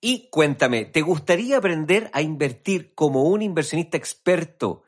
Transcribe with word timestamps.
Y 0.00 0.28
cuéntame, 0.30 0.84
¿te 0.84 1.02
gustaría 1.02 1.58
aprender 1.58 2.08
a 2.12 2.22
invertir 2.22 2.94
como 2.94 3.24
un 3.24 3.42
inversionista 3.42 3.96
experto, 3.96 4.84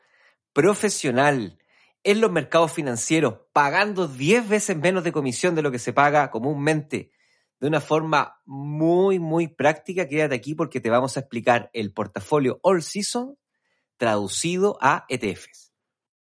profesional, 0.53 1.59
en 2.03 2.21
los 2.21 2.31
mercados 2.31 2.71
financieros, 2.71 3.39
pagando 3.53 4.07
10 4.07 4.47
veces 4.47 4.77
menos 4.77 5.03
de 5.03 5.11
comisión 5.11 5.53
de 5.53 5.61
lo 5.61 5.71
que 5.71 5.79
se 5.79 5.93
paga 5.93 6.31
comúnmente, 6.31 7.11
de 7.59 7.67
una 7.67 7.81
forma 7.81 8.41
muy, 8.45 9.19
muy 9.19 9.47
práctica? 9.49 10.07
Quédate 10.07 10.35
aquí 10.35 10.55
porque 10.55 10.79
te 10.79 10.89
vamos 10.89 11.17
a 11.17 11.19
explicar 11.19 11.69
el 11.73 11.93
portafolio 11.93 12.59
All 12.63 12.81
Season 12.81 13.37
traducido 13.97 14.77
a 14.81 15.05
ETFs. 15.09 15.70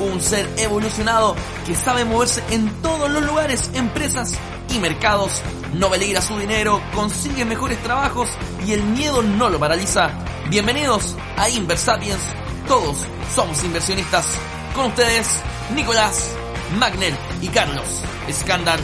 un 0.00 0.20
ser 0.20 0.48
evolucionado 0.56 1.34
que 1.66 1.74
sabe 1.74 2.04
moverse 2.04 2.42
en 2.50 2.70
todos 2.82 3.10
los 3.10 3.24
lugares, 3.24 3.70
empresas 3.74 4.38
y 4.74 4.78
mercados, 4.78 5.42
no 5.74 5.90
peligra 5.90 6.20
su 6.20 6.38
dinero, 6.38 6.80
consigue 6.94 7.44
mejores 7.44 7.82
trabajos 7.82 8.28
y 8.66 8.72
el 8.72 8.82
miedo 8.82 9.22
no 9.22 9.48
lo 9.48 9.58
paraliza. 9.58 10.10
Bienvenidos 10.48 11.16
a 11.36 11.48
Inversapiens, 11.48 12.20
todos 12.66 12.98
somos 13.34 13.62
inversionistas. 13.64 14.26
Con 14.74 14.86
ustedes, 14.86 15.42
Nicolás, 15.74 16.34
Magner 16.78 17.14
y 17.40 17.48
Carlos 17.48 18.02
Escandar. 18.28 18.78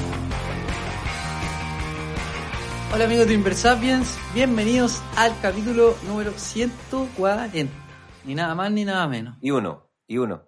Hola 2.93 3.05
amigos 3.05 3.27
de 3.27 3.35
Inversapiens, 3.35 4.19
bienvenidos 4.35 5.03
al 5.17 5.39
capítulo 5.41 5.95
número 6.07 6.33
140. 6.33 7.73
Ni 8.25 8.35
nada 8.35 8.55
más 8.55 8.71
ni 8.73 8.85
nada 8.85 9.07
menos. 9.07 9.37
Y 9.41 9.51
uno, 9.51 9.91
y 10.07 10.19
uno. 10.19 10.48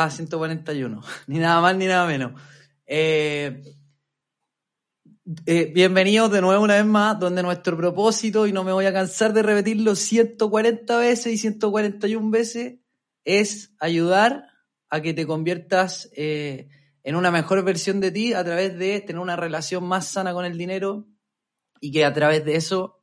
Ah, 0.00 0.10
141. 0.10 1.02
ni 1.26 1.40
nada 1.40 1.60
más 1.60 1.76
ni 1.76 1.86
nada 1.86 2.06
menos. 2.06 2.40
Eh, 2.86 3.64
eh, 5.44 5.72
bienvenidos 5.74 6.30
de 6.30 6.40
nuevo 6.40 6.62
una 6.62 6.76
vez 6.76 6.86
más, 6.86 7.18
donde 7.18 7.42
nuestro 7.42 7.76
propósito, 7.76 8.46
y 8.46 8.52
no 8.52 8.62
me 8.62 8.70
voy 8.70 8.86
a 8.86 8.92
cansar 8.92 9.32
de 9.32 9.42
repetirlo 9.42 9.96
140 9.96 10.98
veces 10.98 11.32
y 11.32 11.36
141 11.38 12.30
veces, 12.30 12.78
es 13.24 13.74
ayudar 13.80 14.44
a 14.88 15.02
que 15.02 15.14
te 15.14 15.26
conviertas 15.26 16.08
eh, 16.14 16.68
en 17.02 17.16
una 17.16 17.32
mejor 17.32 17.64
versión 17.64 17.98
de 17.98 18.12
ti 18.12 18.34
a 18.34 18.44
través 18.44 18.78
de 18.78 19.00
tener 19.00 19.20
una 19.20 19.34
relación 19.34 19.82
más 19.82 20.06
sana 20.06 20.32
con 20.32 20.44
el 20.44 20.56
dinero 20.56 21.08
y 21.80 21.90
que 21.90 22.04
a 22.04 22.14
través 22.14 22.44
de 22.44 22.54
eso 22.54 23.02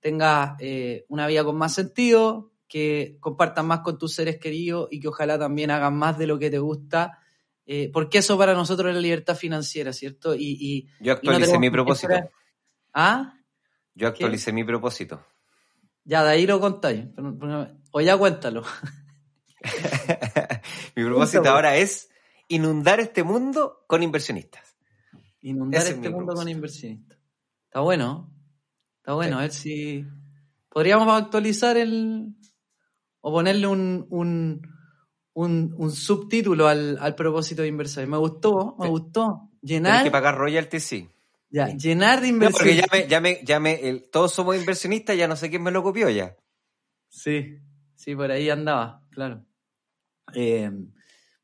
tengas 0.00 0.56
una 1.08 1.26
vida 1.26 1.44
con 1.44 1.58
más 1.58 1.74
sentido, 1.74 2.55
que 2.68 3.16
compartan 3.20 3.66
más 3.66 3.80
con 3.80 3.98
tus 3.98 4.14
seres 4.14 4.38
queridos 4.38 4.88
y 4.90 5.00
que 5.00 5.08
ojalá 5.08 5.38
también 5.38 5.70
hagan 5.70 5.96
más 5.96 6.18
de 6.18 6.26
lo 6.26 6.38
que 6.38 6.50
te 6.50 6.58
gusta, 6.58 7.18
eh, 7.66 7.90
porque 7.92 8.18
eso 8.18 8.38
para 8.38 8.54
nosotros 8.54 8.90
es 8.90 8.94
la 8.94 9.00
libertad 9.00 9.36
financiera, 9.36 9.92
¿cierto? 9.92 10.34
Y, 10.34 10.88
Yo 11.00 11.12
actualicé 11.12 11.58
mi 11.58 11.70
propósito. 11.70 12.14
¿Ah? 12.94 13.34
Yo 13.94 14.08
actualicé 14.08 14.52
mi 14.52 14.64
propósito. 14.64 15.24
Ya, 16.04 16.22
de 16.22 16.30
ahí 16.30 16.46
lo 16.46 16.60
contáis. 16.60 17.06
O 17.90 18.00
ya 18.00 18.16
cuéntalo. 18.16 18.62
mi 20.94 21.04
propósito 21.04 21.48
ahora 21.48 21.76
es 21.76 22.08
inundar 22.48 23.00
este 23.00 23.24
mundo 23.24 23.84
con 23.88 24.02
inversionistas. 24.02 24.76
Inundar 25.40 25.86
este 25.86 26.08
mundo 26.08 26.34
con 26.34 26.48
inversionistas. 26.48 27.18
Está 27.64 27.80
bueno. 27.80 28.32
Está 28.98 29.14
bueno. 29.14 29.38
A 29.38 29.42
ver 29.42 29.52
si. 29.52 30.06
Podríamos 30.68 31.08
actualizar 31.20 31.76
el, 31.76 32.36
o 33.26 33.32
ponerle 33.32 33.66
un, 33.66 34.06
un, 34.08 34.62
un, 35.34 35.90
subtítulo 35.90 36.68
al, 36.68 36.96
al, 37.00 37.16
propósito 37.16 37.62
de 37.62 37.66
inversión. 37.66 38.08
Me 38.08 38.18
gustó, 38.18 38.76
me 38.78 38.86
gustó. 38.86 39.50
Llenar. 39.60 39.94
Tienes 39.94 40.04
que 40.04 40.10
pagar 40.12 40.38
royalties, 40.38 40.84
sí. 40.84 41.08
Ya, 41.50 41.66
llenar 41.70 42.20
de 42.20 42.28
inversión. 42.28 42.52
porque 42.56 43.08
ya 43.08 43.20
me, 43.20 43.40
ya 43.44 43.58
me, 43.58 43.88
el, 43.88 44.08
todos 44.10 44.32
somos 44.32 44.56
inversionistas, 44.56 45.16
ya 45.16 45.26
no 45.26 45.34
sé 45.34 45.50
quién 45.50 45.64
me 45.64 45.72
lo 45.72 45.82
copió 45.82 46.08
ya. 46.08 46.36
Sí, 47.08 47.58
sí, 47.96 48.14
por 48.14 48.30
ahí 48.30 48.48
andaba, 48.48 49.02
claro. 49.10 49.44
Eh, 50.32 50.70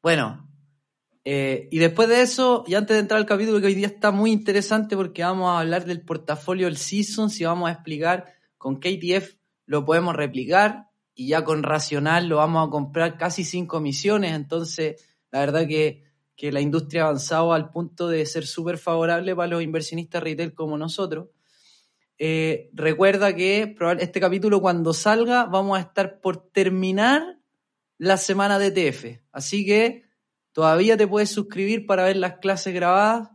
bueno, 0.01 0.49
eh, 1.25 1.67
y 1.73 1.79
después 1.81 2.09
de 2.09 2.23
eso, 2.23 2.63
y 2.65 2.75
antes 2.75 2.95
de 2.95 3.01
entrar 3.01 3.19
al 3.19 3.27
capítulo 3.27 3.61
que 3.61 3.67
hoy 3.67 3.75
día 3.75 3.89
está 3.89 4.13
muy 4.13 4.31
interesante 4.31 4.95
porque 4.95 5.25
vamos 5.25 5.51
a 5.51 5.59
hablar 5.59 5.85
del 5.85 6.03
portafolio 6.03 6.67
del 6.67 6.77
Seasons 6.77 7.41
y 7.41 7.45
vamos 7.45 7.69
a 7.69 7.73
explicar 7.73 8.35
con 8.57 8.79
qué 8.79 8.91
ETF 8.91 9.35
lo 9.67 9.85
podemos 9.85 10.15
replicar, 10.15 10.92
y 11.15 11.29
ya 11.29 11.45
con 11.45 11.63
Racional 11.63 12.29
lo 12.29 12.37
vamos 12.37 12.67
a 12.67 12.71
comprar 12.71 13.19
casi 13.19 13.45
sin 13.45 13.67
comisiones, 13.67 14.33
entonces 14.33 15.05
la 15.31 15.41
verdad 15.41 15.67
que, 15.67 16.11
la 16.51 16.61
industria 16.61 17.03
ha 17.03 17.07
avanzado 17.07 17.53
al 17.53 17.71
punto 17.71 18.09
de 18.09 18.27
ser 18.27 18.49
súper 18.49 18.77
favorable 18.77 19.37
para 19.37 19.47
los 19.47 19.63
inversionistas 19.63 20.21
retail 20.21 20.55
como 20.55 20.77
nosotros. 20.77 21.29
Eh, 22.19 22.69
recuerda 22.73 23.33
que 23.37 23.77
este 24.01 24.19
capítulo 24.19 24.61
cuando 24.61 24.93
salga 24.93 25.45
vamos 25.45 25.79
a 25.79 25.83
estar 25.83 26.21
por 26.21 26.51
terminar 26.51 27.39
la 27.97 28.17
semana 28.17 28.59
de 28.59 28.67
ETF, 28.67 29.21
así 29.31 29.65
que 29.65 30.03
todavía 30.51 30.97
te 30.97 31.07
puedes 31.07 31.31
suscribir 31.31 31.87
para 31.87 32.03
ver 32.07 32.17
las 32.17 32.39
clases 32.39 32.75
grabadas 32.75 33.29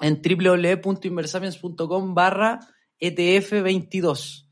en 0.00 0.20
www.inversapiens.com 0.20 2.14
barra 2.14 2.58
ETF22. 3.00 4.43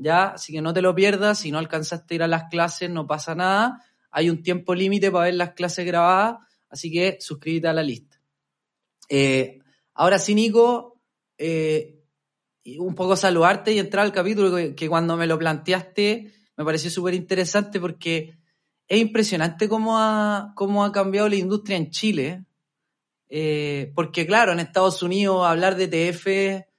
¿Ya? 0.00 0.28
Así 0.30 0.52
que 0.52 0.62
no 0.62 0.72
te 0.72 0.82
lo 0.82 0.94
pierdas, 0.94 1.38
si 1.38 1.52
no 1.52 1.58
alcanzaste 1.58 2.14
a 2.14 2.16
ir 2.16 2.22
a 2.22 2.28
las 2.28 2.44
clases 2.44 2.90
no 2.90 3.06
pasa 3.06 3.34
nada, 3.34 3.84
hay 4.10 4.30
un 4.30 4.42
tiempo 4.42 4.74
límite 4.74 5.10
para 5.10 5.26
ver 5.26 5.34
las 5.34 5.50
clases 5.50 5.86
grabadas, 5.86 6.38
así 6.68 6.90
que 6.90 7.18
suscríbete 7.20 7.68
a 7.68 7.72
la 7.72 7.82
lista. 7.82 8.20
Eh, 9.08 9.58
ahora 9.94 10.18
sí, 10.18 10.34
Nico, 10.34 11.00
eh, 11.36 12.00
un 12.78 12.94
poco 12.94 13.14
saludarte 13.14 13.72
y 13.72 13.78
entrar 13.78 14.04
al 14.04 14.12
capítulo 14.12 14.74
que, 14.74 14.88
cuando 14.88 15.16
me 15.16 15.26
lo 15.26 15.38
planteaste 15.38 16.32
me 16.56 16.64
pareció 16.64 16.90
súper 16.90 17.14
interesante 17.14 17.80
porque 17.80 18.36
es 18.86 19.00
impresionante 19.00 19.68
cómo 19.68 19.98
ha, 19.98 20.52
cómo 20.54 20.84
ha 20.84 20.92
cambiado 20.92 21.28
la 21.28 21.36
industria 21.36 21.76
en 21.76 21.90
Chile. 21.90 22.44
Eh, 23.28 23.92
porque 23.94 24.26
claro, 24.26 24.52
en 24.52 24.60
Estados 24.60 25.02
Unidos 25.02 25.46
hablar 25.46 25.76
de 25.76 25.88
TF 25.88 26.69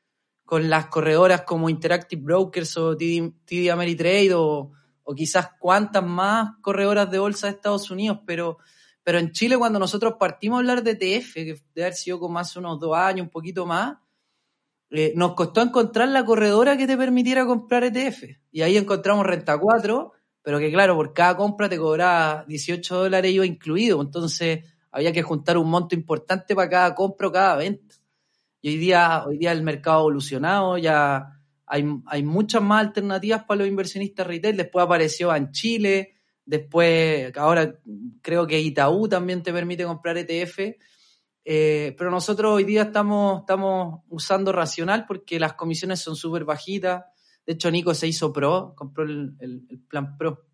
con 0.52 0.70
las 0.70 0.88
corredoras 0.88 1.44
como 1.44 1.70
Interactive 1.70 2.22
Brokers 2.22 2.76
o 2.76 2.98
TD, 2.98 3.70
Ameritrade 3.72 4.34
o, 4.34 4.74
o, 5.02 5.16
quizás 5.16 5.52
cuantas 5.58 6.04
más 6.04 6.58
corredoras 6.60 7.10
de 7.10 7.20
bolsa 7.20 7.48
de 7.48 7.54
Estados 7.54 7.90
Unidos, 7.90 8.20
pero, 8.26 8.58
pero 9.02 9.18
en 9.18 9.32
Chile 9.32 9.58
cuando 9.58 9.80
nosotros 9.80 10.16
partimos 10.20 10.58
a 10.58 10.60
hablar 10.60 10.84
de 10.84 10.92
ETF, 10.92 11.34
que 11.36 11.56
debe 11.74 11.86
haber 11.86 11.94
sido 11.94 12.20
como 12.20 12.38
hace 12.38 12.60
unos 12.60 12.82
dos 12.82 12.98
años, 12.98 13.28
un 13.28 13.30
poquito 13.30 13.66
más, 13.66 13.96
eh, 14.90 15.14
nos 15.16 15.36
costó 15.36 15.62
encontrar 15.62 16.10
la 16.10 16.26
corredora 16.26 16.76
que 16.76 16.86
te 16.86 16.98
permitiera 16.98 17.46
comprar 17.46 17.86
ETF. 17.86 18.38
Y 18.52 18.62
ahí 18.62 18.76
encontramos 18.76 19.26
Renta 19.26 19.58
4, 19.58 20.12
pero 20.42 20.60
que 20.60 20.70
claro, 20.70 20.98
por 20.98 21.14
cada 21.14 21.38
compra 21.38 21.70
te 21.70 21.78
cobraba 21.78 22.44
18 22.46 23.04
dólares 23.04 23.32
iba 23.32 23.46
incluido, 23.46 24.02
entonces 24.02 24.66
había 24.92 25.14
que 25.14 25.24
juntar 25.24 25.58
un 25.58 25.70
monto 25.70 25.96
importante 25.96 26.54
para 26.56 26.70
cada 26.70 26.94
compra 26.94 27.30
o 27.30 27.32
cada 27.32 27.56
venta. 27.56 28.01
Y 28.62 28.70
hoy 28.70 28.78
día, 28.78 29.24
hoy 29.26 29.38
día 29.38 29.52
el 29.52 29.64
mercado 29.64 29.98
ha 29.98 30.02
evolucionado, 30.02 30.78
ya 30.78 31.40
hay, 31.66 31.86
hay 32.06 32.24
muchas 32.24 32.62
más 32.62 32.86
alternativas 32.86 33.44
para 33.46 33.60
los 33.60 33.68
inversionistas 33.68 34.28
retail. 34.28 34.58
Después 34.58 34.86
apareció 34.86 35.36
en 35.36 35.52
Chile, 35.52 36.16
después, 36.46 37.36
ahora 37.38 37.80
creo 38.22 38.46
que 38.46 38.60
Itaú 38.60 39.08
también 39.08 39.42
te 39.42 39.52
permite 39.54 39.86
comprar 39.86 40.18
ETF. 40.18 40.60
Eh, 41.44 41.96
pero 41.98 42.12
nosotros 42.12 42.52
hoy 42.54 42.64
día 42.66 42.84
estamos, 42.84 43.40
estamos 43.40 44.02
usando 44.10 44.52
Racional 44.52 45.06
porque 45.08 45.40
las 45.40 45.54
comisiones 45.54 46.00
son 46.00 46.16
súper 46.16 46.46
bajitas. 46.46 47.06
De 47.46 47.54
hecho, 47.54 47.72
Nico 47.72 47.94
se 47.96 48.08
hizo 48.08 48.32
pro, 48.32 48.74
compró 48.76 49.04
el, 49.04 49.34
el, 49.40 49.82
plan 49.88 50.18
pro. 50.18 50.46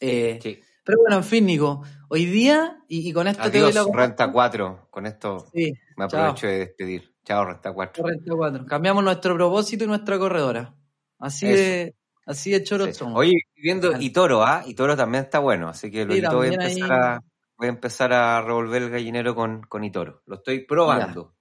Eh, 0.00 0.38
Sí. 0.42 0.58
Pero 0.84 1.00
bueno, 1.00 1.16
en 1.16 1.24
fin, 1.24 1.44
Nico, 1.44 1.82
hoy 2.08 2.26
día, 2.26 2.78
y, 2.86 3.08
y 3.08 3.12
con 3.12 3.26
esto 3.26 3.42
te 3.50 3.58
doy 3.58 3.72
Adiós, 3.72 3.88
la... 3.88 3.92
Renta 3.92 4.30
4. 4.30 4.86
Con 4.88 5.04
esto 5.04 5.44
Sí, 5.52 5.72
me 5.96 6.06
chao. 6.06 6.20
aprovecho 6.20 6.46
de 6.46 6.58
despedir. 6.58 7.15
Chao, 7.26 7.44
Renta 7.44 7.72
4. 7.72 8.06
Renta 8.06 8.34
4. 8.34 8.66
Cambiamos 8.66 9.02
nuestro 9.02 9.34
propósito 9.34 9.84
y 9.84 9.86
nuestra 9.88 10.16
corredora. 10.18 10.74
Así 11.18 11.46
Eso. 11.46 11.56
de, 11.56 11.94
así 12.24 12.50
de 12.52 12.62
choros 12.62 12.86
Sí. 12.88 12.94
somos. 12.94 13.18
Oye, 13.18 13.34
viendo 13.56 13.90
Dale. 13.90 14.04
Itoro, 14.04 14.44
¿ah? 14.44 14.62
Itoro 14.64 14.96
también 14.96 15.24
está 15.24 15.40
bueno, 15.40 15.68
así 15.68 15.90
que 15.90 16.04
luego 16.04 16.36
voy 16.36 16.48
a 16.48 16.52
empezar 16.52 16.92
a 16.92 17.20
voy 17.58 17.66
a 17.68 17.70
empezar 17.70 18.12
a 18.12 18.42
revolver 18.42 18.82
el 18.82 18.90
gallinero 18.90 19.34
con, 19.34 19.62
con 19.62 19.82
Itoro. 19.82 20.22
Lo 20.26 20.36
estoy 20.36 20.66
probando. 20.66 21.34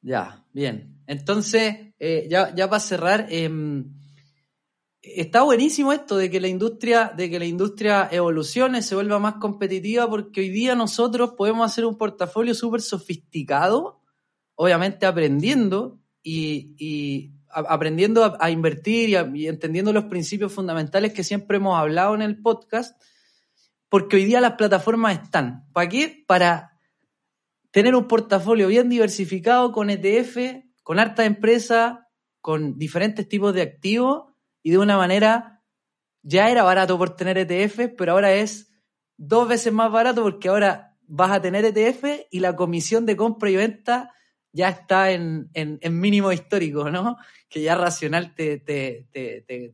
Ya, 0.00 0.44
bien. 0.52 1.02
Entonces, 1.06 1.92
eh, 1.98 2.26
ya, 2.28 2.54
ya 2.54 2.68
para 2.68 2.80
cerrar, 2.80 3.26
em, 3.28 3.94
está 5.02 5.42
buenísimo 5.42 5.92
esto 5.92 6.16
de 6.16 6.30
que 6.30 6.40
la 6.40 6.48
industria, 6.48 7.12
de 7.14 7.28
que 7.30 7.38
la 7.38 7.44
industria 7.44 8.08
evolucione, 8.10 8.80
se 8.82 8.94
vuelva 8.94 9.18
más 9.18 9.34
competitiva, 9.34 10.08
porque 10.08 10.40
hoy 10.40 10.48
día 10.48 10.74
nosotros 10.74 11.34
podemos 11.36 11.70
hacer 11.70 11.84
un 11.84 11.98
portafolio 11.98 12.54
súper 12.54 12.80
sofisticado, 12.80 14.00
obviamente 14.54 15.06
aprendiendo 15.06 16.00
y, 16.22 17.32
a- 17.50 17.72
aprendiendo 17.74 18.36
a, 18.40 18.50
invertir 18.50 19.10
y, 19.10 19.40
y 19.42 19.48
entendiendo 19.48 19.92
los 19.92 20.04
principios 20.04 20.52
fundamentales 20.52 21.12
que 21.12 21.24
siempre 21.24 21.58
hemos 21.58 21.78
hablado 21.78 22.14
en 22.14 22.22
el 22.22 22.40
podcast, 22.40 23.00
porque 23.88 24.16
hoy 24.16 24.24
día 24.24 24.40
las 24.40 24.54
plataformas 24.54 25.22
están. 25.22 25.66
¿Para 25.72 25.88
qué? 25.88 26.24
Para 26.26 26.78
tener 27.70 27.94
un 27.94 28.06
portafolio 28.08 28.68
bien 28.68 28.88
diversificado 28.88 29.72
con 29.72 29.90
ETF, 29.90 30.64
con 30.82 30.98
harta 30.98 31.24
empresa, 31.24 32.08
con 32.40 32.78
diferentes 32.78 33.28
tipos 33.28 33.54
de 33.54 33.62
activos 33.62 34.32
y 34.62 34.70
de 34.70 34.78
una 34.78 34.96
manera, 34.96 35.62
ya 36.22 36.50
era 36.50 36.62
barato 36.62 36.96
por 36.98 37.16
tener 37.16 37.38
ETF, 37.38 37.94
pero 37.96 38.12
ahora 38.12 38.32
es 38.32 38.70
dos 39.16 39.48
veces 39.48 39.72
más 39.72 39.90
barato 39.90 40.22
porque 40.22 40.48
ahora 40.48 40.96
vas 41.06 41.30
a 41.32 41.42
tener 41.42 41.64
ETF 41.64 42.26
y 42.30 42.40
la 42.40 42.56
comisión 42.56 43.06
de 43.06 43.16
compra 43.16 43.50
y 43.50 43.56
venta 43.56 44.12
ya 44.54 44.68
está 44.68 45.10
en, 45.10 45.50
en, 45.52 46.00
mínimo 46.00 46.32
histórico, 46.32 46.88
¿no? 46.88 47.16
Que 47.48 47.60
ya 47.60 47.74
Racional 47.74 48.36
te, 48.36 48.58
te, 48.58 49.08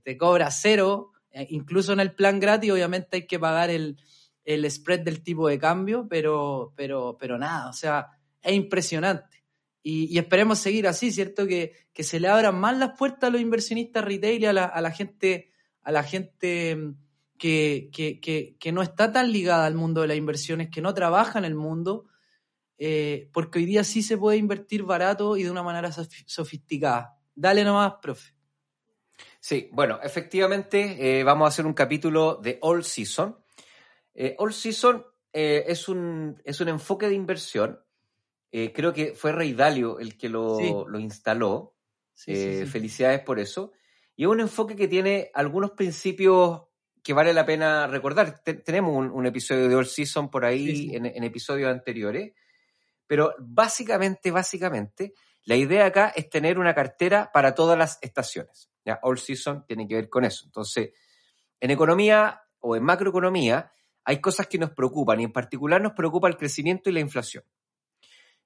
te, 0.02 0.16
cobra 0.16 0.50
cero, 0.50 1.12
eh, 1.30 1.46
incluso 1.50 1.92
en 1.92 2.00
el 2.00 2.14
plan 2.14 2.40
gratis 2.40 2.72
obviamente 2.72 3.18
hay 3.18 3.26
que 3.26 3.38
pagar 3.38 3.68
el, 3.68 3.98
el 4.42 4.68
spread 4.70 5.00
del 5.00 5.22
tipo 5.22 5.48
de 5.48 5.58
cambio, 5.58 6.06
pero, 6.08 6.72
pero, 6.76 7.18
pero 7.20 7.36
nada, 7.36 7.68
o 7.68 7.74
sea, 7.74 8.08
es 8.42 8.54
impresionante. 8.54 9.44
Y, 9.82 10.06
y 10.14 10.16
esperemos 10.16 10.58
seguir 10.58 10.88
así, 10.88 11.12
¿cierto? 11.12 11.46
Que, 11.46 11.74
que 11.92 12.02
se 12.02 12.18
le 12.18 12.28
abran 12.28 12.58
más 12.58 12.76
las 12.78 12.96
puertas 12.98 13.28
a 13.28 13.30
los 13.30 13.42
inversionistas 13.42 14.02
retail 14.02 14.42
y 14.42 14.46
a 14.46 14.54
la, 14.54 14.64
a 14.64 14.80
la 14.80 14.92
gente, 14.92 15.52
a 15.82 15.92
la 15.92 16.04
gente 16.04 16.74
mm, 16.74 16.94
que, 17.36 17.90
que, 17.92 18.56
que 18.58 18.72
no 18.72 18.80
está 18.80 19.12
tan 19.12 19.30
ligada 19.30 19.66
al 19.66 19.74
mundo 19.74 20.00
de 20.00 20.08
las 20.08 20.16
inversiones, 20.16 20.70
que 20.70 20.80
no 20.80 20.94
trabaja 20.94 21.38
en 21.38 21.44
el 21.44 21.54
mundo, 21.54 22.06
eh, 22.82 23.28
porque 23.32 23.58
hoy 23.58 23.66
día 23.66 23.84
sí 23.84 24.02
se 24.02 24.16
puede 24.16 24.38
invertir 24.38 24.82
barato 24.84 25.36
y 25.36 25.42
de 25.44 25.50
una 25.50 25.62
manera 25.62 25.90
sof- 25.90 26.24
sofisticada. 26.26 27.18
Dale 27.34 27.62
nomás, 27.62 27.94
profe. 28.00 28.32
Sí, 29.38 29.68
bueno, 29.72 30.00
efectivamente 30.02 31.20
eh, 31.20 31.24
vamos 31.24 31.44
a 31.46 31.48
hacer 31.48 31.66
un 31.66 31.74
capítulo 31.74 32.36
de 32.42 32.58
All 32.62 32.82
Season. 32.84 33.38
Eh, 34.14 34.34
All 34.38 34.52
Season 34.52 35.04
es, 35.32 35.88
un, 35.88 36.40
es 36.44 36.60
un 36.60 36.68
enfoque 36.68 37.06
de 37.08 37.14
inversión. 37.14 37.78
Creo 38.50 38.92
que 38.92 39.14
fue 39.14 39.30
Rey 39.32 39.52
Dalio 39.52 40.00
el 40.00 40.16
que 40.18 40.28
lo, 40.28 40.56
Sí. 40.58 40.72
lo 40.88 40.98
instaló. 40.98 41.76
Sí, 42.14 42.34
sí, 42.34 42.58
sí. 42.60 42.66
Felicidades 42.66 43.20
por 43.20 43.38
eso. 43.38 43.72
Y 44.16 44.24
es 44.24 44.28
un 44.28 44.40
enfoque 44.40 44.74
que 44.74 44.88
tiene 44.88 45.30
algunos 45.34 45.70
principios 45.70 46.62
que 47.02 47.12
vale 47.12 47.32
la 47.32 47.46
pena 47.46 47.86
recordar. 47.86 48.42
Te- 48.42 48.54
tenemos 48.54 48.94
un, 48.96 49.10
un 49.10 49.26
episodio 49.26 49.68
de 49.68 49.76
All 49.76 49.86
Season 49.86 50.28
por 50.30 50.44
ahí 50.44 50.66
Sí, 50.66 50.76
sí. 50.88 50.96
En, 50.96 51.06
en 51.06 51.22
episodios 51.24 51.70
anteriores. 51.70 52.32
Pero 53.10 53.34
básicamente, 53.40 54.30
básicamente, 54.30 55.14
la 55.42 55.56
idea 55.56 55.84
acá 55.86 56.12
es 56.14 56.30
tener 56.30 56.60
una 56.60 56.76
cartera 56.76 57.28
para 57.34 57.56
todas 57.56 57.76
las 57.76 57.98
estaciones. 58.02 58.70
¿ya? 58.84 59.00
All 59.02 59.18
Season 59.18 59.64
tiene 59.66 59.88
que 59.88 59.96
ver 59.96 60.08
con 60.08 60.24
eso. 60.24 60.44
Entonces, 60.44 60.90
en 61.58 61.72
economía 61.72 62.40
o 62.60 62.76
en 62.76 62.84
macroeconomía 62.84 63.72
hay 64.04 64.20
cosas 64.20 64.46
que 64.46 64.58
nos 64.58 64.70
preocupan 64.70 65.18
y 65.20 65.24
en 65.24 65.32
particular 65.32 65.82
nos 65.82 65.94
preocupa 65.94 66.28
el 66.28 66.36
crecimiento 66.36 66.88
y 66.88 66.92
la 66.92 67.00
inflación. 67.00 67.42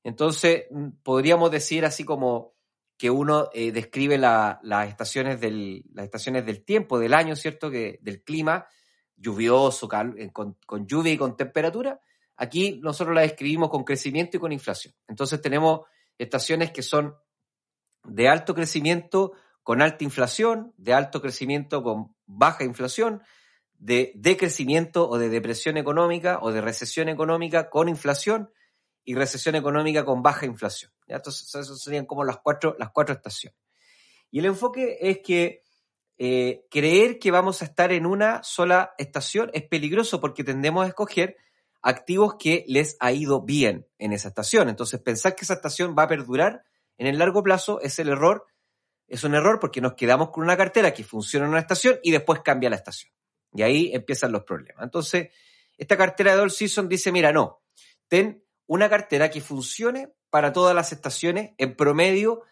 Entonces, 0.02 0.64
mm, 0.70 0.88
podríamos 1.02 1.50
decir 1.50 1.84
así 1.84 2.02
como 2.06 2.54
que 2.96 3.10
uno 3.10 3.50
eh, 3.52 3.70
describe 3.70 4.16
la- 4.16 4.60
las, 4.62 4.88
estaciones 4.88 5.42
del, 5.42 5.84
las 5.92 6.06
estaciones 6.06 6.46
del 6.46 6.64
tiempo, 6.64 6.98
del 6.98 7.12
año, 7.12 7.36
¿cierto? 7.36 7.70
Que, 7.70 7.98
del 8.00 8.22
clima, 8.22 8.66
lluvioso, 9.14 9.88
cal- 9.88 10.14
eh, 10.16 10.30
con 10.32 10.56
lluvia 10.86 11.12
y 11.12 11.18
con 11.18 11.36
temperatura. 11.36 12.00
Aquí 12.36 12.80
nosotros 12.82 13.14
la 13.14 13.22
describimos 13.22 13.70
con 13.70 13.84
crecimiento 13.84 14.36
y 14.36 14.40
con 14.40 14.52
inflación. 14.52 14.94
Entonces 15.08 15.40
tenemos 15.40 15.80
estaciones 16.18 16.70
que 16.72 16.82
son 16.82 17.16
de 18.04 18.28
alto 18.28 18.54
crecimiento 18.54 19.32
con 19.62 19.80
alta 19.80 20.04
inflación, 20.04 20.74
de 20.76 20.92
alto 20.92 21.22
crecimiento 21.22 21.82
con 21.82 22.14
baja 22.26 22.64
inflación, 22.64 23.22
de 23.72 24.12
decrecimiento 24.14 25.08
o 25.08 25.18
de 25.18 25.28
depresión 25.28 25.76
económica 25.76 26.38
o 26.42 26.52
de 26.52 26.60
recesión 26.60 27.08
económica 27.08 27.70
con 27.70 27.88
inflación 27.88 28.50
y 29.04 29.14
recesión 29.14 29.54
económica 29.54 30.04
con 30.04 30.22
baja 30.22 30.46
inflación. 30.46 30.92
Entonces, 31.06 31.54
esas 31.54 31.82
serían 31.82 32.06
como 32.06 32.24
las 32.24 32.38
cuatro, 32.38 32.76
las 32.78 32.90
cuatro 32.90 33.14
estaciones. 33.14 33.58
Y 34.30 34.38
el 34.38 34.46
enfoque 34.46 34.98
es 35.00 35.18
que 35.18 35.62
eh, 36.16 36.64
creer 36.70 37.18
que 37.18 37.30
vamos 37.30 37.60
a 37.60 37.64
estar 37.64 37.92
en 37.92 38.06
una 38.06 38.42
sola 38.42 38.94
estación 38.98 39.50
es 39.52 39.64
peligroso 39.64 40.20
porque 40.20 40.44
tendemos 40.44 40.84
a 40.84 40.88
escoger 40.88 41.36
activos 41.84 42.36
que 42.38 42.64
les 42.66 42.96
ha 42.98 43.12
ido 43.12 43.42
bien 43.42 43.86
en 43.98 44.12
esa 44.12 44.28
estación. 44.28 44.68
Entonces, 44.68 45.00
pensar 45.00 45.36
que 45.36 45.44
esa 45.44 45.54
estación 45.54 45.94
va 45.96 46.04
a 46.04 46.08
perdurar 46.08 46.64
en 46.96 47.06
el 47.06 47.18
largo 47.18 47.42
plazo 47.42 47.80
es 47.80 47.98
el 47.98 48.08
error, 48.08 48.46
es 49.06 49.22
un 49.22 49.34
error 49.34 49.60
porque 49.60 49.82
nos 49.82 49.94
quedamos 49.94 50.30
con 50.30 50.44
una 50.44 50.56
cartera 50.56 50.94
que 50.94 51.04
funciona 51.04 51.44
en 51.44 51.50
una 51.50 51.60
estación 51.60 51.98
y 52.02 52.10
después 52.10 52.40
cambia 52.40 52.70
la 52.70 52.76
estación. 52.76 53.12
Y 53.52 53.62
ahí 53.62 53.90
empiezan 53.92 54.32
los 54.32 54.44
problemas. 54.44 54.82
Entonces, 54.82 55.28
esta 55.76 55.96
cartera 55.96 56.34
de 56.34 56.40
All 56.40 56.50
Season 56.50 56.88
dice, 56.88 57.12
mira, 57.12 57.32
no, 57.32 57.62
ten 58.08 58.42
una 58.66 58.88
cartera 58.88 59.30
que 59.30 59.42
funcione 59.42 60.14
para 60.30 60.52
todas 60.52 60.74
las 60.74 60.92
estaciones 60.92 61.52
en 61.58 61.76
promedio 61.76 62.42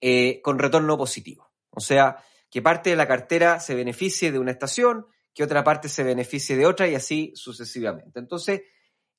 eh, 0.00 0.40
con 0.42 0.60
retorno 0.60 0.96
positivo. 0.96 1.50
O 1.70 1.80
sea, 1.80 2.22
que 2.50 2.62
parte 2.62 2.90
de 2.90 2.96
la 2.96 3.08
cartera 3.08 3.58
se 3.58 3.74
beneficie 3.74 4.30
de 4.30 4.38
una 4.38 4.52
estación, 4.52 5.08
que 5.34 5.44
otra 5.44 5.64
parte 5.64 5.88
se 5.88 6.04
beneficie 6.04 6.56
de 6.56 6.66
otra 6.66 6.86
y 6.88 6.94
así 6.94 7.32
sucesivamente. 7.34 8.18
Entonces, 8.18 8.62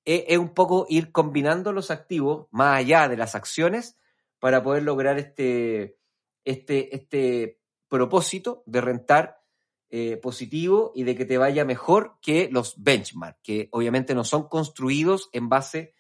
es 0.06 0.38
un 0.38 0.54
poco 0.54 0.86
ir 0.88 1.12
combinando 1.12 1.74
los 1.74 1.90
activos 1.92 2.48
más 2.52 2.78
allá 2.78 3.08
de 3.08 3.18
las 3.18 3.36
acciones 3.36 3.98
para 4.40 4.62
poder 4.62 4.84
lograr 4.84 5.18
este, 5.18 5.98
este, 6.44 6.96
este 6.96 7.60
propósito 7.88 8.64
de 8.68 8.82
rentar 8.82 9.42
eh, 9.90 10.18
positivo 10.18 10.92
y 10.96 11.04
de 11.04 11.16
que 11.16 11.26
te 11.26 11.38
vaya 11.38 11.66
mejor 11.66 12.18
que 12.22 12.50
los 12.52 12.82
benchmark, 12.82 13.40
que 13.42 13.70
obviamente 13.72 14.14
no 14.14 14.24
son 14.24 14.48
construidos 14.48 15.30
en 15.32 15.50
base 15.50 15.96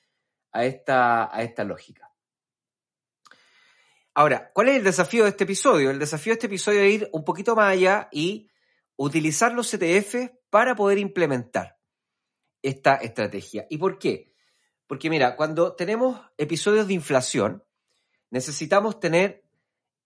a 0.52 0.66
esta, 0.66 1.36
a 1.36 1.44
esta 1.44 1.64
lógica. 1.64 2.12
Ahora, 4.14 4.52
¿cuál 4.54 4.70
es 4.70 4.78
el 4.78 4.84
desafío 4.84 5.24
de 5.24 5.32
este 5.32 5.44
episodio? 5.44 5.92
El 5.92 6.00
desafío 6.00 6.32
de 6.32 6.36
este 6.36 6.48
episodio 6.48 6.82
es 6.82 6.94
ir 6.94 7.10
un 7.12 7.26
poquito 7.26 7.56
más 7.56 7.74
allá 7.74 8.08
y 8.12 8.50
utilizar 8.98 9.54
los 9.54 9.74
ETF 9.74 10.32
para 10.50 10.76
poder 10.76 10.98
implementar 10.98 11.78
esta 12.62 12.96
estrategia. 12.96 13.66
¿Y 13.70 13.78
por 13.78 14.00
qué? 14.00 14.34
Porque 14.88 15.10
mira, 15.10 15.36
cuando 15.36 15.76
tenemos 15.76 16.20
episodios 16.38 16.88
de 16.88 16.94
inflación, 16.94 17.64
necesitamos 18.30 19.00
tener 19.00 19.44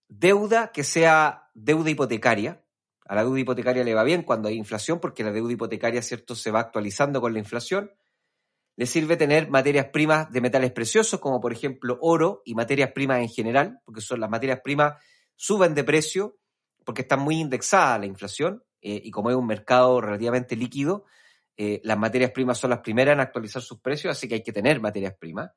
deuda 0.08 0.72
que 0.72 0.84
sea 0.84 1.50
deuda 1.54 1.90
hipotecaria. 1.90 2.64
A 3.06 3.14
la 3.14 3.24
deuda 3.24 3.40
hipotecaria 3.40 3.84
le 3.84 3.94
va 3.94 4.04
bien 4.04 4.22
cuando 4.22 4.48
hay 4.48 4.56
inflación, 4.56 5.00
porque 5.00 5.24
la 5.24 5.32
deuda 5.32 5.52
hipotecaria, 5.52 6.02
¿cierto?, 6.02 6.34
se 6.34 6.50
va 6.50 6.60
actualizando 6.60 7.20
con 7.20 7.32
la 7.32 7.38
inflación. 7.38 7.92
Le 8.76 8.86
sirve 8.86 9.16
tener 9.16 9.50
materias 9.50 9.86
primas 9.86 10.30
de 10.30 10.40
metales 10.40 10.72
preciosos, 10.72 11.20
como 11.20 11.40
por 11.40 11.52
ejemplo 11.52 11.98
oro 12.00 12.42
y 12.44 12.54
materias 12.54 12.92
primas 12.92 13.20
en 13.20 13.28
general, 13.28 13.80
porque 13.84 14.00
son 14.00 14.20
las 14.20 14.30
materias 14.30 14.60
primas 14.62 14.94
suben 15.36 15.74
de 15.74 15.84
precio 15.84 16.38
porque 16.84 17.02
están 17.02 17.20
muy 17.20 17.40
indexadas 17.40 17.96
a 17.96 17.98
la 17.98 18.06
inflación 18.06 18.62
eh, 18.80 19.00
y 19.04 19.10
como 19.10 19.30
es 19.30 19.36
un 19.36 19.46
mercado 19.46 20.00
relativamente 20.00 20.56
líquido, 20.56 21.04
eh, 21.56 21.80
las 21.84 21.98
materias 21.98 22.30
primas 22.30 22.58
son 22.58 22.70
las 22.70 22.80
primeras 22.80 23.12
en 23.14 23.20
actualizar 23.20 23.60
sus 23.60 23.80
precios, 23.80 24.12
así 24.12 24.28
que 24.28 24.36
hay 24.36 24.42
que 24.42 24.52
tener 24.52 24.80
materias 24.80 25.14
primas. 25.18 25.50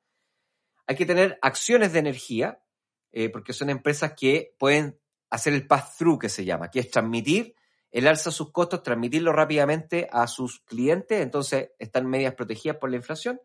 Hay 0.86 0.96
que 0.96 1.06
tener 1.06 1.39
acciones 1.42 1.94
de 1.94 2.00
energía, 2.00 2.62
eh, 3.12 3.30
porque 3.30 3.53
son 3.53 3.70
empresas 3.70 4.13
que 4.20 4.56
pueden 4.60 5.00
hacer 5.30 5.53
el 5.53 5.65
pass-through 5.65 6.20
que 6.20 6.30
se 6.30 6.44
llama, 6.44 6.70
que 6.70 6.80
es 6.80 6.92
transmitir 6.92 7.56
el 7.89 8.08
alza 8.08 8.32
de 8.32 8.36
sus 8.36 8.51
costos, 8.51 8.84
transmitirlo 8.84 9.32
rápidamente 9.32 10.10
a 10.12 10.27
sus 10.27 10.60
clientes, 10.62 11.22
entonces 11.22 11.70
están 11.80 12.08
medias 12.08 12.34
protegidas 12.34 12.77
por 12.77 12.89
la 12.89 12.98
inflación, 12.98 13.39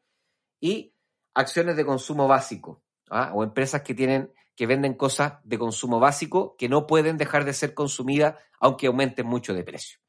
y 0.59 0.95
acciones 1.35 1.77
de 1.77 1.85
consumo 1.85 2.27
básico, 2.27 2.83
¿ah? 3.11 3.31
o 3.35 3.45
empresas 3.45 3.83
que 3.83 3.95
tienen 3.95 4.33
que 4.59 4.67
venden 4.67 4.95
cosas 4.95 5.35
de 5.45 5.57
consumo 5.57 6.01
básico 6.01 6.57
que 6.59 6.69
no 6.69 6.85
pueden 6.89 7.17
dejar 7.17 7.45
de 7.45 7.53
ser 7.53 7.75
consumidas 7.75 8.35
aunque 8.59 8.89
aumenten 8.89 9.25
mucho 9.25 9.55
de 9.55 9.63
precio. 9.63 10.01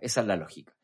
Esa 0.00 0.22
es 0.22 0.26
la 0.26 0.36
lógica. 0.36 0.74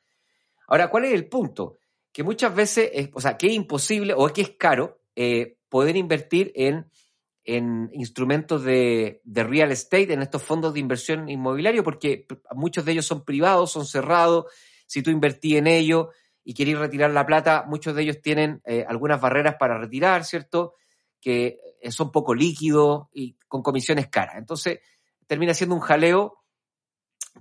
Ahora, 0.69 0.91
¿cuál 0.91 1.07
es 1.07 1.15
el 1.15 1.27
punto? 1.27 1.79
Que 2.13 2.23
muchas 2.23 2.55
veces, 2.55 2.91
es, 2.93 3.09
o 3.15 3.21
sea, 3.23 3.39
que 3.39 3.47
es 3.47 3.55
imposible 3.55 4.13
o 4.15 4.29
que 4.29 4.43
es 4.43 4.51
caro 4.59 5.01
eh, 5.15 5.57
poder 5.71 5.97
invertir 5.97 6.53
en, 6.55 6.91
en 7.45 7.89
instrumentos 7.95 8.63
de, 8.65 9.23
de, 9.25 9.45
real 9.45 9.73
estate, 9.73 10.13
en 10.13 10.21
estos 10.21 10.43
fondos 10.43 10.75
de 10.75 10.81
inversión 10.81 11.27
inmobiliario, 11.31 11.83
porque 11.83 12.27
muchos 12.55 12.85
de 12.85 12.93
ellos 12.93 13.07
son 13.07 13.25
privados, 13.25 13.73
son 13.73 13.87
cerrados. 13.87 14.45
Si 14.87 15.03
tú 15.03 15.11
invertís 15.11 15.57
en 15.57 15.69
ellos 15.69 16.09
y 16.45 16.53
querés 16.53 16.79
retirar 16.79 17.13
la 17.13 17.25
plata, 17.25 17.65
muchos 17.67 17.95
de 17.95 18.03
ellos 18.03 18.21
tienen 18.21 18.61
eh, 18.67 18.85
algunas 18.87 19.19
barreras 19.23 19.57
para 19.59 19.79
retirar, 19.79 20.23
¿cierto? 20.23 20.75
Que 21.27 21.59
son 21.91 22.13
poco 22.13 22.35
líquidos 22.35 23.09
y 23.13 23.37
con 23.49 23.61
comisiones 23.61 24.07
caras. 24.07 24.37
Entonces, 24.37 24.79
termina 25.27 25.55
siendo 25.55 25.75
un 25.75 25.81
jaleo 25.81 26.45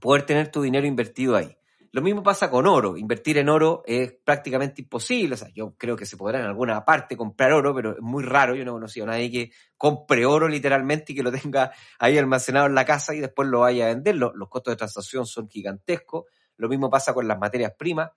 poder 0.01 0.25
tener 0.25 0.51
tu 0.51 0.63
dinero 0.63 0.87
invertido 0.87 1.35
ahí. 1.35 1.55
Lo 1.91 2.01
mismo 2.01 2.23
pasa 2.23 2.49
con 2.49 2.65
oro. 2.65 2.97
Invertir 2.97 3.37
en 3.37 3.47
oro 3.47 3.83
es 3.85 4.11
prácticamente 4.23 4.81
imposible. 4.81 5.35
O 5.35 5.37
sea, 5.37 5.49
yo 5.53 5.75
creo 5.77 5.95
que 5.95 6.07
se 6.07 6.17
podrá 6.17 6.39
en 6.39 6.45
alguna 6.45 6.83
parte 6.83 7.15
comprar 7.15 7.53
oro, 7.53 7.75
pero 7.75 7.91
es 7.91 8.01
muy 8.01 8.23
raro. 8.23 8.55
Yo 8.55 8.65
no 8.65 8.71
he 8.71 8.73
conocido 8.73 9.05
a 9.05 9.11
nadie 9.11 9.31
que 9.31 9.51
compre 9.77 10.25
oro 10.25 10.47
literalmente 10.47 11.13
y 11.13 11.15
que 11.15 11.23
lo 11.23 11.31
tenga 11.31 11.71
ahí 11.99 12.17
almacenado 12.17 12.65
en 12.65 12.73
la 12.75 12.85
casa 12.85 13.13
y 13.13 13.19
después 13.19 13.47
lo 13.47 13.61
vaya 13.61 13.85
a 13.85 13.93
vender. 13.93 14.15
Los, 14.15 14.31
los 14.35 14.49
costos 14.49 14.71
de 14.71 14.77
transacción 14.77 15.27
son 15.27 15.47
gigantescos. 15.47 16.25
Lo 16.57 16.67
mismo 16.67 16.89
pasa 16.89 17.13
con 17.13 17.27
las 17.27 17.37
materias 17.37 17.73
primas. 17.77 18.09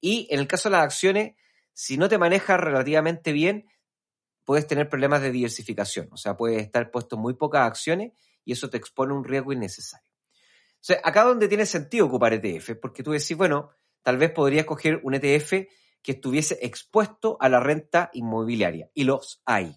Y 0.00 0.26
en 0.30 0.40
el 0.40 0.48
caso 0.48 0.68
de 0.68 0.76
las 0.76 0.84
acciones, 0.84 1.34
si 1.72 1.96
no 1.96 2.08
te 2.08 2.18
manejas 2.18 2.58
relativamente 2.58 3.32
bien, 3.32 3.66
puedes 4.44 4.66
tener 4.66 4.88
problemas 4.88 5.22
de 5.22 5.30
diversificación. 5.30 6.08
O 6.12 6.16
sea, 6.16 6.36
puedes 6.36 6.62
estar 6.62 6.90
puesto 6.90 7.16
muy 7.16 7.34
pocas 7.34 7.66
acciones 7.66 8.12
y 8.44 8.52
eso 8.52 8.70
te 8.70 8.76
expone 8.76 9.14
un 9.14 9.24
riesgo 9.24 9.52
innecesario. 9.52 10.08
O 10.74 10.82
sea, 10.82 11.00
acá 11.04 11.24
donde 11.24 11.48
tiene 11.48 11.66
sentido 11.66 12.06
ocupar 12.06 12.32
ETF, 12.32 12.76
porque 12.80 13.02
tú 13.02 13.12
decís, 13.12 13.36
bueno, 13.36 13.70
tal 14.02 14.16
vez 14.16 14.30
podrías 14.30 14.64
coger 14.64 15.00
un 15.02 15.14
ETF 15.14 15.68
que 16.02 16.12
estuviese 16.12 16.58
expuesto 16.62 17.36
a 17.40 17.48
la 17.50 17.60
renta 17.60 18.10
inmobiliaria, 18.14 18.90
y 18.94 19.04
los 19.04 19.42
hay. 19.44 19.76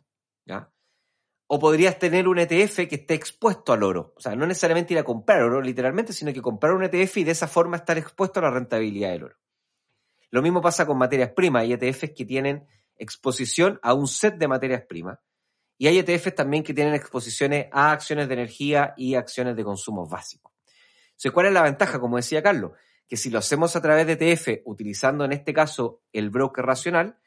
O 1.48 1.60
podrías 1.60 2.00
tener 2.00 2.28
un 2.28 2.40
ETF 2.40 2.88
que 2.88 2.96
esté 2.96 3.14
expuesto 3.14 3.74
al 3.74 3.84
oro. 3.84 4.14
O 4.16 4.20
sea, 4.22 4.36
no 4.36 4.48
necesariamente 4.48 4.94
ir 4.94 5.00
a 5.00 5.04
comprar 5.04 5.44
oro, 5.44 5.62
literalmente, 5.62 6.14
sino 6.14 6.34
que 6.34 6.42
comprar 6.42 6.74
un 6.74 6.84
ETF 6.84 7.18
y 7.18 7.24
de 7.26 7.32
esa 7.32 7.48
forma 7.48 7.78
estar 7.78 7.98
expuesto 7.98 8.40
a 8.40 8.44
la 8.44 8.50
rentabilidad 8.50 9.12
del 9.12 9.26
oro. 9.26 9.38
Lo 10.32 10.42
mismo 10.42 10.62
pasa 10.62 10.88
con 10.88 10.98
materias 10.98 11.32
primas. 11.36 11.64
Hay 11.64 11.74
ETFs 11.74 12.12
que 12.16 12.26
tienen 12.26 12.66
exposición 12.98 13.80
a 13.82 13.94
un 13.94 14.08
set 14.08 14.36
de 14.38 14.48
materias 14.48 14.84
primas. 14.88 15.20
Y 15.78 15.88
hay 15.88 15.98
ETFs 16.00 16.36
también 16.36 16.64
que 16.64 16.74
tienen 16.74 16.94
exposiciones 16.94 17.68
a 17.72 17.92
acciones 17.92 18.28
de 18.28 18.34
energía 18.36 18.94
y 18.96 19.16
acciones 19.16 19.56
de 19.56 19.64
consumo 19.64 20.08
básico. 20.08 20.54
¿cuál 21.32 21.48
es 21.48 21.54
la 21.54 21.62
ventaja? 21.62 22.00
Como 22.00 22.18
decía 22.18 22.44
Carlos, 22.44 22.72
que 23.08 23.18
si 23.18 23.30
lo 23.30 23.40
hacemos 23.40 23.76
a 23.76 23.82
través 23.82 24.08
de 24.08 24.14
ETF, 24.14 24.62
utilizando 24.66 25.26
en 25.26 25.32
este 25.32 25.54
caso 25.54 26.02
el 26.12 26.30
broker 26.30 26.66
racional, 26.66 27.18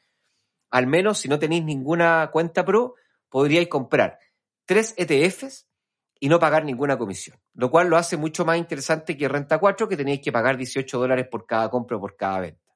al 0.69 0.87
menos 0.87 1.19
si 1.19 1.29
no 1.29 1.39
tenéis 1.39 1.63
ninguna 1.63 2.29
cuenta 2.31 2.65
pro, 2.65 2.95
podríais 3.29 3.67
comprar 3.67 4.19
tres 4.65 4.93
ETFs 4.97 5.67
y 6.19 6.29
no 6.29 6.39
pagar 6.39 6.65
ninguna 6.65 6.97
comisión, 6.97 7.39
lo 7.53 7.69
cual 7.69 7.87
lo 7.87 7.97
hace 7.97 8.17
mucho 8.17 8.43
más 8.43 8.57
interesante 8.57 9.15
que 9.15 9.27
Renta 9.27 9.59
4, 9.59 9.87
que 9.87 9.97
tenéis 9.97 10.21
que 10.21 10.31
pagar 10.31 10.57
18 10.57 10.99
dólares 10.99 11.27
por 11.29 11.45
cada 11.45 11.69
compra 11.69 11.97
o 11.97 11.99
por 11.99 12.15
cada 12.15 12.39
venta. 12.41 12.73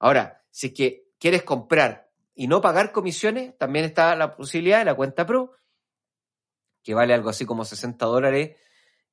Ahora, 0.00 0.42
si 0.50 0.68
es 0.68 0.74
que 0.74 1.09
quieres 1.20 1.44
comprar 1.44 2.10
y 2.34 2.48
no 2.48 2.60
pagar 2.60 2.90
comisiones, 2.90 3.56
también 3.58 3.84
está 3.84 4.16
la 4.16 4.34
posibilidad 4.34 4.80
de 4.80 4.86
la 4.86 4.94
cuenta 4.94 5.24
pro, 5.24 5.52
que 6.82 6.94
vale 6.94 7.14
algo 7.14 7.28
así 7.28 7.44
como 7.44 7.64
60 7.64 8.04
dólares 8.06 8.56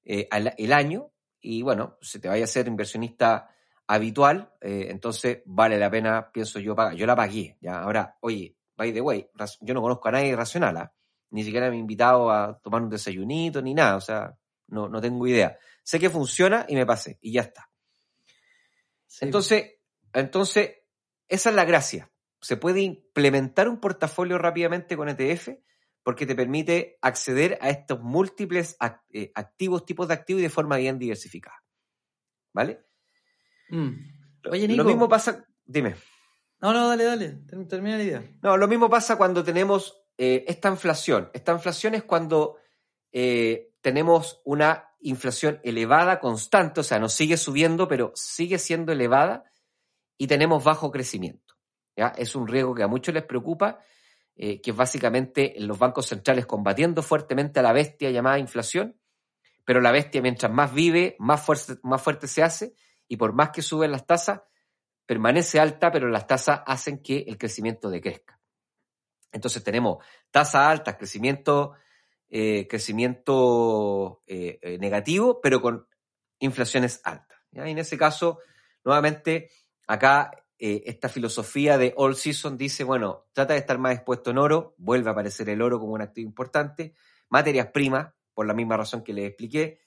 eh, 0.04 0.28
el 0.32 0.74
año 0.74 1.12
y 1.40 1.62
bueno, 1.62 1.98
si 2.02 2.20
te 2.20 2.28
vaya 2.28 2.46
a 2.46 2.48
ser 2.48 2.68
inversionista 2.68 3.50
habitual, 3.88 4.54
eh, 4.62 4.88
entonces 4.90 5.42
vale 5.46 5.78
la 5.78 5.90
pena, 5.90 6.32
pienso 6.32 6.60
yo, 6.60 6.76
pagar. 6.76 6.96
Yo 6.96 7.06
la 7.06 7.16
pagué, 7.16 7.58
¿ya? 7.62 7.80
Ahora, 7.80 8.18
oye, 8.22 8.56
by 8.76 8.94
the 8.94 9.02
way, 9.02 9.30
yo 9.62 9.74
no 9.74 9.82
conozco 9.82 10.08
a 10.08 10.12
nadie 10.12 10.36
racional, 10.36 10.78
¿ah? 10.78 10.94
ni 11.30 11.44
siquiera 11.44 11.70
me 11.70 11.76
he 11.76 11.80
invitado 11.80 12.32
a 12.32 12.60
tomar 12.60 12.82
un 12.82 12.90
desayunito 12.90 13.62
ni 13.62 13.74
nada, 13.74 13.96
o 13.96 14.02
sea, 14.02 14.36
no, 14.68 14.90
no 14.90 15.02
tengo 15.02 15.26
idea. 15.28 15.58
Sé 15.84 16.00
que 16.00 16.10
funciona 16.10 16.66
y 16.68 16.76
me 16.76 16.86
pasé, 16.86 17.18
y 17.22 17.34
ya 17.34 17.42
está. 17.42 17.70
Entonces, 19.22 19.80
entonces, 20.14 20.72
esa 21.27 21.50
es 21.50 21.55
la 21.55 21.65
gracia. 21.65 22.12
Se 22.41 22.57
puede 22.57 22.81
implementar 22.81 23.67
un 23.67 23.79
portafolio 23.79 24.38
rápidamente 24.38 24.96
con 24.96 25.10
ETF 25.10 25.50
porque 26.03 26.25
te 26.25 26.36
permite 26.36 26.98
acceder 27.01 27.57
a 27.62 27.69
estos 27.69 28.00
múltiples 28.00 28.77
eh, 29.12 29.31
activos, 29.36 29.86
tipos 29.86 30.07
de 30.07 30.13
activos 30.13 30.39
y 30.39 30.43
de 30.43 30.50
forma 30.50 30.77
bien 30.77 31.00
diversificada. 31.00 31.62
¿Vale? 32.53 32.86
Mm. 33.69 33.89
Oye, 34.50 34.67
Nico. 34.67 34.84
Lo 34.84 34.89
mismo 34.89 35.10
pasa, 35.10 35.46
dime. 35.65 35.96
No, 36.62 36.74
no, 36.74 36.88
dale, 36.88 37.03
dale, 37.03 37.39
termina 37.67 37.98
la 37.98 38.03
idea. 38.03 38.24
No, 38.41 38.57
lo 38.57 38.67
mismo 38.67 38.89
pasa 38.89 39.17
cuando 39.17 39.43
tenemos 39.43 40.01
eh, 40.17 40.46
esta 40.48 40.69
inflación. 40.69 41.29
Esta 41.34 41.51
inflación 41.51 41.93
es 41.93 42.03
cuando 42.03 42.55
eh, 43.12 43.74
tenemos 43.81 44.41
una 44.46 44.89
inflación 45.01 45.60
elevada, 45.63 46.19
constante, 46.19 46.79
o 46.79 46.84
sea, 46.84 47.00
no 47.00 47.10
sigue 47.10 47.38
subiendo, 47.38 47.88
pero 47.88 48.12
sigue 48.15 48.57
siendo 48.57 48.91
elevada 48.91 49.43
y 50.18 50.28
tenemos 50.28 50.64
bajo 50.64 50.92
crecimiento. 50.92 51.56
¿ya? 51.96 52.08
Es 52.18 52.36
un 52.36 52.48
riesgo 52.48 52.74
que 52.74 52.84
a 52.84 52.88
muchos 52.88 53.14
les 53.14 53.24
preocupa 53.24 53.80
eh, 54.40 54.62
que 54.62 54.70
es 54.70 54.78
básicamente 54.78 55.56
los 55.58 55.80
bancos 55.80 56.06
centrales 56.06 56.46
combatiendo 56.46 57.02
fuertemente 57.02 57.60
a 57.60 57.64
la 57.64 57.74
bestia 57.74 58.12
llamada 58.12 58.38
inflación, 58.38 58.96
pero 59.66 59.82
la 59.82 59.92
bestia 59.92 60.22
mientras 60.22 60.52
más 60.52 60.72
vive, 60.72 61.16
más 61.18 61.44
fuerte, 61.44 61.80
más 61.82 62.00
fuerte 62.04 62.28
se 62.28 62.44
hace 62.44 62.76
y 63.08 63.18
por 63.18 63.34
más 63.34 63.50
que 63.50 63.64
suben 63.64 63.92
las 63.92 64.06
tasas, 64.06 64.42
permanece 65.08 65.60
alta, 65.60 65.92
pero 65.92 66.08
las 66.10 66.28
tasas 66.28 66.62
hacen 66.68 67.02
que 67.02 67.26
el 67.28 67.40
crecimiento 67.40 67.90
decrezca. 67.90 68.40
Entonces 69.32 69.64
tenemos 69.64 70.06
tasas 70.30 70.68
altas, 70.68 70.98
crecimiento, 70.98 71.74
eh, 72.30 72.68
crecimiento 72.68 74.22
eh, 74.28 74.78
negativo, 74.80 75.42
pero 75.42 75.64
con 75.64 75.88
inflaciones 76.38 77.02
altas. 77.04 77.40
Y 77.52 77.60
en 77.60 77.80
ese 77.80 77.98
caso, 77.98 78.38
nuevamente, 78.84 79.50
acá 79.88 80.32
eh, 80.60 80.84
esta 80.88 81.08
filosofía 81.08 81.77
de 81.77 81.94
all 81.96 82.15
season 82.15 82.58
dice, 82.58 82.84
bueno, 82.84 83.27
trata 83.34 83.53
de 83.53 83.60
estar 83.60 83.77
más 83.77 83.94
expuesto 83.94 84.32
en 84.32 84.38
oro, 84.38 84.75
vuelve 84.77 85.10
a 85.10 85.12
aparecer 85.12 85.50
el 85.50 85.62
oro 85.62 85.79
como 85.79 85.94
un 85.94 86.01
activo 86.01 86.27
importante, 86.27 86.96
materias 87.29 87.67
primas, 87.67 88.13
por 88.34 88.48
la 88.48 88.53
misma 88.53 88.75
razón 88.77 89.03
que 89.03 89.13
les 89.13 89.27
expliqué, 89.27 89.79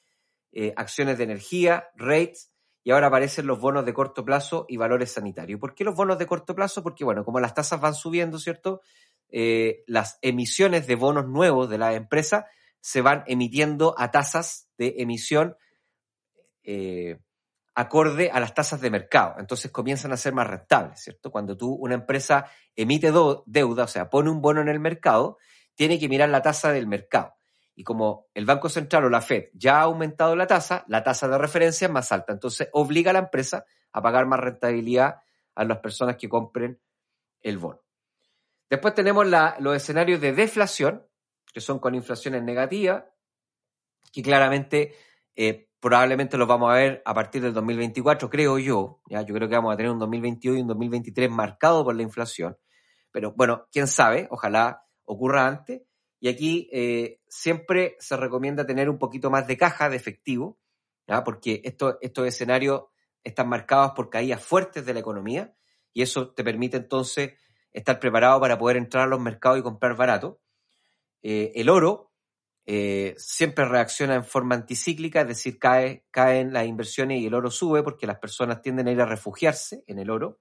eh, 0.52 0.72
acciones 0.76 1.18
de 1.18 1.24
energía, 1.24 1.88
rates, 1.96 2.52
y 2.82 2.92
ahora 2.92 3.08
aparecen 3.08 3.46
los 3.46 3.60
bonos 3.60 3.84
de 3.84 3.92
corto 3.92 4.24
plazo 4.24 4.64
y 4.68 4.76
valores 4.76 5.12
sanitarios. 5.12 5.60
¿Por 5.60 5.74
qué 5.74 5.84
los 5.84 5.94
bonos 5.94 6.18
de 6.18 6.26
corto 6.26 6.54
plazo? 6.54 6.82
Porque, 6.82 7.04
bueno, 7.04 7.24
como 7.24 7.38
las 7.40 7.52
tasas 7.52 7.80
van 7.80 7.94
subiendo, 7.94 8.38
¿cierto? 8.38 8.80
Eh, 9.28 9.84
las 9.86 10.18
emisiones 10.22 10.86
de 10.86 10.94
bonos 10.94 11.26
nuevos 11.26 11.68
de 11.68 11.78
la 11.78 11.94
empresa 11.94 12.46
se 12.80 13.02
van 13.02 13.22
emitiendo 13.26 13.94
a 13.98 14.10
tasas 14.10 14.70
de 14.78 14.94
emisión 14.98 15.56
acorde 17.74 18.30
a 18.30 18.40
las 18.40 18.54
tasas 18.54 18.80
de 18.80 18.90
mercado. 18.90 19.36
Entonces 19.38 19.70
comienzan 19.70 20.12
a 20.12 20.16
ser 20.16 20.32
más 20.32 20.46
rentables, 20.46 21.00
¿cierto? 21.00 21.30
Cuando 21.30 21.56
tú, 21.56 21.72
una 21.72 21.94
empresa 21.94 22.46
emite 22.74 23.12
deuda, 23.46 23.84
o 23.84 23.88
sea, 23.88 24.10
pone 24.10 24.30
un 24.30 24.40
bono 24.40 24.60
en 24.60 24.68
el 24.68 24.80
mercado, 24.80 25.38
tiene 25.74 25.98
que 25.98 26.08
mirar 26.08 26.28
la 26.28 26.42
tasa 26.42 26.72
del 26.72 26.86
mercado. 26.86 27.34
Y 27.74 27.84
como 27.84 28.26
el 28.34 28.44
Banco 28.44 28.68
Central 28.68 29.04
o 29.04 29.08
la 29.08 29.22
Fed 29.22 29.44
ya 29.54 29.78
ha 29.78 29.82
aumentado 29.82 30.36
la 30.36 30.46
tasa, 30.46 30.84
la 30.88 31.02
tasa 31.02 31.28
de 31.28 31.38
referencia 31.38 31.86
es 31.86 31.92
más 31.92 32.12
alta. 32.12 32.32
Entonces 32.32 32.68
obliga 32.72 33.10
a 33.10 33.14
la 33.14 33.20
empresa 33.20 33.64
a 33.92 34.02
pagar 34.02 34.26
más 34.26 34.40
rentabilidad 34.40 35.22
a 35.54 35.64
las 35.64 35.78
personas 35.78 36.16
que 36.16 36.28
compren 36.28 36.78
el 37.40 37.58
bono. 37.58 37.80
Después 38.68 38.94
tenemos 38.94 39.26
los 39.26 39.76
escenarios 39.76 40.20
de 40.20 40.32
deflación, 40.32 41.06
que 41.52 41.60
son 41.60 41.78
con 41.78 41.94
inflaciones 41.94 42.42
negativas, 42.42 43.04
que 44.12 44.22
claramente 44.22 44.94
eh, 45.34 45.69
probablemente 45.80 46.36
los 46.36 46.46
vamos 46.46 46.70
a 46.70 46.74
ver 46.74 47.02
a 47.04 47.14
partir 47.14 47.42
del 47.42 47.54
2024, 47.54 48.28
creo 48.28 48.58
yo. 48.58 49.00
¿ya? 49.08 49.22
Yo 49.22 49.34
creo 49.34 49.48
que 49.48 49.56
vamos 49.56 49.72
a 49.72 49.76
tener 49.76 49.90
un 49.90 49.98
2022 49.98 50.58
y 50.58 50.60
un 50.60 50.68
2023 50.68 51.30
marcado 51.30 51.84
por 51.84 51.96
la 51.96 52.02
inflación. 52.02 52.56
Pero 53.10 53.32
bueno, 53.32 53.66
quién 53.72 53.86
sabe, 53.86 54.28
ojalá 54.30 54.84
ocurra 55.04 55.46
antes. 55.46 55.82
Y 56.20 56.28
aquí 56.28 56.68
eh, 56.72 57.20
siempre 57.28 57.96
se 57.98 58.16
recomienda 58.16 58.66
tener 58.66 58.90
un 58.90 58.98
poquito 58.98 59.30
más 59.30 59.46
de 59.46 59.56
caja 59.56 59.88
de 59.88 59.96
efectivo, 59.96 60.58
porque 61.24 61.62
estos 61.64 62.26
escenarios 62.26 62.84
están 63.24 63.48
marcados 63.48 63.92
por 63.96 64.10
caídas 64.10 64.42
fuertes 64.42 64.86
de 64.86 64.94
la 64.94 65.00
economía 65.00 65.54
y 65.92 66.02
eso 66.02 66.30
te 66.30 66.44
permite 66.44 66.76
entonces 66.76 67.32
estar 67.72 67.98
preparado 67.98 68.40
para 68.40 68.58
poder 68.58 68.76
entrar 68.76 69.04
a 69.04 69.08
los 69.08 69.20
mercados 69.20 69.58
y 69.58 69.62
comprar 69.62 69.96
barato. 69.96 70.40
Eh, 71.22 71.52
el 71.54 71.68
oro, 71.68 72.09
eh, 72.72 73.16
siempre 73.18 73.64
reacciona 73.64 74.14
en 74.14 74.22
forma 74.22 74.54
anticíclica, 74.54 75.22
es 75.22 75.26
decir, 75.26 75.58
cae, 75.58 76.04
caen 76.12 76.52
las 76.52 76.66
inversiones 76.66 77.20
y 77.20 77.26
el 77.26 77.34
oro 77.34 77.50
sube 77.50 77.82
porque 77.82 78.06
las 78.06 78.20
personas 78.20 78.62
tienden 78.62 78.86
a 78.86 78.92
ir 78.92 79.00
a 79.00 79.06
refugiarse 79.06 79.82
en 79.88 79.98
el 79.98 80.08
oro. 80.08 80.38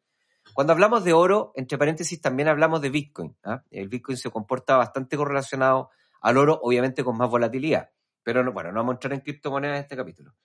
Cuando 0.53 0.74
hablamos 0.74 1.03
de 1.03 1.13
oro, 1.13 1.51
entre 1.55 1.79
paréntesis, 1.79 2.21
también 2.21 2.48
hablamos 2.48 2.81
de 2.81 2.91
Bitcoin. 2.91 3.36
¿ah? 3.43 3.63
El 3.71 3.89
Bitcoin 3.89 4.15
se 4.15 4.29
comporta 4.29 4.77
bastante 4.77 5.17
correlacionado 5.17 5.89
al 6.21 6.38
oro, 6.38 6.59
obviamente 6.62 7.03
con 7.03 7.17
más 7.17 7.31
volatilidad. 7.31 7.89
Pero 8.21 8.53
bueno, 8.53 8.71
no 8.71 8.81
vamos 8.81 8.91
a 8.91 8.95
entrar 8.98 9.13
en 9.13 9.21
criptomonedas 9.21 9.77
en 9.77 9.81
este 9.81 9.98
capítulo. 9.98 10.36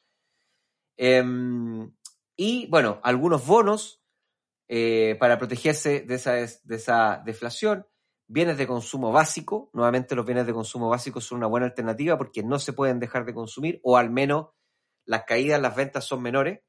Em, 0.97 1.93
Y 2.35 2.67
bueno, 2.69 2.99
algunos 3.03 3.47
bonos 3.47 4.03
eh, 4.69 5.19
para 5.21 5.39
protegerse 5.39 6.01
de 6.01 6.15
esa, 6.15 6.33
de 6.33 6.77
esa 6.77 7.23
deflación. 7.27 7.87
Bienes 8.27 8.57
de 8.57 8.67
consumo 8.67 9.13
básico. 9.13 9.71
Nuevamente 9.73 10.15
los 10.15 10.25
bienes 10.25 10.47
de 10.47 10.53
consumo 10.53 10.89
básico 10.89 11.21
son 11.21 11.39
una 11.39 11.47
buena 11.47 11.67
alternativa 11.67 12.17
porque 12.17 12.43
no 12.43 12.59
se 12.59 12.73
pueden 12.73 12.99
dejar 12.99 13.25
de 13.25 13.35
consumir 13.35 13.81
o 13.83 13.97
al 13.97 14.11
menos 14.11 14.49
las 15.05 15.25
caídas 15.25 15.61
las 15.61 15.77
ventas 15.77 16.05
son 16.05 16.23
menores. 16.23 16.61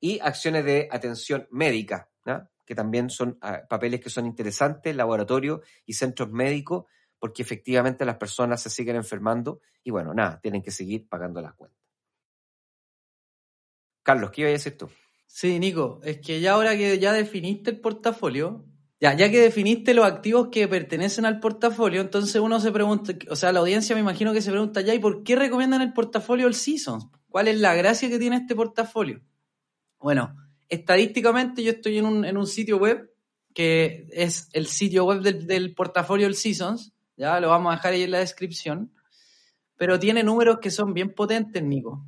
Y 0.00 0.20
acciones 0.20 0.64
de 0.64 0.88
atención 0.90 1.48
médica, 1.50 2.10
que 2.66 2.74
también 2.74 3.08
son 3.08 3.38
ah, 3.40 3.62
papeles 3.68 4.00
que 4.00 4.10
son 4.10 4.26
interesantes, 4.26 4.94
laboratorio 4.94 5.62
y 5.86 5.94
centros 5.94 6.30
médicos, 6.30 6.84
porque 7.18 7.42
efectivamente 7.42 8.04
las 8.04 8.16
personas 8.16 8.60
se 8.60 8.70
siguen 8.70 8.96
enfermando 8.96 9.60
y 9.82 9.90
bueno, 9.90 10.12
nada, 10.12 10.40
tienen 10.40 10.62
que 10.62 10.70
seguir 10.70 11.08
pagando 11.08 11.40
las 11.40 11.54
cuentas. 11.54 11.80
Carlos, 14.02 14.30
¿qué 14.30 14.42
iba 14.42 14.50
a 14.50 14.52
decir 14.52 14.76
tú? 14.76 14.90
Sí, 15.26 15.58
Nico, 15.58 16.00
es 16.04 16.20
que 16.20 16.40
ya 16.40 16.52
ahora 16.52 16.76
que 16.76 16.98
ya 16.98 17.12
definiste 17.12 17.70
el 17.70 17.80
portafolio, 17.80 18.66
ya, 19.00 19.14
ya 19.14 19.30
que 19.30 19.40
definiste 19.40 19.92
los 19.92 20.06
activos 20.06 20.48
que 20.50 20.68
pertenecen 20.68 21.26
al 21.26 21.40
portafolio, 21.40 22.00
entonces 22.00 22.40
uno 22.40 22.60
se 22.60 22.72
pregunta, 22.72 23.12
o 23.28 23.36
sea, 23.36 23.52
la 23.52 23.60
audiencia 23.60 23.94
me 23.94 24.00
imagino 24.00 24.32
que 24.32 24.40
se 24.40 24.50
pregunta 24.50 24.80
ya, 24.80 24.94
¿y 24.94 24.98
por 24.98 25.24
qué 25.24 25.36
recomiendan 25.36 25.82
el 25.82 25.92
portafolio 25.92 26.46
el 26.46 26.54
Seasons? 26.54 27.08
¿Cuál 27.28 27.48
es 27.48 27.58
la 27.58 27.74
gracia 27.74 28.08
que 28.08 28.18
tiene 28.18 28.36
este 28.36 28.54
portafolio? 28.54 29.20
Bueno, 29.98 30.36
estadísticamente 30.68 31.62
yo 31.62 31.72
estoy 31.72 31.98
en 31.98 32.06
un, 32.06 32.24
en 32.24 32.36
un 32.36 32.46
sitio 32.46 32.78
web 32.78 33.10
que 33.52 34.06
es 34.10 34.48
el 34.52 34.66
sitio 34.66 35.04
web 35.04 35.20
del, 35.20 35.46
del 35.46 35.74
portafolio 35.74 36.26
el 36.26 36.34
Seasons, 36.34 36.92
ya 37.16 37.38
lo 37.40 37.48
vamos 37.48 37.72
a 37.72 37.76
dejar 37.76 37.92
ahí 37.92 38.02
en 38.02 38.10
la 38.10 38.18
descripción, 38.18 38.92
pero 39.76 39.98
tiene 39.98 40.22
números 40.22 40.58
que 40.60 40.70
son 40.70 40.94
bien 40.94 41.14
potentes, 41.14 41.62
Nico. 41.62 42.04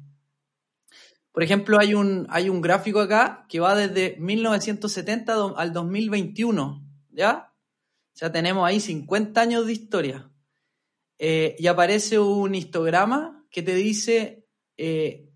Por 1.37 1.43
ejemplo, 1.43 1.79
hay 1.79 1.93
un, 1.93 2.27
hay 2.31 2.49
un 2.49 2.63
gráfico 2.63 2.99
acá 2.99 3.45
que 3.51 3.61
va 3.61 3.75
desde 3.75 4.17
1970 4.19 5.53
al 5.55 5.71
2021, 5.75 6.83
¿ya? 7.11 7.53
O 8.15 8.17
sea, 8.17 8.33
tenemos 8.33 8.67
ahí 8.67 8.81
50 8.81 9.39
años 9.39 9.67
de 9.67 9.73
historia. 9.75 10.31
Eh, 11.19 11.55
y 11.59 11.67
aparece 11.67 12.19
un 12.19 12.55
histograma 12.55 13.45
que 13.51 13.61
te 13.63 13.75
dice 13.75 14.47
eh, 14.79 15.29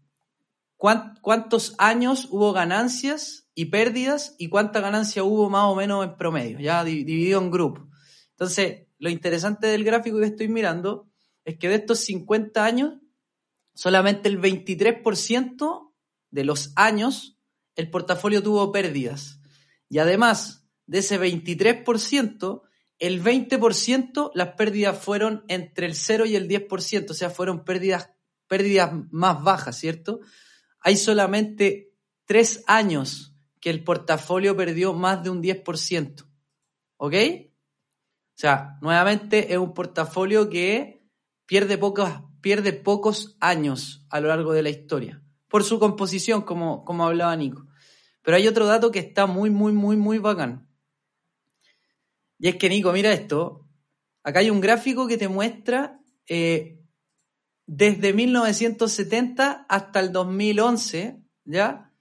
cuántos 0.78 1.74
años 1.76 2.28
hubo 2.30 2.54
ganancias 2.54 3.50
y 3.54 3.66
pérdidas 3.66 4.36
y 4.38 4.48
cuánta 4.48 4.80
ganancia 4.80 5.22
hubo 5.22 5.50
más 5.50 5.64
o 5.64 5.76
menos 5.76 6.02
en 6.02 6.16
promedio, 6.16 6.60
ya 6.60 6.82
dividido 6.82 7.42
en 7.42 7.50
grupos. 7.50 7.84
Entonces, 8.30 8.86
lo 8.98 9.10
interesante 9.10 9.66
del 9.66 9.84
gráfico 9.84 10.18
que 10.18 10.24
estoy 10.24 10.48
mirando 10.48 11.10
es 11.44 11.58
que 11.58 11.68
de 11.68 11.74
estos 11.74 11.98
50 12.00 12.64
años, 12.64 12.94
solamente 13.74 14.30
el 14.30 14.40
23% 14.40 15.88
de 16.30 16.44
los 16.44 16.72
años, 16.76 17.38
el 17.76 17.90
portafolio 17.90 18.42
tuvo 18.42 18.72
pérdidas. 18.72 19.40
Y 19.88 19.98
además 19.98 20.68
de 20.86 20.98
ese 20.98 21.20
23%, 21.20 22.62
el 22.98 23.22
20% 23.22 24.30
las 24.34 24.48
pérdidas 24.54 24.98
fueron 24.98 25.44
entre 25.48 25.86
el 25.86 25.94
0 25.94 26.26
y 26.26 26.36
el 26.36 26.48
10%, 26.48 27.10
o 27.10 27.14
sea, 27.14 27.30
fueron 27.30 27.64
pérdidas, 27.64 28.10
pérdidas 28.46 28.92
más 29.10 29.42
bajas, 29.42 29.76
¿cierto? 29.78 30.20
Hay 30.80 30.96
solamente 30.96 31.94
tres 32.26 32.62
años 32.66 33.36
que 33.60 33.70
el 33.70 33.84
portafolio 33.84 34.56
perdió 34.56 34.92
más 34.94 35.22
de 35.22 35.30
un 35.30 35.42
10%. 35.42 36.26
¿Ok? 36.96 37.14
O 37.14 38.40
sea, 38.40 38.78
nuevamente 38.80 39.52
es 39.52 39.58
un 39.58 39.74
portafolio 39.74 40.48
que 40.48 41.06
pierde 41.46 41.78
pocos, 41.78 42.10
pierde 42.40 42.72
pocos 42.72 43.36
años 43.40 44.06
a 44.10 44.20
lo 44.20 44.28
largo 44.28 44.52
de 44.52 44.62
la 44.62 44.70
historia 44.70 45.22
por 45.50 45.64
su 45.64 45.78
composición, 45.78 46.42
como, 46.42 46.84
como 46.84 47.04
hablaba 47.04 47.36
Nico. 47.36 47.66
Pero 48.22 48.36
hay 48.36 48.46
otro 48.46 48.66
dato 48.66 48.90
que 48.90 49.00
está 49.00 49.26
muy, 49.26 49.50
muy, 49.50 49.72
muy, 49.72 49.96
muy 49.96 50.18
bacán. 50.18 50.68
Y 52.38 52.48
es 52.48 52.56
que, 52.56 52.68
Nico, 52.68 52.92
mira 52.92 53.12
esto. 53.12 53.66
Acá 54.22 54.38
hay 54.38 54.50
un 54.50 54.60
gráfico 54.60 55.06
que 55.08 55.18
te 55.18 55.28
muestra 55.28 56.00
eh, 56.28 56.78
desde 57.66 58.12
1970 58.12 59.66
hasta 59.68 60.00
el 60.00 60.12
2011, 60.12 61.22
¿ya? 61.44 61.92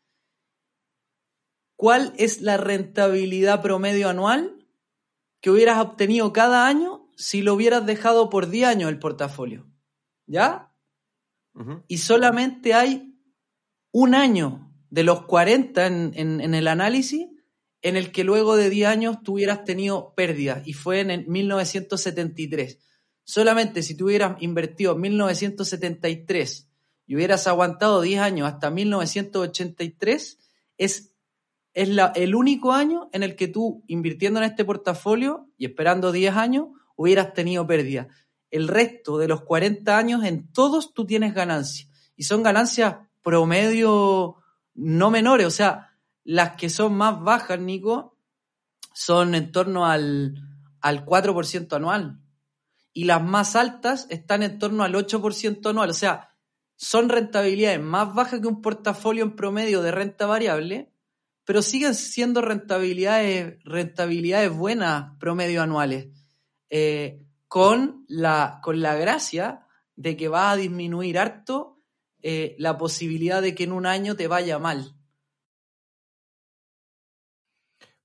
¿Cuál 1.75 2.13
es 2.17 2.41
la 2.41 2.57
rentabilidad 2.57 3.61
promedio 3.61 4.09
anual 4.09 4.67
que 5.41 5.49
hubieras 5.49 5.79
obtenido 5.79 6.33
cada 6.33 6.67
año 6.67 7.09
si 7.15 7.41
lo 7.41 7.53
hubieras 7.53 7.85
dejado 7.85 8.29
por 8.29 8.49
10 8.49 8.67
años 8.67 8.89
el 8.89 8.99
portafolio? 8.99 9.71
¿Ya? 10.27 10.73
Y 11.87 11.97
solamente 11.97 12.73
hay 12.73 13.08
un 13.91 14.15
año 14.15 14.71
de 14.89 15.03
los 15.03 15.25
40 15.25 15.85
en, 15.87 16.53
el 16.53 16.67
análisis 16.67 17.27
en 17.81 17.95
el 17.95 18.11
que 18.11 18.23
luego 18.23 18.55
de 18.55 18.69
10 18.69 18.89
años 18.89 19.23
tuvieras 19.23 19.63
tenido 19.63 20.13
pérdidas 20.15 20.67
y 20.67 20.73
fue 20.73 20.99
en 20.99 21.11
el 21.11 21.27
1973. 21.27 22.79
Solamente 23.23 23.83
si 23.83 23.95
tuvieras 23.95 24.41
invertido 24.41 24.93
en 24.93 25.01
1973 25.01 26.69
y 27.05 27.15
hubieras 27.15 27.47
aguantado 27.47 28.01
10 28.01 28.21
años 28.21 28.47
hasta 28.47 28.69
1983, 28.69 30.39
es, 30.77 31.13
es 31.73 31.89
el 32.15 32.35
único 32.35 32.73
año 32.73 33.09
en 33.13 33.23
el 33.23 33.35
que 33.35 33.47
tú, 33.47 33.83
invirtiendo 33.87 34.39
en 34.39 34.45
este 34.45 34.65
portafolio 34.65 35.49
y 35.57 35.65
esperando 35.65 36.11
10 36.11 36.35
años, 36.35 36.67
hubieras 36.95 37.33
tenido 37.33 37.65
pérdidas. 37.65 38.07
El 38.51 38.67
resto 38.67 39.17
de 39.17 39.27
los 39.27 39.43
40 39.43 39.97
años, 39.97 40.23
en 40.23 40.51
todos 40.51 40.93
tú 40.93 41.05
tienes 41.05 41.33
ganancias. 41.33 41.87
Y 42.15 42.23
son 42.23 42.43
ganancias 42.43 42.95
promedio 43.29 44.37
no 44.73 45.11
menores, 45.11 45.45
o 45.45 45.51
sea, 45.51 45.95
las 46.23 46.55
que 46.55 46.67
son 46.67 46.95
más 46.95 47.21
bajas, 47.21 47.59
Nico, 47.59 48.17
son 48.91 49.35
en 49.35 49.51
torno 49.51 49.85
al, 49.85 50.33
al 50.81 51.05
4% 51.05 51.75
anual. 51.75 52.19
Y 52.91 53.03
las 53.03 53.23
más 53.23 53.55
altas 53.55 54.07
están 54.09 54.41
en 54.41 54.57
torno 54.57 54.83
al 54.83 54.95
8% 54.95 55.69
anual. 55.69 55.91
O 55.91 55.93
sea, 55.93 56.31
son 56.75 57.07
rentabilidades 57.07 57.79
más 57.79 58.15
bajas 58.15 58.39
que 58.39 58.47
un 58.47 58.63
portafolio 58.63 59.23
en 59.23 59.35
promedio 59.35 59.83
de 59.83 59.91
renta 59.91 60.25
variable, 60.25 60.91
pero 61.45 61.61
siguen 61.61 61.93
siendo 61.93 62.41
rentabilidades, 62.41 63.63
rentabilidades 63.63 64.51
buenas 64.51 65.15
promedio 65.19 65.61
anuales. 65.61 66.07
Eh, 66.71 67.27
con, 67.47 68.05
la, 68.07 68.59
con 68.63 68.81
la 68.81 68.95
gracia 68.95 69.67
de 69.95 70.17
que 70.17 70.29
va 70.29 70.49
a 70.49 70.55
disminuir 70.55 71.19
harto 71.19 71.78
eh, 72.21 72.55
la 72.57 72.77
posibilidad 72.77 73.41
de 73.41 73.55
que 73.55 73.63
en 73.63 73.71
un 73.71 73.85
año 73.85 74.15
te 74.15 74.27
vaya 74.27 74.59
mal. 74.59 74.95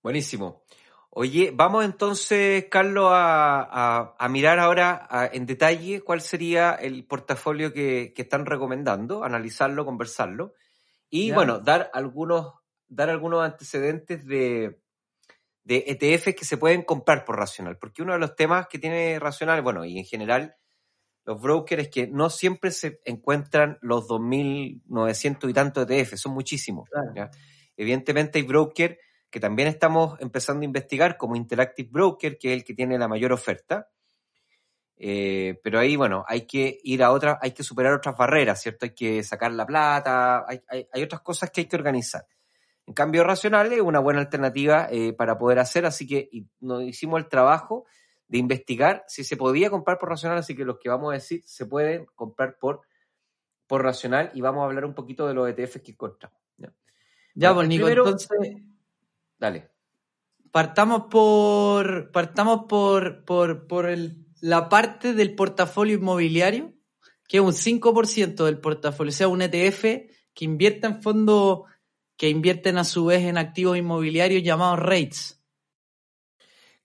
Buenísimo. 0.03 0.65
Oye, 1.11 1.53
vamos 1.55 1.85
entonces, 1.85 2.67
Carlos, 2.71 3.09
a, 3.11 4.17
mirar 4.31 4.59
ahora 4.59 5.31
en 5.33 5.47
detalle 5.47 6.01
cuál 6.01 6.21
sería 6.21 6.73
el 6.73 7.07
portafolio 7.07 7.73
que, 7.73 8.13
están 8.17 8.47
recomendando, 8.47 9.23
analizarlo, 9.23 9.85
conversarlo 9.85 10.55
y 11.09 11.31
bueno, 11.31 11.61
dar 11.61 11.89
algunos, 11.95 12.55
dar 12.89 13.11
algunos 13.11 13.45
antecedentes 13.45 14.27
de, 14.27 14.81
de 15.65 15.85
ETFs 15.87 16.35
que 16.35 16.45
se 16.45 16.59
pueden 16.59 16.83
comprar 16.83 17.25
por 17.25 17.39
Racional, 17.39 17.79
porque 17.79 18.03
uno 18.03 18.13
de 18.13 18.19
los 18.19 18.37
temas 18.37 18.67
que 18.69 18.79
tiene 18.79 19.19
Racional, 19.19 19.63
bueno, 19.63 19.85
y 19.85 19.99
en 19.99 20.05
general 20.05 20.57
los 21.25 21.41
brokers 21.41 21.89
que 21.89 22.07
no 22.07 22.29
siempre 22.31 22.71
se 22.71 23.01
encuentran 23.05 23.79
los 23.81 24.07
2.900 24.09 25.51
y 25.51 25.53
tantos 25.53 25.91
ETF, 25.91 26.15
son 26.17 26.33
muchísimos. 26.33 26.89
Evidentemente 27.77 28.39
hay 28.39 28.45
brokers 28.45 28.97
que 29.31 29.41
también 29.41 29.69
estamos 29.69 30.21
empezando 30.21 30.63
a 30.63 30.65
investigar, 30.65 31.17
como 31.17 31.35
Interactive 31.35 31.89
Broker, 31.91 32.39
que 32.39 32.53
es 32.53 32.59
el 32.59 32.65
que 32.65 32.75
tiene 32.75 32.99
la 32.99 33.09
mayor 33.09 33.33
oferta. 33.33 33.89
Eh, 34.97 35.59
pero 35.65 35.81
ahí, 35.81 35.97
bueno, 35.97 36.25
hay 36.29 36.47
que 36.47 36.79
ir 36.85 37.03
a 37.03 37.11
otras, 37.11 37.39
hay 37.41 37.51
que 37.51 37.65
superar 37.65 37.95
otras 37.95 38.17
barreras, 38.17 38.63
¿cierto? 38.63 38.85
Hay 38.87 38.95
que 38.95 39.25
sacar 39.25 39.51
la 39.53 39.67
plata, 39.67 40.45
hay, 40.47 40.61
hay, 40.71 41.03
otras 41.03 41.21
cosas 41.23 41.51
que 41.51 41.63
hay 41.63 41.67
que 41.67 41.75
organizar. 41.75 42.27
En 42.87 42.95
cambio, 42.95 43.25
Racional 43.25 43.73
es 43.73 43.81
una 43.81 43.99
buena 43.99 44.21
alternativa 44.21 44.87
eh, 44.91 45.13
para 45.15 45.37
poder 45.37 45.59
hacer, 45.59 45.85
así 45.85 46.07
que 46.07 46.29
nos 46.61 46.85
hicimos 46.85 47.19
el 47.19 47.29
trabajo 47.29 47.87
de 48.35 48.41
investigar 48.41 49.05
si 49.07 49.23
se 49.23 49.37
podía 49.37 49.71
comprar 49.71 49.97
por 49.97 50.09
racional, 50.09 50.39
así 50.39 50.57
que 50.57 50.65
los 50.65 50.81
que 50.81 50.89
vamos 50.89 51.13
a 51.13 51.15
decir 51.15 51.41
se 51.45 51.67
pueden 51.67 52.05
comprar 52.17 52.59
por, 52.59 52.81
por 53.69 53.85
racional 53.85 54.33
y 54.35 54.41
vamos 54.41 54.63
a 54.63 54.65
hablar 54.65 54.85
un 54.87 54.93
poquito 54.93 55.29
de 55.29 55.35
los 55.35 55.49
ETFs 55.49 55.83
que 55.83 55.93
encontramos. 55.93 56.37
Ya, 57.37 57.55
pues 57.55 57.69
Nico, 57.69 57.89
entonces. 57.89 58.29
Dale. 59.39 59.71
Partamos 60.51 61.05
por. 61.09 62.11
Partamos 62.11 62.65
por, 62.69 63.25
por, 63.25 63.69
por 63.69 63.87
el, 63.87 64.27
la 64.41 64.69
parte 64.69 65.15
del 65.15 65.37
portafolio 65.37 65.97
inmobiliario, 65.97 66.75
que 67.29 67.37
es 67.37 67.43
un 67.43 67.53
5% 67.53 68.45
del 68.45 68.59
portafolio, 68.59 69.11
o 69.11 69.15
sea, 69.15 69.29
un 69.29 69.43
ETF 69.43 69.85
que 70.35 70.45
invierte 70.45 70.89
en 70.89 71.01
fondos 71.01 71.63
que 72.17 72.31
invierten 72.31 72.79
a 72.79 72.85
su 72.85 73.05
vez 73.05 73.23
en 73.23 73.39
activos 73.39 73.79
inmobiliarios 73.79 74.43
llamados 74.43 74.81
REITs. 74.81 75.44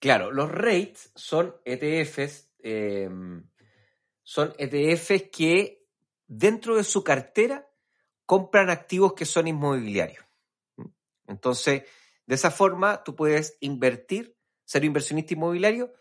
Claro, 0.00 0.32
los 0.32 0.50
REITs 0.50 1.12
son 1.14 1.54
ETFs, 1.64 2.50
em, 2.58 3.46
son 4.22 4.54
ETFs 4.56 5.28
que 5.30 5.86
dentro 6.26 6.76
de 6.76 6.84
su 6.84 7.04
cartera 7.04 7.70
compran 8.24 8.70
activos 8.70 9.12
que 9.12 9.26
son 9.26 9.46
inmobiliarios. 9.46 10.24
Entonces, 11.26 11.82
de 12.24 12.34
esa 12.34 12.50
forma, 12.50 13.04
tú 13.04 13.14
puedes 13.14 13.58
invertir, 13.60 14.36
ser 14.64 14.84
inversionista 14.84 15.34
inmobiliario, 15.34 15.92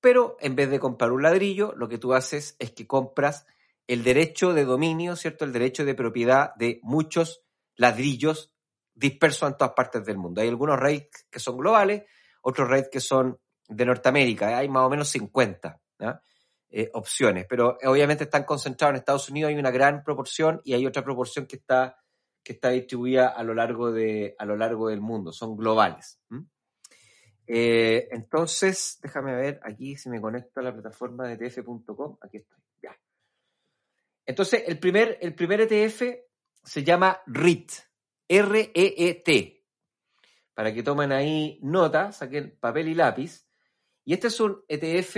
pero 0.00 0.36
en 0.38 0.54
vez 0.54 0.70
de 0.70 0.78
comprar 0.78 1.10
un 1.10 1.22
ladrillo, 1.22 1.74
lo 1.76 1.88
que 1.88 1.98
tú 1.98 2.14
haces 2.14 2.54
es 2.60 2.70
que 2.70 2.86
compras 2.86 3.44
el 3.88 4.04
derecho 4.04 4.52
de 4.52 4.66
dominio, 4.66 5.16
¿cierto? 5.16 5.44
El 5.44 5.52
derecho 5.52 5.84
de 5.84 5.94
propiedad 5.94 6.54
de 6.54 6.78
muchos 6.82 7.42
ladrillos 7.74 8.54
dispersos 8.94 9.48
en 9.48 9.56
todas 9.56 9.74
partes 9.74 10.04
del 10.04 10.18
mundo. 10.18 10.42
Hay 10.42 10.48
algunos 10.48 10.78
REITs 10.78 11.26
que 11.30 11.40
son 11.40 11.56
globales, 11.56 12.04
otros 12.42 12.68
REITs 12.68 12.90
que 12.90 13.00
son 13.00 13.40
de 13.68 13.84
Norteamérica. 13.84 14.56
Hay 14.56 14.68
más 14.68 14.84
o 14.84 14.90
menos 14.90 15.08
50 15.08 15.80
eh, 16.70 16.90
opciones, 16.94 17.46
pero 17.48 17.78
obviamente 17.84 18.24
están 18.24 18.44
concentrados 18.44 18.92
en 18.94 18.98
Estados 18.98 19.28
Unidos. 19.28 19.50
Hay 19.50 19.58
una 19.58 19.70
gran 19.70 20.02
proporción 20.02 20.60
y 20.64 20.74
hay 20.74 20.86
otra 20.86 21.04
proporción 21.04 21.46
que 21.46 21.56
está, 21.56 21.98
que 22.42 22.54
está 22.54 22.70
distribuida 22.70 23.28
a 23.28 23.42
lo, 23.42 23.54
largo 23.54 23.92
de, 23.92 24.34
a 24.38 24.44
lo 24.44 24.56
largo 24.56 24.88
del 24.88 25.00
mundo. 25.00 25.32
Son 25.32 25.56
globales. 25.56 26.20
Eh, 27.46 28.08
entonces, 28.10 28.98
déjame 29.02 29.34
ver 29.34 29.60
aquí 29.62 29.96
si 29.96 30.10
me 30.10 30.20
conecto 30.20 30.60
a 30.60 30.64
la 30.64 30.72
plataforma 30.72 31.26
de 31.26 31.46
ETF.com. 31.46 32.18
Aquí 32.20 32.38
estoy. 32.38 32.58
Ya. 32.82 32.94
Entonces, 34.26 34.64
el 34.66 34.78
primer, 34.78 35.18
el 35.22 35.34
primer 35.34 35.62
ETF 35.62 36.02
se 36.62 36.84
llama 36.84 37.22
REIT. 37.26 37.72
R-E-E-T. 38.28 39.64
Para 40.52 40.74
que 40.74 40.82
tomen 40.82 41.12
ahí 41.12 41.58
nota, 41.62 42.12
saquen 42.12 42.58
papel 42.60 42.88
y 42.88 42.94
lápiz. 42.94 43.47
Y 44.08 44.14
este 44.14 44.28
es 44.28 44.40
un 44.40 44.64
ETF 44.68 45.16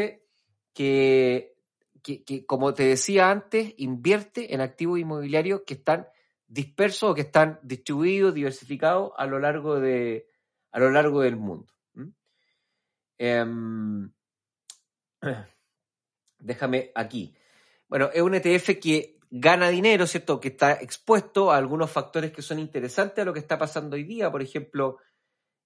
que, 0.75 1.55
que, 2.03 2.45
como 2.45 2.75
te 2.75 2.83
decía 2.83 3.31
antes, 3.31 3.73
invierte 3.77 4.53
en 4.53 4.61
activos 4.61 4.99
inmobiliarios 4.99 5.63
que 5.65 5.75
están 5.75 6.09
dispersos 6.49 7.13
o 7.13 7.15
que 7.15 7.21
están 7.21 7.61
distribuidos, 7.63 8.35
diversificados 8.35 9.13
a 9.17 9.27
lo 9.27 9.39
largo, 9.39 9.79
de, 9.79 10.27
a 10.73 10.81
lo 10.81 10.91
largo 10.91 11.21
del 11.21 11.37
mundo. 11.37 11.73
Em, 13.17 14.11
déjame 16.41 16.91
aquí. 16.97 17.33
Bueno, 17.87 18.11
es 18.13 18.23
un 18.23 18.35
ETF 18.35 18.81
que 18.81 19.21
gana 19.31 19.69
dinero, 19.69 20.05
¿cierto? 20.09 20.41
Que 20.41 20.49
está 20.49 20.73
expuesto 20.73 21.53
a 21.53 21.59
algunos 21.59 21.93
factores 21.93 22.33
que 22.33 22.43
son 22.43 22.59
interesantes 22.59 23.23
a 23.23 23.25
lo 23.25 23.33
que 23.33 23.39
está 23.39 23.57
pasando 23.57 23.95
hoy 23.95 24.03
día. 24.03 24.33
Por 24.33 24.43
ejemplo, 24.43 24.99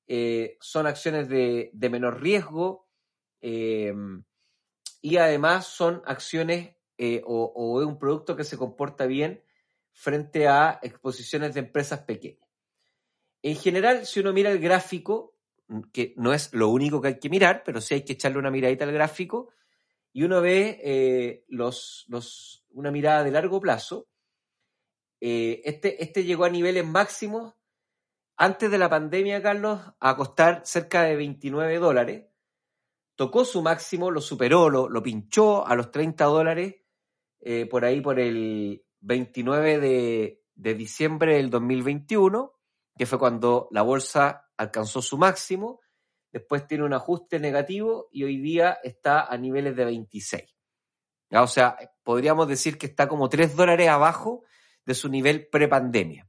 eh, 0.06 0.58
son 0.60 0.86
acciones 0.86 1.26
de, 1.30 1.70
menor 1.90 2.20
riesgo 2.20 2.83
em, 3.46 4.24
y 5.02 5.18
además 5.18 5.66
son 5.66 6.02
acciones 6.06 6.76
eh, 6.96 7.22
o, 7.26 7.78
es 7.82 7.86
un 7.86 7.98
producto 7.98 8.36
que 8.36 8.44
se 8.44 8.56
comporta 8.56 9.04
bien 9.04 9.44
frente 9.92 10.48
a 10.48 10.78
exposiciones 10.82 11.52
de 11.52 11.60
empresas 11.60 12.00
pequeñas. 12.00 12.48
En 13.42 13.56
general, 13.56 14.06
si 14.06 14.20
uno 14.20 14.32
mira 14.32 14.50
el 14.50 14.60
gráfico, 14.60 15.36
que 15.92 16.14
no 16.16 16.32
es 16.32 16.54
lo 16.54 16.70
único 16.70 17.02
que 17.02 17.08
hay 17.08 17.18
que 17.18 17.28
mirar, 17.28 17.62
pero 17.66 17.82
sí 17.82 17.92
hay 17.92 18.02
que 18.02 18.14
echarle 18.14 18.38
una 18.38 18.50
miradita 18.50 18.84
al 18.84 18.92
gráfico, 18.92 19.50
y 20.14 20.22
uno 20.22 20.40
ve 20.40 20.80
eh, 20.82 21.44
los, 21.48 22.06
los, 22.08 22.64
una 22.70 22.90
mirada 22.90 23.24
de 23.24 23.30
largo 23.30 23.60
plazo. 23.60 24.08
Eh, 25.20 25.60
este, 25.64 26.02
este 26.02 26.24
llegó 26.24 26.46
a 26.46 26.50
niveles 26.50 26.86
máximos 26.86 27.54
antes 28.36 28.70
de 28.70 28.78
la 28.78 28.88
pandemia, 28.88 29.42
Carlos, 29.42 29.80
a 30.00 30.16
costar 30.16 30.62
cerca 30.64 31.02
de 31.02 31.16
29 31.16 31.78
dólares. 31.78 32.24
Tocó 33.16 33.44
su 33.44 33.62
máximo, 33.62 34.10
lo 34.10 34.20
superó, 34.20 34.68
lo, 34.70 34.88
lo 34.88 35.02
pinchó 35.02 35.66
a 35.66 35.74
los 35.74 35.90
30 35.90 36.24
dólares 36.24 36.74
eh, 37.40 37.66
por 37.66 37.84
ahí 37.84 38.00
por 38.00 38.18
el 38.18 38.84
29 39.00 39.78
de, 39.78 40.42
de 40.54 40.74
diciembre 40.74 41.36
del 41.36 41.50
2021, 41.50 42.52
que 42.96 43.06
fue 43.06 43.18
cuando 43.18 43.68
la 43.70 43.82
bolsa 43.82 44.48
alcanzó 44.56 45.02
su 45.02 45.18
máximo 45.18 45.80
después 46.34 46.66
tiene 46.66 46.82
un 46.82 46.92
ajuste 46.92 47.38
negativo 47.38 48.08
y 48.10 48.24
hoy 48.24 48.38
día 48.38 48.76
está 48.82 49.24
a 49.24 49.38
niveles 49.38 49.76
de 49.76 49.84
26. 49.84 50.42
O 51.30 51.46
sea, 51.46 51.76
podríamos 52.02 52.48
decir 52.48 52.76
que 52.76 52.86
está 52.86 53.06
como 53.06 53.28
3 53.28 53.54
dólares 53.54 53.88
abajo 53.88 54.42
de 54.84 54.94
su 54.94 55.08
nivel 55.08 55.46
prepandemia, 55.46 56.28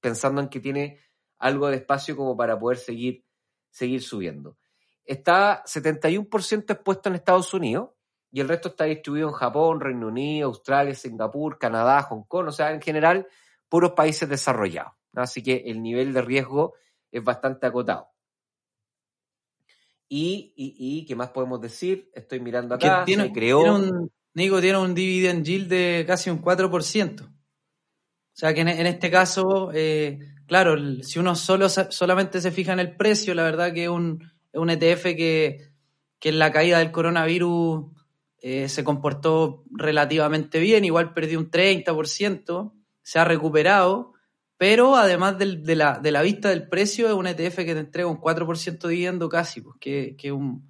pensando 0.00 0.40
en 0.40 0.48
que 0.48 0.60
tiene 0.60 1.00
algo 1.36 1.66
de 1.66 1.78
espacio 1.78 2.16
como 2.16 2.36
para 2.36 2.56
poder 2.56 2.78
seguir, 2.78 3.26
seguir 3.70 4.02
subiendo. 4.02 4.56
Está 5.04 5.62
71% 5.64 6.72
expuesto 6.72 7.08
en 7.08 7.14
Estados 7.14 7.52
Unidos 7.52 7.90
y 8.32 8.40
el 8.40 8.48
resto 8.48 8.70
está 8.70 8.84
distribuido 8.84 9.28
en 9.28 9.34
Japón, 9.34 9.80
Reino 9.80 10.08
Unido, 10.08 10.48
Australia, 10.48 10.94
Singapur, 10.94 11.58
Canadá, 11.58 12.02
Hong 12.02 12.24
Kong, 12.24 12.48
o 12.48 12.52
sea, 12.52 12.72
en 12.72 12.80
general, 12.80 13.28
puros 13.68 13.92
países 13.92 14.28
desarrollados. 14.28 14.92
Así 15.14 15.42
que 15.42 15.64
el 15.66 15.82
nivel 15.82 16.12
de 16.12 16.22
riesgo 16.22 16.74
es 17.12 17.22
bastante 17.22 17.66
acotado. 17.66 18.08
Y, 20.08 20.52
y, 20.56 21.06
¿qué 21.06 21.14
más 21.14 21.30
podemos 21.30 21.60
decir? 21.60 22.10
Estoy 22.12 22.40
mirando 22.40 22.74
acá, 22.74 23.04
tiene, 23.04 23.32
creó... 23.32 23.74
un, 23.74 24.10
Nico 24.34 24.60
tiene 24.60 24.78
un 24.78 24.94
dividend 24.94 25.44
yield 25.44 25.68
de 25.68 26.04
casi 26.06 26.28
un 26.28 26.42
4%. 26.42 27.22
O 27.24 27.30
sea 28.32 28.52
que 28.52 28.62
en, 28.62 28.68
este 28.68 29.10
caso, 29.10 29.70
eh, 29.72 30.18
claro, 30.46 30.76
si 31.02 31.20
uno 31.20 31.36
solo, 31.36 31.68
solamente 31.68 32.40
se 32.40 32.50
fija 32.50 32.72
en 32.72 32.80
el 32.80 32.96
precio, 32.96 33.32
la 33.32 33.44
verdad 33.44 33.72
que 33.72 33.88
es 34.54 34.60
un, 34.60 34.70
ETF 34.70 35.02
que, 35.16 35.72
en 36.20 36.38
la 36.38 36.52
caída 36.52 36.78
del 36.78 36.92
coronavirus 36.92 37.86
eh, 38.40 38.68
se 38.68 38.84
comportó 38.84 39.64
relativamente 39.72 40.60
bien, 40.60 40.84
igual 40.84 41.12
perdió 41.12 41.38
un 41.38 41.50
30%, 41.50 42.72
se 43.02 43.18
ha 43.18 43.24
recuperado, 43.24 44.12
pero 44.56 44.94
además 44.94 45.36
de, 45.38 45.74
la, 45.74 46.22
vista 46.22 46.50
del 46.50 46.68
precio, 46.68 47.08
es 47.08 47.14
un 47.14 47.26
ETF 47.26 47.56
que 47.56 47.74
te 47.74 47.80
entrega 47.80 48.08
un 48.08 48.20
4% 48.20 48.78
de 48.78 48.88
dividendo 48.88 49.28
casi, 49.28 49.60
pues, 49.60 49.76
que, 49.80 50.16
es, 50.16 50.32
un, 50.32 50.68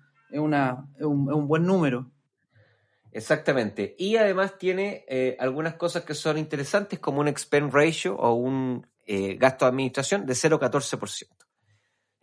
buen 1.46 1.64
número. 1.64 2.10
Exactamente. 3.12 3.94
Y 3.98 4.16
además 4.16 4.58
tiene 4.58 5.04
eh, 5.06 5.36
algunas 5.38 5.74
cosas 5.74 6.04
que 6.04 6.14
son 6.14 6.38
interesantes, 6.38 6.98
como 6.98 7.20
un 7.20 7.28
expense 7.28 7.70
ratio 7.70 8.16
o 8.16 8.32
un 8.32 8.86
eh, 9.06 9.36
gasto 9.36 9.66
de 9.66 9.68
administración 9.68 10.26
de 10.26 10.32
0,14%. 10.32 11.43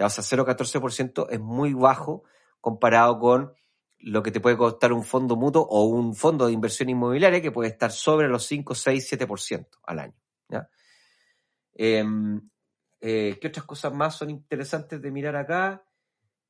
O 0.05 0.09
sea, 0.09 0.23
0,14% 0.23 1.27
es 1.29 1.39
muy 1.39 1.73
bajo 1.73 2.23
comparado 2.59 3.19
con 3.19 3.53
lo 3.99 4.23
que 4.23 4.31
te 4.31 4.39
puede 4.39 4.57
costar 4.57 4.93
un 4.93 5.03
fondo 5.03 5.35
mutuo 5.35 5.63
o 5.63 5.85
un 5.85 6.15
fondo 6.15 6.47
de 6.47 6.53
inversión 6.53 6.89
inmobiliaria 6.89 7.41
que 7.41 7.51
puede 7.51 7.69
estar 7.69 7.91
sobre 7.91 8.27
los 8.27 8.45
5, 8.45 8.73
6, 8.73 9.11
7% 9.11 9.67
al 9.83 9.99
año. 9.99 10.15
Em, 11.73 12.49
eh, 12.99 13.37
¿Qué 13.39 13.47
otras 13.47 13.65
cosas 13.65 13.93
más 13.93 14.15
son 14.15 14.29
interesantes 14.29 15.01
de 15.01 15.09
mirar 15.11 15.35
acá? 15.35 15.83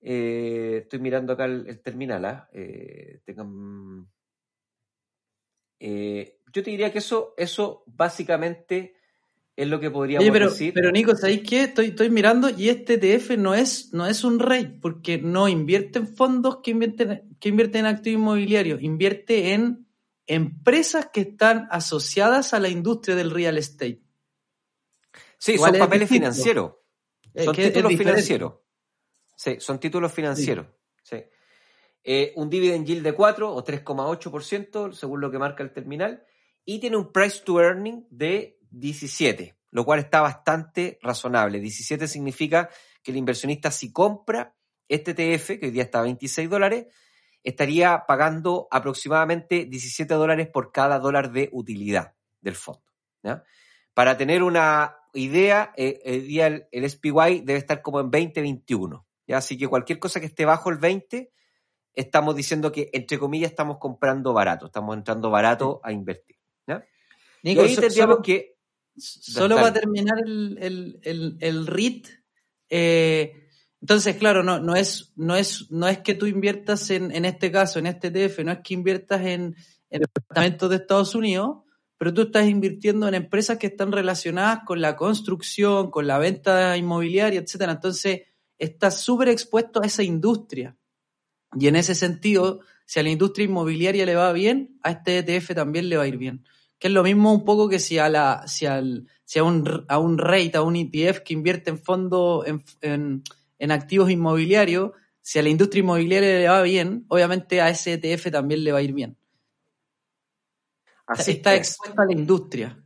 Eh, 0.02 0.80
estoy 0.84 1.00
mirando 1.00 1.34
acá 1.34 1.46
el, 1.46 1.82
terminal. 1.82 2.26
¿ah? 2.26 2.50
Eh, 2.52 3.22
yo 6.54 6.64
te 6.64 6.70
diría 6.70 6.92
que 6.92 7.00
eso, 7.00 7.34
eso 7.38 7.84
básicamente 7.86 8.96
es 9.56 9.68
lo 9.68 9.80
que 9.80 9.92
podríamos 9.92 10.28
pero, 10.30 10.50
decir. 10.50 10.74
Pero 10.74 10.92
Nico, 10.92 11.16
¿sabéis 11.16 11.44
qué? 11.48 11.64
Estoy, 11.64 11.88
estoy 11.88 12.10
mirando 12.10 12.50
y 12.50 12.70
este 12.70 12.94
ETF 12.94 13.32
no 13.38 13.54
es, 13.54 13.94
no 13.94 14.08
es 14.08 14.24
un 14.24 14.40
rey, 14.40 14.78
porque 14.82 15.18
no 15.18 15.48
invierte 15.48 16.00
en 16.00 16.08
fondos 16.08 16.60
que 16.64 16.72
invierten, 16.72 17.36
que 17.40 17.50
invierten 17.50 17.86
en 17.86 17.96
activos 17.96 18.22
inmobiliarios, 18.22 18.82
invierte 18.82 19.54
en 19.54 19.88
empresas 20.26 21.10
que 21.12 21.22
están 21.22 21.68
asociadas 21.72 22.54
a 22.54 22.60
la 22.60 22.70
industria 22.70 23.16
del 23.16 23.32
real 23.32 23.58
estate. 23.58 24.02
Sí, 25.38 25.58
son 25.58 25.78
papeles 25.78 26.08
financieros. 26.08 26.74
Son 27.36 27.56
títulos 27.56 27.94
financieros. 27.96 28.54
Sí, 29.36 29.58
son 29.60 29.80
títulos 29.80 30.14
financieros. 30.14 30.68
Sí. 31.04 31.18
Eh, 32.04 32.34
un 32.36 32.50
dividend 32.50 32.86
yield 32.86 33.04
de 33.04 33.14
4 33.14 33.54
o 33.54 33.64
3,8% 33.64 34.94
según 34.94 35.22
lo 35.22 35.32
que 35.32 35.40
marca 35.40 35.64
el 35.64 35.74
terminal. 35.74 36.24
Y 36.64 36.80
tiene 36.80 36.98
un 36.98 37.12
price 37.12 37.42
to 37.44 37.60
earning 37.60 38.06
de 38.12 38.61
17, 38.72 39.56
lo 39.72 39.86
cual 39.86 40.00
está 40.00 40.22
bastante 40.22 40.98
razonable. 41.02 41.60
17 41.60 42.08
significa 42.08 42.70
que 43.04 43.12
el 43.12 43.18
inversionista 43.18 43.72
si 43.72 43.92
compra 43.92 44.56
este 44.88 45.14
TF, 45.14 45.60
que 45.60 45.68
hoy 45.68 45.72
día 45.72 45.84
está 45.84 46.00
a 46.00 46.04
26 46.04 46.50
dólares, 46.50 46.88
estaría 47.44 48.06
pagando 48.08 48.68
aproximadamente 48.72 49.66
17 49.66 50.14
dólares 50.14 50.48
por 50.48 50.72
cada 50.72 51.00
dólar 51.00 51.32
de 51.32 51.50
utilidad 51.52 52.14
del 52.42 52.56
fondo. 52.56 52.84
Para 53.94 54.18
tener 54.18 54.44
una 54.44 54.96
idea, 55.14 55.74
eh, 55.76 56.02
el 56.06 56.28
día 56.28 56.48
el, 56.72 56.90
SPY 56.90 57.42
debe 57.44 57.58
estar 57.58 57.82
como 57.82 58.00
en 58.00 58.10
20, 58.10 58.42
21. 58.42 59.06
¿ya? 59.28 59.38
Así 59.38 59.58
que 59.58 59.68
cualquier 59.68 60.00
cosa 60.00 60.20
que 60.20 60.26
esté 60.28 60.46
bajo 60.46 60.70
el 60.70 60.78
20, 60.78 61.32
estamos 61.94 62.36
diciendo 62.36 62.72
que, 62.72 62.90
entre 62.94 63.20
comillas, 63.20 63.52
estamos 63.52 63.78
comprando 63.78 64.34
barato, 64.34 64.68
estamos 64.68 64.96
entrando 64.96 65.30
barato 65.30 65.82
a 65.84 65.92
invertir. 65.92 66.38
¿ya? 66.68 66.86
y 67.44 67.58
ahí 67.60 67.76
tendríamos 67.76 68.20
que... 68.24 68.58
Solo 68.98 69.56
va 69.56 69.68
a 69.68 69.74
terminar 69.74 70.18
el, 70.26 70.58
el, 71.04 71.38
el, 71.40 71.68
REIT. 71.68 72.08
Eh, 72.70 73.48
entonces, 73.82 74.16
claro, 74.18 74.44
no, 74.44 74.60
no, 74.60 74.76
es, 74.76 75.12
no, 75.16 75.36
es, 75.36 75.72
no 75.72 75.88
es 75.88 76.00
que 76.00 76.14
tú 76.14 76.28
inviertas 76.28 76.90
en, 76.92 77.12
en 77.16 77.26
este 77.26 77.52
caso, 77.52 77.80
en 77.80 77.88
este 77.88 78.12
TF, 78.12 78.40
no 78.44 78.52
es 78.52 78.60
que 78.64 78.74
inviertas 78.74 79.22
en, 79.22 79.56
en 79.90 80.02
departamentos 80.02 80.70
de 80.70 80.76
Estados 80.76 81.16
Unidos, 81.16 81.58
pero 81.98 82.14
tú 82.14 82.24
estás 82.24 82.48
invirtiendo 82.48 83.08
en 83.08 83.16
empresas 83.16 83.58
que 83.58 83.68
están 83.68 83.92
relacionadas 83.92 84.62
con 84.66 84.82
la 84.82 84.96
construcción, 84.96 85.92
con 85.92 86.08
la 86.08 86.18
venta 86.18 86.76
inmobiliaria, 86.78 87.40
etcétera. 87.40 87.74
Entonces, 87.74 88.22
estás 88.58 89.02
súper 89.02 89.30
expuesto 89.30 89.82
a 89.82 89.86
esa 89.86 90.04
industria. 90.04 90.78
Y 91.60 91.68
en 91.68 91.76
ese 91.76 91.96
sentido, 91.96 92.62
si 92.86 93.00
a 93.00 93.04
la 93.04 93.10
industria 93.10 93.46
inmobiliaria 93.46 94.06
le 94.06 94.16
va 94.16 94.32
bien, 94.34 94.80
a 94.84 94.92
este 94.92 95.20
ETF 95.20 95.54
también 95.54 95.90
le 95.90 95.98
va 95.98 96.04
a 96.04 96.08
ir 96.08 96.18
bien. 96.18 96.44
Que 96.82 96.88
es 96.88 96.94
lo 96.94 97.04
mismo 97.04 97.32
un 97.32 97.46
poco 97.46 97.70
que 97.70 97.78
si 97.78 98.00
a 98.00 98.10
la, 98.10 98.48
si 98.48 98.66
al, 98.66 99.08
si 99.24 99.38
a 99.38 99.44
un, 99.44 99.86
a 99.88 100.00
un 100.00 100.18
rate, 100.18 100.54
a 100.56 100.64
un 100.64 100.76
ETF 100.76 101.20
que 101.20 101.34
invierte 101.34 101.70
en 101.70 101.78
fondos, 101.78 102.44
en, 102.82 103.24
en 103.60 103.72
activos 103.72 104.10
inmobiliarios, 104.10 104.92
si 105.22 105.38
a 105.38 105.44
la 105.44 105.50
industria 105.50 105.82
inmobiliaria 105.82 106.40
le 106.40 106.48
va 106.48 106.64
bien, 106.64 107.06
obviamente 107.10 107.62
a 107.62 107.70
ese 107.70 107.94
ETF 107.94 108.32
también 108.32 108.64
le 108.64 108.72
va 108.72 108.80
a 108.80 108.82
ir 108.82 108.94
bien. 108.94 109.16
Así 111.06 111.32
está 111.34 111.56
expuesta 111.56 112.02
a 112.02 112.06
la 112.06 112.14
industria. 112.14 112.84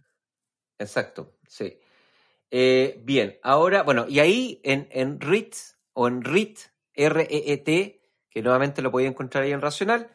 Exacto, 0.78 1.38
sí. 1.48 1.80
Eh, 2.52 3.02
bien, 3.04 3.40
ahora, 3.44 3.84
bueno, 3.84 4.06
y 4.10 4.20
ahí 4.20 4.60
en, 4.64 4.90
en 4.92 5.22
REIT 5.22 5.56
o 5.94 6.08
en 6.10 6.22
REIT, 6.22 6.60
R-E-E-T, 6.94 8.02
que 8.30 8.42
nuevamente 8.42 8.82
lo 8.82 8.92
podéis 8.92 9.12
encontrar 9.12 9.46
ahí 9.46 9.52
en 9.52 9.62
Racional, 9.62 10.10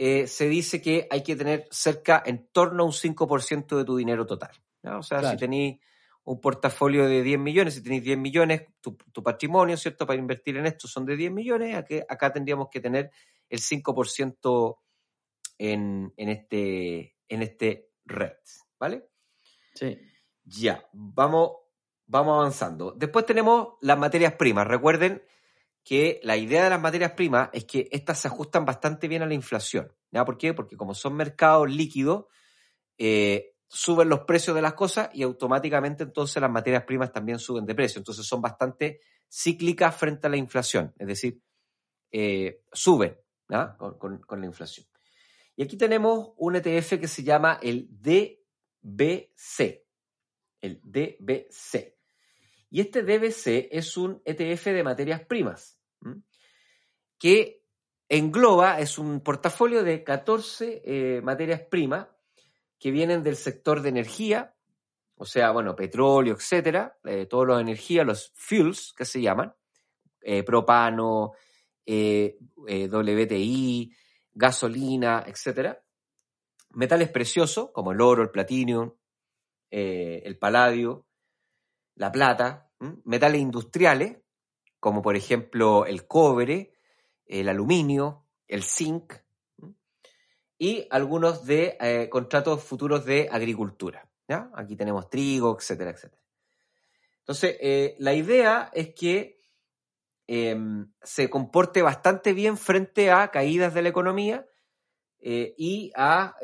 eh, 0.00 0.28
se 0.28 0.48
dice 0.48 0.80
que 0.80 1.08
hay 1.10 1.24
que 1.24 1.34
tener 1.34 1.66
cerca, 1.72 2.22
en 2.24 2.46
torno 2.52 2.84
a 2.84 2.86
un 2.86 2.92
5% 2.92 3.76
de 3.76 3.84
tu 3.84 3.96
dinero 3.96 4.24
total. 4.26 4.52
O 4.84 5.02
sea, 5.02 5.28
si 5.28 5.36
tenéis 5.36 5.80
un 6.22 6.40
portafolio 6.40 7.08
de 7.08 7.22
10 7.24 7.40
millones, 7.40 7.74
si 7.74 7.82
tenéis 7.82 8.04
10 8.04 8.16
millones, 8.16 8.62
tu, 8.80 8.96
patrimonio, 9.24 9.76
¿cierto? 9.76 10.06
Para 10.06 10.20
invertir 10.20 10.56
en 10.56 10.66
esto 10.66 10.86
son 10.86 11.04
de 11.04 11.16
10 11.16 11.32
millones, 11.32 11.74
acá, 11.74 11.96
acá 12.08 12.32
tendríamos 12.32 12.68
que 12.70 12.80
tener 12.80 13.10
el 13.48 13.58
5% 13.58 14.78
en, 15.58 16.12
en, 16.16 16.28
este, 16.28 17.16
en 17.28 17.42
este 17.42 17.90
red, 18.04 18.36
¿vale? 18.78 19.08
Sí. 19.74 19.98
Ya, 20.44 20.88
vamos, 20.92 21.56
vamos 22.06 22.34
avanzando. 22.38 22.92
Después 22.92 23.26
tenemos 23.26 23.74
las 23.80 23.98
materias 23.98 24.34
primas. 24.34 24.66
Recuerden 24.68 25.22
que 25.88 26.20
la 26.22 26.36
idea 26.36 26.64
de 26.64 26.68
las 26.68 26.82
materias 26.82 27.12
primas 27.12 27.48
es 27.54 27.64
que 27.64 27.88
estas 27.90 28.20
se 28.20 28.28
ajustan 28.28 28.66
bastante 28.66 29.08
bien 29.08 29.22
a 29.22 29.26
la 29.26 29.32
inflación. 29.32 29.90
¿ya? 30.10 30.22
¿Por 30.22 30.36
qué? 30.36 30.52
Porque 30.52 30.76
como 30.76 30.92
son 30.92 31.14
mercados 31.14 31.70
líquidos, 31.70 32.26
eh, 32.98 33.54
suben 33.68 34.10
los 34.10 34.20
precios 34.20 34.54
de 34.54 34.60
las 34.60 34.74
cosas 34.74 35.08
y 35.14 35.22
automáticamente 35.22 36.02
entonces 36.02 36.42
las 36.42 36.50
materias 36.50 36.84
primas 36.84 37.10
también 37.10 37.38
suben 37.38 37.64
de 37.64 37.74
precio. 37.74 38.00
Entonces 38.00 38.26
son 38.26 38.42
bastante 38.42 39.00
cíclicas 39.32 39.96
frente 39.96 40.26
a 40.26 40.30
la 40.30 40.36
inflación, 40.36 40.92
es 40.98 41.06
decir, 41.06 41.40
eh, 42.12 42.60
suben 42.70 43.18
con, 43.78 44.18
con, 44.18 44.40
la 44.42 44.46
inflación. 44.46 44.86
Y 45.56 45.62
aquí 45.62 45.78
tenemos 45.78 46.32
un 46.36 46.56
ETF 46.56 47.00
que 47.00 47.08
se 47.08 47.22
llama 47.22 47.58
el 47.62 47.88
DBC, 47.90 49.86
el 50.60 50.82
DBC. 50.82 51.96
Y 52.68 52.82
este 52.82 53.02
DBC 53.02 53.68
es 53.70 53.96
un 53.96 54.20
ETF 54.26 54.66
de 54.66 54.84
materias 54.84 55.24
primas, 55.24 55.77
que 57.18 57.62
engloba, 58.08 58.80
es 58.80 58.98
un 58.98 59.20
portafolio 59.20 59.82
de 59.82 60.02
14 60.02 60.82
eh, 60.84 61.20
materias 61.22 61.60
primas 61.62 62.08
que 62.78 62.90
vienen 62.90 63.22
del 63.22 63.36
sector 63.36 63.82
de 63.82 63.88
energía, 63.88 64.54
o 65.16 65.24
sea, 65.24 65.50
bueno, 65.50 65.74
petróleo, 65.74 66.34
etcétera, 66.34 66.96
eh, 67.04 67.26
todos 67.26 67.46
los 67.46 67.60
energías, 67.60 68.06
los 68.06 68.32
fuels 68.34 68.94
que 68.96 69.04
se 69.04 69.20
llaman, 69.20 69.52
eh, 70.20 70.44
propano, 70.44 71.32
eh, 71.84 72.38
WTI, 72.56 73.92
gasolina, 74.32 75.24
etcétera. 75.26 75.82
Metales 76.70 77.10
preciosos 77.10 77.70
como 77.72 77.92
el 77.92 78.00
oro, 78.00 78.22
el 78.22 78.30
platino, 78.30 78.98
el 79.70 80.38
paladio, 80.38 81.06
la 81.96 82.12
plata, 82.12 82.70
metales 83.04 83.40
industriales 83.40 84.18
como 84.80 85.02
por 85.02 85.16
ejemplo 85.16 85.86
el 85.86 86.06
cobre, 86.06 86.72
el 87.26 87.48
aluminio, 87.48 88.24
el 88.46 88.62
zinc, 88.62 89.14
y 90.58 90.86
algunos 90.90 91.46
de 91.46 91.76
eh, 91.80 92.08
contratos 92.10 92.62
futuros 92.64 93.04
de 93.04 93.28
agricultura. 93.30 94.10
¿ya? 94.26 94.50
Aquí 94.54 94.76
tenemos 94.76 95.08
trigo, 95.08 95.56
etcétera, 95.56 95.92
etcétera. 95.92 96.20
Entonces, 97.20 97.56
eh, 97.60 97.94
la 97.98 98.14
idea 98.14 98.70
es 98.72 98.92
que 98.94 99.40
em, 100.26 100.92
se 101.02 101.30
comporte 101.30 101.82
bastante 101.82 102.32
bien 102.32 102.56
frente 102.56 103.10
a 103.10 103.30
caídas 103.30 103.72
de 103.72 103.82
la 103.82 103.88
economía 103.88 104.46
eh, 105.20 105.54
y 105.56 105.92
a, 105.94 106.36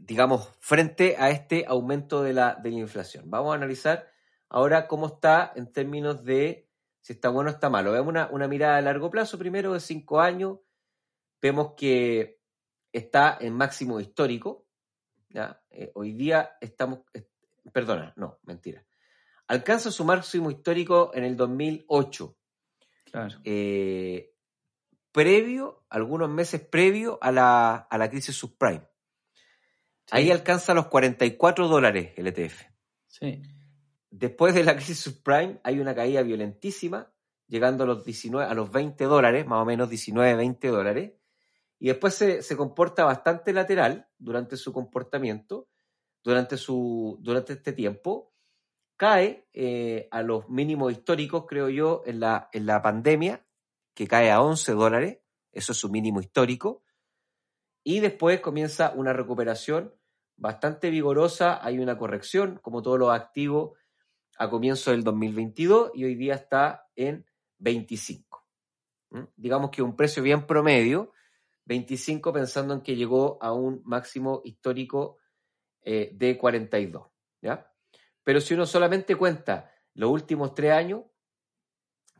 digamos, 0.00 0.50
frente 0.60 1.16
a 1.18 1.30
este 1.30 1.64
aumento 1.66 2.22
de 2.22 2.32
la, 2.32 2.54
de 2.54 2.70
la 2.70 2.78
inflación. 2.78 3.28
Vamos 3.28 3.52
a 3.52 3.56
analizar 3.56 4.09
ahora 4.50 4.86
cómo 4.86 5.06
está 5.06 5.52
en 5.56 5.72
términos 5.72 6.24
de 6.24 6.68
si 7.00 7.14
está 7.14 7.30
bueno 7.30 7.50
o 7.50 7.54
está 7.54 7.70
malo. 7.70 7.92
Veamos 7.92 8.10
una, 8.10 8.28
una 8.30 8.46
mirada 8.46 8.76
a 8.76 8.82
largo 8.82 9.10
plazo, 9.10 9.38
primero 9.38 9.72
de 9.72 9.80
cinco 9.80 10.20
años 10.20 10.58
vemos 11.40 11.72
que 11.76 12.40
está 12.92 13.38
en 13.40 13.54
máximo 13.54 14.00
histórico. 14.00 14.66
¿ya? 15.30 15.62
Eh, 15.70 15.90
hoy 15.94 16.12
día 16.12 16.56
estamos, 16.60 17.00
perdona, 17.72 18.12
no, 18.16 18.38
mentira. 18.42 18.84
Alcanza 19.46 19.90
su 19.90 20.04
máximo 20.04 20.50
histórico 20.50 21.10
en 21.14 21.24
el 21.24 21.36
2008. 21.36 22.36
Claro. 23.10 23.40
Eh, 23.44 24.34
previo, 25.10 25.84
algunos 25.88 26.28
meses 26.28 26.60
previo 26.60 27.18
a 27.20 27.32
la, 27.32 27.74
a 27.74 27.98
la 27.98 28.10
crisis 28.10 28.36
subprime. 28.36 28.86
Ahí 30.12 30.30
alcanza 30.30 30.74
los 30.74 30.86
44 30.88 31.68
dólares 31.68 32.12
el 32.16 32.26
ETF. 32.26 32.64
Sí. 33.06 33.42
Después 34.10 34.54
de 34.54 34.64
la 34.64 34.74
crisis 34.74 34.98
subprime 34.98 35.60
hay 35.62 35.78
una 35.78 35.94
caída 35.94 36.22
violentísima, 36.22 37.12
llegando 37.46 37.84
a 37.84 37.86
los 37.86 38.04
19, 38.04 38.50
a 38.50 38.54
los 38.54 38.70
20 38.70 39.04
dólares, 39.04 39.46
más 39.46 39.62
o 39.62 39.64
menos 39.64 39.88
19, 39.88 40.34
20 40.34 40.68
dólares. 40.68 41.12
Y 41.78 41.88
después 41.88 42.14
se, 42.14 42.56
comporta 42.56 43.04
bastante 43.04 43.52
lateral 43.52 44.08
durante 44.18 44.56
su 44.56 44.72
comportamiento, 44.72 45.68
durante, 46.22 46.56
su, 46.56 47.18
durante 47.20 47.54
este 47.54 47.72
tiempo, 47.72 48.34
cae 48.96 49.48
eh, 49.54 50.08
a 50.10 50.22
los 50.22 50.48
mínimos 50.50 50.92
históricos, 50.92 51.46
creo 51.48 51.70
yo, 51.70 52.02
en 52.04 52.20
la, 52.20 52.50
en 52.52 52.66
la 52.66 52.82
pandemia, 52.82 53.46
que 53.94 54.06
cae 54.06 54.30
a 54.30 54.42
11 54.42 54.72
dólares, 54.72 55.18
eso 55.52 55.72
es 55.72 55.78
su 55.78 55.88
mínimo 55.88 56.20
histórico, 56.20 56.82
y 57.82 58.00
después 58.00 58.40
comienza 58.40 58.92
una 58.94 59.12
recuperación 59.12 59.94
bastante 60.36 60.90
vigorosa, 60.90 61.64
hay 61.64 61.78
una 61.78 61.96
corrección, 61.96 62.58
como 62.62 62.82
todos 62.82 62.98
los 62.98 63.10
activos, 63.10 63.78
a 64.40 64.48
comienzo 64.48 64.90
del 64.90 65.04
2022 65.04 65.90
y 65.94 66.04
hoy 66.04 66.14
día 66.14 66.34
está 66.34 66.88
en 66.96 67.26
25. 67.58 68.42
Digamos 69.36 69.70
que 69.70 69.82
un 69.82 69.94
precio 69.94 70.22
bien 70.22 70.46
promedio, 70.46 71.12
25 71.66 72.32
pensando 72.32 72.72
en 72.72 72.80
que 72.80 72.96
llegó 72.96 73.36
a 73.42 73.52
un 73.52 73.82
máximo 73.84 74.40
histórico 74.42 75.18
eh, 75.82 76.12
de 76.14 76.38
42. 76.38 77.06
¿ya? 77.42 77.70
Pero 78.24 78.40
si 78.40 78.54
uno 78.54 78.64
solamente 78.64 79.14
cuenta 79.14 79.74
los 79.92 80.10
últimos 80.10 80.54
tres 80.54 80.72
años, 80.72 81.02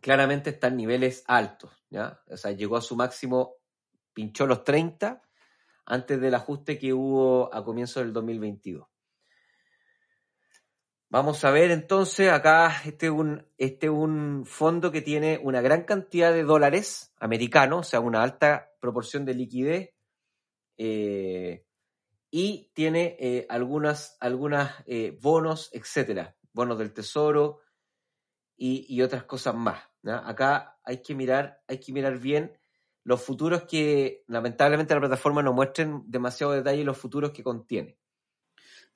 claramente 0.03 0.51
están 0.51 0.77
niveles 0.77 1.25
altos. 1.27 1.73
¿ya? 1.89 2.21
O 2.29 2.37
sea, 2.37 2.53
llegó 2.53 2.77
a 2.77 2.83
su 2.83 2.97
máximo, 2.97 3.55
pinchó 4.13 4.47
los 4.47 4.63
30 4.63 5.23
antes 5.87 6.21
del 6.21 6.35
ajuste 6.35 6.79
que 6.79 6.93
hubo 6.93 7.55
a 7.55 7.65
comienzos 7.65 8.03
del 8.03 8.13
2022. 8.13 8.90
Vamos 11.13 11.45
a 11.45 11.51
ver 11.51 11.73
entonces, 11.73 12.31
acá 12.31 12.83
este 12.85 13.07
es 13.07 13.13
un, 13.13 13.45
este 13.59 13.91
un 13.91 14.45
fondo 14.47 14.93
que 14.93 15.03
tiene 15.03 15.41
una 15.43 15.61
gran 15.61 15.83
cantidad 15.83 16.33
de 16.33 16.45
dólares 16.45 17.13
americanos, 17.19 17.81
o 17.81 17.91
sea, 17.91 17.99
una 17.99 18.23
alta 18.23 18.71
proporción 18.81 19.25
de 19.25 19.35
liquidez, 19.35 19.91
eh, 20.79 21.67
y 22.31 22.71
tiene 22.75 23.17
eh, 23.19 23.45
algunas, 23.49 24.17
algunas 24.21 24.85
eh, 24.87 25.19
bonos, 25.21 25.71
etcétera, 25.73 26.37
bonos 26.53 26.79
del 26.79 26.93
tesoro 26.93 27.59
y, 28.57 29.03
otras 29.03 29.25
cosas 29.25 29.57
más. 29.57 29.83
Acá 30.05 30.79
hay 30.85 31.03
que 31.03 31.17
mirar, 31.17 31.61
hay 31.67 31.81
que 31.81 31.93
mirar 31.93 32.19
bien 32.19 32.57
los 33.03 33.21
futuros 33.21 33.65
que 33.65 34.23
lamentablemente 34.29 34.95
la 34.95 35.01
plataforma 35.01 35.43
no 35.43 35.53
muestren 35.53 36.05
demasiado 36.07 36.53
detalle 36.53 36.85
los 36.85 36.99
futuros 36.99 37.33
que 37.33 37.43
contiene. 37.43 38.00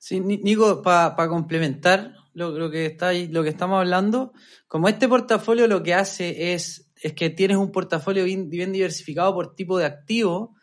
Sí, 0.07 0.19
Nico, 0.19 0.83
para 0.83 1.15
complementar 1.29 2.13
lo, 2.33 2.69
que 2.69 2.85
está 2.85 3.11
lo 3.11 3.41
que 3.41 3.49
estamos 3.49 3.79
hablando, 3.79 4.33
como 4.67 4.87
este 4.87 5.07
portafolio 5.07 5.65
lo 5.65 5.81
que 5.81 5.95
hace 5.95 6.53
es, 6.53 6.91
es 7.01 7.13
que 7.13 7.31
tienes 7.31 7.57
un 7.57 7.71
portafolio 7.71 8.23
bien, 8.23 8.51
diversificado 8.51 9.33
por 9.33 9.55
tipo 9.55 9.79
de 9.79 9.85
activo, 9.85 10.55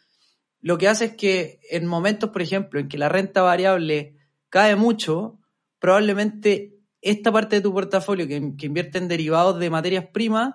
lo 0.61 0.79
que 0.79 0.87
hace 0.87 1.07
es 1.07 1.17
que 1.17 1.59
en 1.73 1.89
momentos, 1.89 2.31
por 2.31 2.41
ejemplo, 2.41 2.79
en 2.79 2.87
que 2.87 2.99
la 2.99 3.09
renta 3.09 3.43
variable 3.43 4.15
cae 4.49 4.77
mucho, 4.77 5.41
probablemente 5.81 6.79
esta 7.01 7.33
parte 7.33 7.57
de 7.57 7.63
tu 7.63 7.73
portafolio 7.73 8.29
que, 8.29 8.37
invierte 8.37 8.99
en 8.99 9.09
derivados 9.09 9.59
de 9.59 9.71
materias 9.71 10.07
primas, 10.13 10.55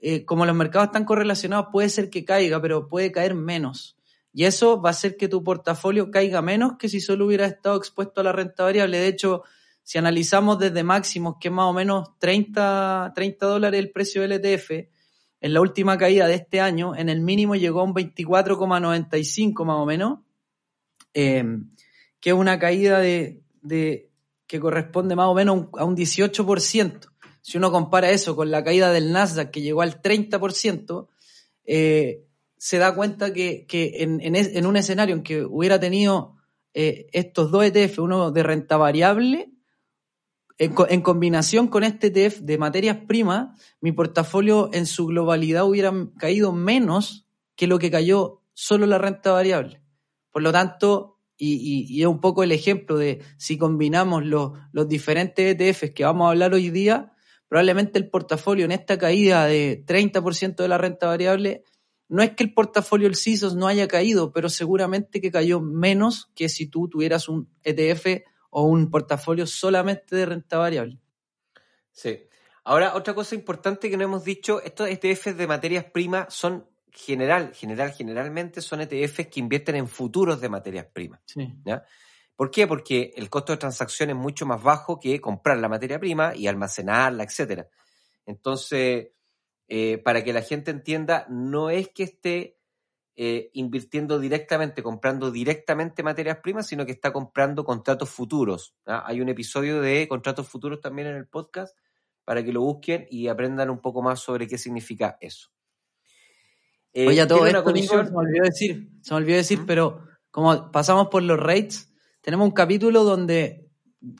eh, 0.00 0.24
como 0.24 0.44
los 0.44 0.56
mercados 0.56 0.88
están 0.88 1.04
correlacionados, 1.04 1.68
puede 1.70 1.88
ser 1.88 2.10
que 2.10 2.24
caiga, 2.24 2.60
pero 2.60 2.88
puede 2.88 3.12
caer 3.12 3.36
menos. 3.36 3.96
Y 4.36 4.46
eso 4.46 4.82
va 4.82 4.90
a 4.90 4.90
hacer 4.90 5.16
que 5.16 5.28
tu 5.28 5.44
portafolio 5.44 6.10
caiga 6.10 6.42
menos 6.42 6.72
que 6.76 6.88
si 6.88 7.00
solo 7.00 7.26
hubiera 7.26 7.46
estado 7.46 7.76
expuesto 7.76 8.20
a 8.20 8.24
la 8.24 8.32
renta 8.32 8.64
variable. 8.64 8.98
De 8.98 9.06
hecho, 9.06 9.44
si 9.84 9.96
analizamos 9.96 10.58
desde 10.58 10.82
máximos, 10.82 11.36
que 11.40 11.48
es 11.48 11.54
más 11.54 11.66
o 11.66 11.72
menos 11.72 12.18
30, 12.18 13.12
30 13.14 13.46
dólares 13.46 13.78
el 13.78 13.92
precio 13.92 14.22
del 14.22 14.32
ETF, 14.32 14.88
en 15.40 15.54
la 15.54 15.60
última 15.60 15.96
caída 15.96 16.26
de 16.26 16.34
este 16.34 16.60
año, 16.60 16.96
en 16.96 17.10
el 17.10 17.20
mínimo 17.20 17.54
llegó 17.54 17.80
a 17.80 17.84
un 17.84 17.94
24,95 17.94 19.64
más 19.64 19.76
o 19.76 19.86
menos, 19.86 20.18
eh, 21.12 21.44
que 22.18 22.30
es 22.30 22.34
una 22.34 22.58
caída 22.58 22.98
de, 22.98 23.40
que 24.48 24.58
corresponde 24.58 25.14
más 25.14 25.28
o 25.28 25.34
menos 25.34 25.66
a 25.78 25.84
un 25.84 25.96
18%. 25.96 27.08
Si 27.40 27.56
uno 27.56 27.70
compara 27.70 28.10
eso 28.10 28.34
con 28.34 28.50
la 28.50 28.64
caída 28.64 28.90
del 28.90 29.12
Nasdaq, 29.12 29.52
que 29.52 29.60
llegó 29.60 29.82
al 29.82 30.02
30%, 30.02 31.06
eh, 31.66 32.24
se 32.64 32.78
da 32.78 32.94
cuenta 32.94 33.34
que, 33.34 33.66
que 33.66 33.96
en, 33.98 34.22
en, 34.22 34.34
en, 34.36 34.64
un 34.64 34.78
escenario 34.78 35.14
en 35.14 35.22
que 35.22 35.44
hubiera 35.44 35.78
tenido 35.78 36.36
eh, 36.72 37.08
estos 37.12 37.50
dos 37.50 37.62
ETF, 37.62 37.98
uno 37.98 38.30
de 38.30 38.42
renta 38.42 38.78
variable, 38.78 39.52
en, 40.56 41.02
combinación 41.02 41.68
con 41.68 41.84
este 41.84 42.06
ETF 42.06 42.38
de 42.38 42.56
materias 42.56 42.96
primas, 43.06 43.60
mi 43.82 43.92
portafolio 43.92 44.70
en 44.72 44.86
su 44.86 45.08
globalidad 45.08 45.66
hubiera 45.66 45.92
caído 46.16 46.52
menos 46.52 47.28
que 47.54 47.66
lo 47.66 47.78
que 47.78 47.90
cayó 47.90 48.40
solo 48.54 48.86
la 48.86 48.96
renta 48.96 49.32
variable. 49.32 49.82
Por 50.30 50.40
lo 50.40 50.50
tanto, 50.50 51.20
y 51.36 52.00
es 52.00 52.06
un 52.06 52.22
poco 52.22 52.44
el 52.44 52.52
ejemplo 52.52 52.96
de 52.96 53.20
si 53.36 53.58
combinamos 53.58 54.24
los, 54.24 54.52
los 54.72 54.88
diferentes 54.88 55.54
ETFs 55.54 55.90
que 55.90 56.04
vamos 56.04 56.28
a 56.28 56.30
hablar 56.30 56.54
hoy 56.54 56.70
día, 56.70 57.12
probablemente 57.46 57.98
el 57.98 58.08
portafolio 58.08 58.64
en 58.64 58.72
esta 58.72 58.96
caída 58.96 59.44
de 59.44 59.84
30% 59.84 60.56
de 60.56 60.68
la 60.68 60.78
renta 60.78 61.08
variable, 61.08 61.62
no 62.08 62.22
es 62.22 62.30
que 62.30 62.44
el 62.44 62.54
portafolio 62.54 63.08
del 63.08 63.16
CISOS 63.16 63.54
no 63.54 63.66
haya 63.66 63.88
caído, 63.88 64.32
pero 64.32 64.48
seguramente 64.48 65.20
que 65.20 65.30
cayó 65.30 65.60
menos 65.60 66.30
que 66.34 66.48
si 66.48 66.66
tú 66.66 66.88
tuvieras 66.88 67.28
un 67.28 67.48
ETF 67.62 68.24
o 68.50 68.62
un 68.62 68.90
portafolio 68.90 69.46
solamente 69.46 70.14
de 70.14 70.26
renta 70.26 70.58
variable. 70.58 71.00
Sí. 71.90 72.26
Ahora, 72.64 72.94
otra 72.94 73.14
cosa 73.14 73.34
importante 73.34 73.90
que 73.90 73.96
no 73.96 74.04
hemos 74.04 74.24
dicho, 74.24 74.62
estos 74.62 74.88
ETFs 74.88 75.36
de 75.36 75.46
materias 75.46 75.84
primas 75.84 76.32
son 76.32 76.66
general, 76.90 77.52
general, 77.52 77.92
generalmente 77.92 78.60
son 78.60 78.80
ETFs 78.80 79.26
que 79.26 79.40
invierten 79.40 79.76
en 79.76 79.88
futuros 79.88 80.40
de 80.40 80.48
materias 80.48 80.86
primas. 80.92 81.20
Sí. 81.26 81.52
¿ya? 81.64 81.84
¿Por 82.36 82.50
qué? 82.50 82.66
Porque 82.66 83.12
el 83.16 83.28
costo 83.28 83.52
de 83.52 83.58
transacción 83.58 84.10
es 84.10 84.16
mucho 84.16 84.46
más 84.46 84.62
bajo 84.62 84.98
que 84.98 85.20
comprar 85.20 85.58
la 85.58 85.68
materia 85.68 85.98
prima 85.98 86.34
y 86.34 86.46
almacenarla, 86.46 87.24
etcétera. 87.24 87.68
Entonces, 88.26 89.08
eh, 89.68 89.98
para 89.98 90.22
que 90.22 90.32
la 90.32 90.42
gente 90.42 90.70
entienda, 90.70 91.26
no 91.28 91.70
es 91.70 91.88
que 91.88 92.02
esté 92.02 92.58
eh, 93.16 93.50
invirtiendo 93.52 94.18
directamente, 94.18 94.82
comprando 94.82 95.30
directamente 95.30 96.02
materias 96.02 96.38
primas, 96.42 96.66
sino 96.66 96.84
que 96.84 96.92
está 96.92 97.12
comprando 97.12 97.64
contratos 97.64 98.10
futuros. 98.10 98.74
¿ah? 98.86 99.04
Hay 99.06 99.20
un 99.20 99.28
episodio 99.28 99.80
de 99.80 100.08
contratos 100.08 100.48
futuros 100.48 100.80
también 100.80 101.08
en 101.08 101.16
el 101.16 101.28
podcast 101.28 101.76
para 102.24 102.44
que 102.44 102.52
lo 102.52 102.62
busquen 102.62 103.06
y 103.08 103.28
aprendan 103.28 103.70
un 103.70 103.80
poco 103.80 104.02
más 104.02 104.20
sobre 104.20 104.48
qué 104.48 104.58
significa 104.58 105.16
eso. 105.20 105.50
Eh, 106.92 107.06
Oye, 107.08 107.26
todo 107.26 107.46
esto, 107.46 107.64
comisión... 107.64 108.06
se 108.06 108.12
me 108.12 108.18
olvidó 108.18 108.44
decir, 108.44 108.88
se 109.00 109.14
me 109.14 109.16
olvidó 109.18 109.36
decir, 109.36 109.60
¿Mm? 109.60 109.66
pero 109.66 110.06
como 110.30 110.72
pasamos 110.72 111.08
por 111.08 111.22
los 111.22 111.38
rates, 111.38 111.92
tenemos 112.20 112.46
un 112.46 112.52
capítulo 112.54 113.04
donde 113.04 113.70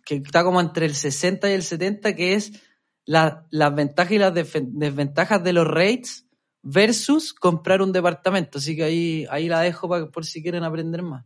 que 0.04 0.16
está 0.16 0.44
como 0.44 0.60
entre 0.60 0.86
el 0.86 0.94
60 0.94 1.50
y 1.50 1.52
el 1.52 1.62
70, 1.62 2.14
que 2.14 2.34
es 2.34 2.62
la, 3.04 3.46
las 3.50 3.74
ventajas 3.74 4.12
y 4.12 4.18
las 4.18 4.34
desventajas 4.34 5.42
de 5.42 5.52
los 5.52 5.66
rates 5.66 6.26
versus 6.62 7.34
comprar 7.34 7.82
un 7.82 7.92
departamento. 7.92 8.58
Así 8.58 8.74
que 8.74 8.84
ahí, 8.84 9.26
ahí 9.30 9.48
la 9.48 9.60
dejo 9.60 9.88
para, 9.88 10.10
por 10.10 10.24
si 10.24 10.42
quieren 10.42 10.64
aprender 10.64 11.02
más. 11.02 11.24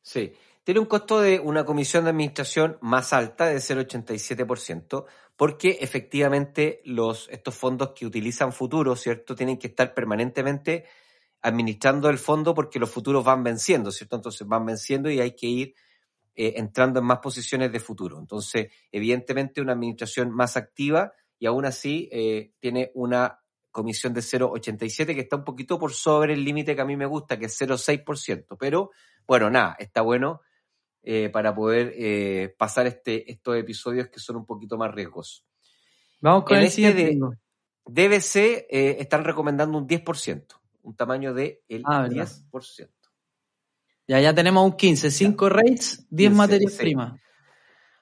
Sí, 0.00 0.32
tiene 0.64 0.80
un 0.80 0.86
costo 0.86 1.20
de 1.20 1.38
una 1.38 1.64
comisión 1.64 2.04
de 2.04 2.10
administración 2.10 2.78
más 2.80 3.12
alta 3.12 3.46
de 3.46 3.56
0,87%, 3.56 5.04
porque 5.36 5.78
efectivamente 5.80 6.80
los, 6.84 7.28
estos 7.30 7.54
fondos 7.54 7.92
que 7.94 8.06
utilizan 8.06 8.52
futuros, 8.52 9.00
¿cierto? 9.00 9.34
Tienen 9.34 9.58
que 9.58 9.68
estar 9.68 9.92
permanentemente 9.92 10.86
administrando 11.42 12.08
el 12.08 12.18
fondo 12.18 12.54
porque 12.54 12.78
los 12.78 12.90
futuros 12.90 13.24
van 13.24 13.42
venciendo, 13.44 13.92
¿cierto? 13.92 14.16
Entonces 14.16 14.46
van 14.46 14.64
venciendo 14.66 15.10
y 15.10 15.20
hay 15.20 15.32
que 15.32 15.46
ir 15.46 15.74
eh, 16.40 16.54
entrando 16.56 17.00
en 17.00 17.04
más 17.04 17.18
posiciones 17.18 17.72
de 17.72 17.80
futuro. 17.80 18.16
Entonces, 18.16 18.68
evidentemente, 18.92 19.60
una 19.60 19.72
administración 19.72 20.30
más 20.30 20.56
activa 20.56 21.12
y 21.36 21.46
aún 21.46 21.64
así 21.64 22.08
eh, 22.12 22.52
tiene 22.60 22.92
una 22.94 23.40
comisión 23.72 24.14
de 24.14 24.20
0,87 24.20 25.16
que 25.16 25.22
está 25.22 25.34
un 25.34 25.42
poquito 25.42 25.80
por 25.80 25.92
sobre 25.92 26.34
el 26.34 26.44
límite 26.44 26.76
que 26.76 26.80
a 26.80 26.84
mí 26.84 26.96
me 26.96 27.06
gusta, 27.06 27.40
que 27.40 27.46
es 27.46 27.60
0,6%. 27.60 28.56
Pero 28.56 28.92
bueno, 29.26 29.50
nada, 29.50 29.74
está 29.80 30.02
bueno 30.02 30.40
eh, 31.02 31.28
para 31.28 31.52
poder 31.52 32.54
pasar 32.56 32.86
este, 32.86 33.28
estos 33.32 33.56
episodios 33.56 34.06
que 34.06 34.20
son 34.20 34.36
un 34.36 34.46
poquito 34.46 34.78
más 34.78 34.94
riesgosos. 34.94 35.44
Vamos 36.20 36.44
con 36.44 36.58
en 36.58 36.62
el 36.62 36.68
este 36.68 36.94
de 36.94 37.18
DBC 37.84 38.66
están 39.00 39.24
recomendando 39.24 39.76
un 39.76 39.88
10%, 39.88 40.44
un 40.82 40.94
tamaño 40.94 41.34
del 41.34 41.58
de 41.66 41.82
Ah, 41.84 42.06
el 42.06 42.14
¿verdad? 42.14 42.28
10%. 42.52 42.90
Ya, 44.08 44.20
ya 44.20 44.34
tenemos 44.34 44.64
un 44.64 44.72
15, 44.76 45.10
5 45.10 45.48
rates, 45.50 46.06
10 46.08 46.30
15, 46.30 46.36
materias 46.36 46.72
primas. 46.76 47.20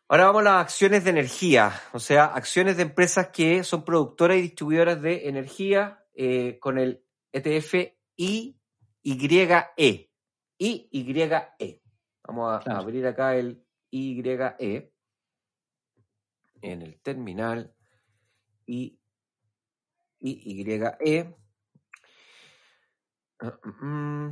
Ahora 0.09 0.27
vamos 0.27 0.43
a 0.43 0.45
las 0.45 0.61
acciones 0.63 1.03
de 1.03 1.11
energía, 1.11 1.73
o 1.93 1.99
sea, 1.99 2.27
acciones 2.27 2.77
de 2.77 2.85
empresas 2.85 3.31
que 3.31 3.65
son 3.65 3.85
productoras 3.85 4.37
y 4.39 4.43
distribuidoras 4.43 5.03
de 5.03 5.29
energía 5.29 6.05
eh, 6.15 6.59
con 6.61 6.79
el 6.79 7.03
ETF 7.33 7.75
IYE. 8.15 8.55
IYE. 10.59 11.83
Vamos 12.23 12.55
a 12.55 12.61
Claro. 12.61 12.79
abrir 12.81 13.05
acá 13.05 13.35
el 13.35 13.65
YE 13.91 14.93
en 16.63 16.83
el 16.83 17.01
terminal 17.01 17.75
I, 18.67 18.97
IYE. 20.21 21.35
Ah, 23.41 23.59
mm, 23.83 24.31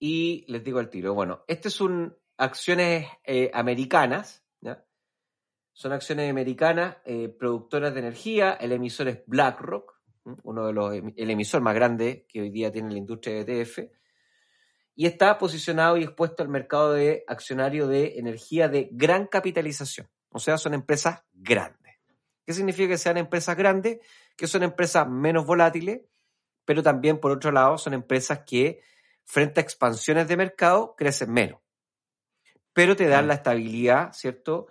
Y 0.00 0.46
les 0.48 0.64
digo 0.64 0.78
al 0.78 0.88
tiro, 0.88 1.14
bueno, 1.14 1.44
este 1.46 1.68
son 1.70 2.18
acciones 2.38 3.06
eh, 3.22 3.50
americanas, 3.52 4.42
¿ya? 4.60 4.82
Son 5.72 5.92
acciones 5.92 6.30
americanas, 6.30 6.96
eh, 7.04 7.28
productoras 7.28 7.92
de 7.92 8.00
energía, 8.00 8.54
el 8.54 8.72
emisor 8.72 9.08
es 9.08 9.22
BlackRock, 9.26 10.00
uno 10.42 10.66
de 10.66 10.72
los, 10.72 10.94
el 10.94 11.30
emisor 11.30 11.60
más 11.60 11.74
grande 11.74 12.26
que 12.28 12.40
hoy 12.40 12.50
día 12.50 12.72
tiene 12.72 12.90
la 12.90 12.98
industria 12.98 13.44
de 13.44 13.60
ETF, 13.60 13.78
y 14.94 15.06
está 15.06 15.38
posicionado 15.38 15.96
y 15.96 16.04
expuesto 16.04 16.42
al 16.42 16.48
mercado 16.48 16.92
de 16.92 17.24
accionario 17.26 17.86
de 17.86 18.18
energía 18.18 18.68
de 18.68 18.88
gran 18.92 19.26
capitalización. 19.26 20.08
O 20.30 20.38
sea, 20.38 20.58
son 20.58 20.74
empresas 20.74 21.22
grandes. 21.32 21.94
¿Qué 22.44 22.52
significa 22.52 22.88
que 22.88 22.98
sean 22.98 23.16
empresas 23.16 23.56
grandes? 23.56 23.98
Que 24.36 24.46
son 24.46 24.62
empresas 24.62 25.08
menos 25.08 25.46
volátiles, 25.46 26.02
pero 26.64 26.82
también, 26.82 27.18
por 27.18 27.32
otro 27.32 27.52
lado, 27.52 27.78
son 27.78 27.94
empresas 27.94 28.40
que, 28.46 28.80
frente 29.30 29.60
a 29.60 29.62
expansiones 29.62 30.26
de 30.28 30.36
mercado, 30.36 30.94
crecen 30.96 31.32
menos. 31.32 31.60
Pero 32.72 32.96
te 32.96 33.04
dan 33.04 33.10
Claro. 33.10 33.26
la 33.28 33.34
estabilidad, 33.34 34.12
¿cierto?, 34.12 34.66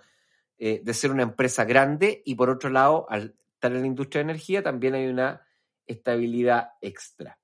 Eh, 0.62 0.82
de 0.84 0.92
ser 0.92 1.10
una 1.10 1.22
empresa 1.22 1.64
grande 1.64 2.20
y, 2.26 2.34
por 2.34 2.50
otro 2.50 2.68
lado, 2.68 3.06
al 3.08 3.34
estar 3.54 3.72
en 3.72 3.80
la 3.80 3.86
industria 3.86 4.18
de 4.18 4.30
energía, 4.30 4.62
también 4.62 4.94
hay 4.94 5.06
una 5.06 5.40
estabilidad 5.86 6.72
extra. 6.82 7.38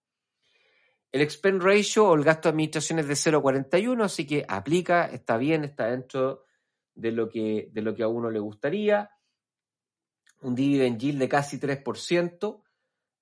El 1.11 1.22
expense 1.22 1.64
ratio 1.64 2.09
o 2.09 2.14
el 2.14 2.22
gasto 2.22 2.48
de 2.48 2.50
administración 2.50 2.98
es 2.98 3.09
de 3.09 3.14
0,41, 3.16 4.05
así 4.05 4.26
que 4.26 4.44
aplica, 4.46 5.07
está 5.07 5.38
bien, 5.38 5.64
está 5.64 5.87
dentro 5.87 6.44
de 6.94 7.11
lo 7.11 7.26
que, 7.31 7.70
de 7.72 7.81
lo 7.81 7.94
que 7.94 8.02
a 8.02 8.09
uno 8.09 8.29
le 8.31 8.38
gustaría. 8.38 9.11
Un 10.42 10.55
dividend 10.55 10.98
yield 11.00 11.18
de 11.18 11.29
casi 11.31 11.59
3%, 11.59 12.62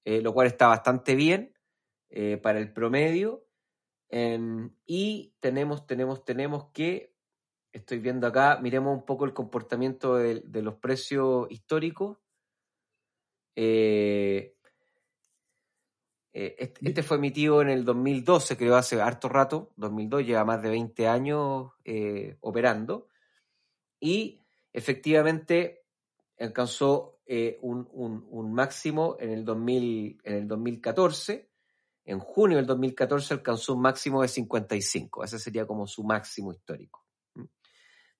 eh, 0.04 0.20
lo 0.20 0.32
cual 0.34 0.48
está 0.48 0.66
bastante 0.66 1.14
bien 1.14 1.54
eh, 2.10 2.36
para 2.36 2.58
el 2.58 2.72
promedio. 2.72 3.43
Em, 4.16 4.70
y 4.86 5.34
tenemos, 5.40 5.88
tenemos, 5.88 6.24
tenemos 6.24 6.66
que, 6.66 7.16
estoy 7.72 7.98
viendo 7.98 8.28
acá, 8.28 8.60
miremos 8.62 8.96
un 8.96 9.04
poco 9.04 9.24
el 9.24 9.34
comportamiento 9.34 10.14
de, 10.14 10.62
los 10.62 10.76
precios 10.76 11.50
históricos. 11.50 12.18
Eh, 13.56 14.54
eh, 16.32 16.54
este, 16.60 16.88
este 16.88 17.02
fue 17.02 17.16
emitido 17.16 17.60
en 17.60 17.70
el 17.70 17.84
2012, 17.84 18.56
creo 18.56 18.76
hace 18.76 19.02
harto 19.02 19.28
rato, 19.28 19.72
2002, 19.78 20.24
lleva 20.24 20.44
más 20.44 20.62
de 20.62 20.70
20 20.70 21.08
años 21.08 21.72
eh, 21.84 22.36
operando, 22.40 23.08
y 23.98 24.40
efectivamente 24.72 25.86
alcanzó 26.38 27.18
un, 27.62 27.88
un- 27.90 28.54
máximo 28.54 29.16
en 29.18 29.30
el, 29.30 29.44
2000, 29.44 30.20
en 30.22 30.34
el 30.34 30.46
2014, 30.46 31.50
en 32.04 32.18
junio 32.18 32.56
del 32.58 32.66
2014 32.66 33.34
alcanzó 33.34 33.74
un 33.74 33.82
máximo 33.82 34.22
de 34.22 34.28
55, 34.28 35.24
ese 35.24 35.38
sería 35.38 35.66
como 35.66 35.86
su 35.86 36.04
máximo 36.04 36.52
histórico. 36.52 37.04
¿m? 37.34 37.48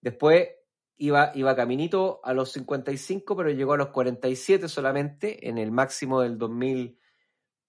Después 0.01 0.49
iba, 0.97 1.33
iba 1.35 1.55
caminito 1.57 2.21
a 2.25 2.33
los 2.33 2.53
55, 2.53 3.37
pero 3.37 3.51
llegó 3.51 3.75
a 3.75 3.79
los 3.79 3.89
47 3.89 4.69
solamente 4.69 5.49
en 5.49 5.59
el 5.59 5.71
máximo 5.71 6.21
del 6.21 6.39
2000 6.39 6.99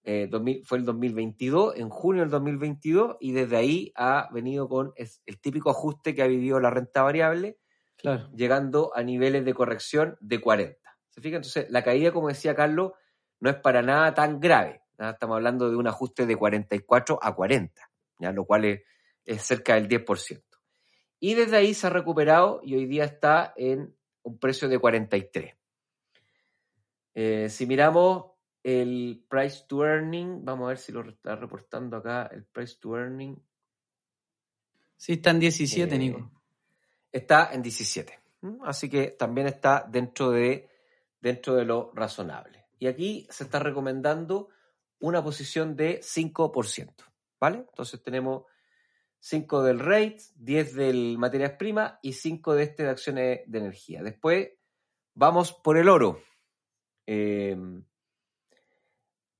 eh, 0.07 0.27
2000 0.29 0.63
fue 0.63 0.77
el 0.77 0.85
2022, 0.85 1.77
en 1.77 1.89
junio 1.89 2.21
del 2.21 2.29
2022, 2.29 3.17
y 3.19 3.31
desde 3.31 3.57
ahí 3.57 3.91
ha 3.95 4.29
venido 4.31 4.69
con 4.69 4.93
el 4.95 5.41
típico 5.41 5.71
ajuste 5.71 6.13
que 6.13 6.21
ha 6.21 6.27
vivido 6.27 6.59
la 6.59 6.69
renta 6.69 7.01
variable, 7.01 7.57
Claro. 7.97 8.29
llegando 8.35 8.91
a 8.93 9.01
niveles 9.01 9.45
de 9.45 9.55
corrección 9.55 10.15
de 10.19 10.39
40. 10.39 10.77
¿Se 11.09 11.21
fijan? 11.21 11.37
Entonces, 11.37 11.71
la 11.71 11.83
caída, 11.83 12.11
como 12.11 12.27
decía 12.27 12.53
Carlos, 12.53 12.91
no 13.39 13.49
es 13.49 13.55
para 13.55 13.81
nada 13.81 14.13
tan 14.13 14.39
grave. 14.39 14.81
¿Ya? 14.99 15.11
Estamos 15.11 15.35
hablando 15.35 15.69
de 15.69 15.75
un 15.75 15.87
ajuste 15.87 16.25
de 16.25 16.35
44 16.35 17.19
a 17.21 17.35
40, 17.35 17.91
¿ya? 18.19 18.31
lo 18.31 18.45
cual 18.45 18.65
es, 18.65 18.81
es 19.25 19.41
cerca 19.41 19.75
del 19.75 19.87
10%. 19.87 20.43
Y 21.19 21.33
desde 21.33 21.57
ahí 21.57 21.73
se 21.73 21.87
ha 21.87 21.89
recuperado 21.89 22.61
y 22.63 22.75
hoy 22.75 22.85
día 22.85 23.05
está 23.05 23.53
en 23.55 23.95
un 24.23 24.39
precio 24.39 24.67
de 24.67 24.79
43. 24.79 25.55
Eh, 27.13 27.49
si 27.49 27.65
miramos 27.65 28.31
el 28.63 29.23
price 29.29 29.63
to 29.67 29.85
earning, 29.85 30.43
vamos 30.43 30.65
a 30.65 30.69
ver 30.69 30.77
si 30.77 30.91
lo 30.91 31.07
está 31.07 31.35
reportando 31.35 31.97
acá, 31.97 32.29
el 32.31 32.43
price 32.45 32.75
to 32.79 32.97
earning 32.97 33.37
Sí, 34.97 35.13
está 35.13 35.31
en 35.31 35.39
17, 35.39 35.93
Eh, 35.93 35.97
Nico. 35.97 36.31
está 37.11 37.53
en 37.53 37.61
17. 37.61 38.19
¿m? 38.41 38.57
Así 38.63 38.89
que 38.89 39.11
también 39.11 39.47
está 39.47 39.85
dentro 39.87 40.31
de, 40.31 40.69
dentro 41.19 41.55
de 41.55 41.65
lo 41.65 41.91
razonable. 41.93 42.65
Y 42.79 42.87
aquí 42.87 43.27
se 43.29 43.43
está 43.43 43.59
recomendando 43.59 44.49
una 44.99 45.23
posición 45.23 45.75
de 45.75 45.99
5%. 46.01 46.93
¿Vale? 47.39 47.65
Entonces 47.69 48.01
tenemos 48.01 48.43
5 49.19 49.63
del 49.63 49.79
rate, 49.79 50.17
10 50.35 50.75
del 50.75 51.17
materias 51.17 51.53
primas 51.53 51.95
y 52.01 52.13
5 52.13 52.53
de 52.55 52.63
este 52.63 52.83
de 52.83 52.89
acciones 52.89 53.39
de 53.45 53.57
energía. 53.57 54.03
Después 54.03 54.49
vamos 55.13 55.53
por 55.53 55.77
el 55.77 55.89
oro. 55.89 56.21
Eh, 57.07 57.57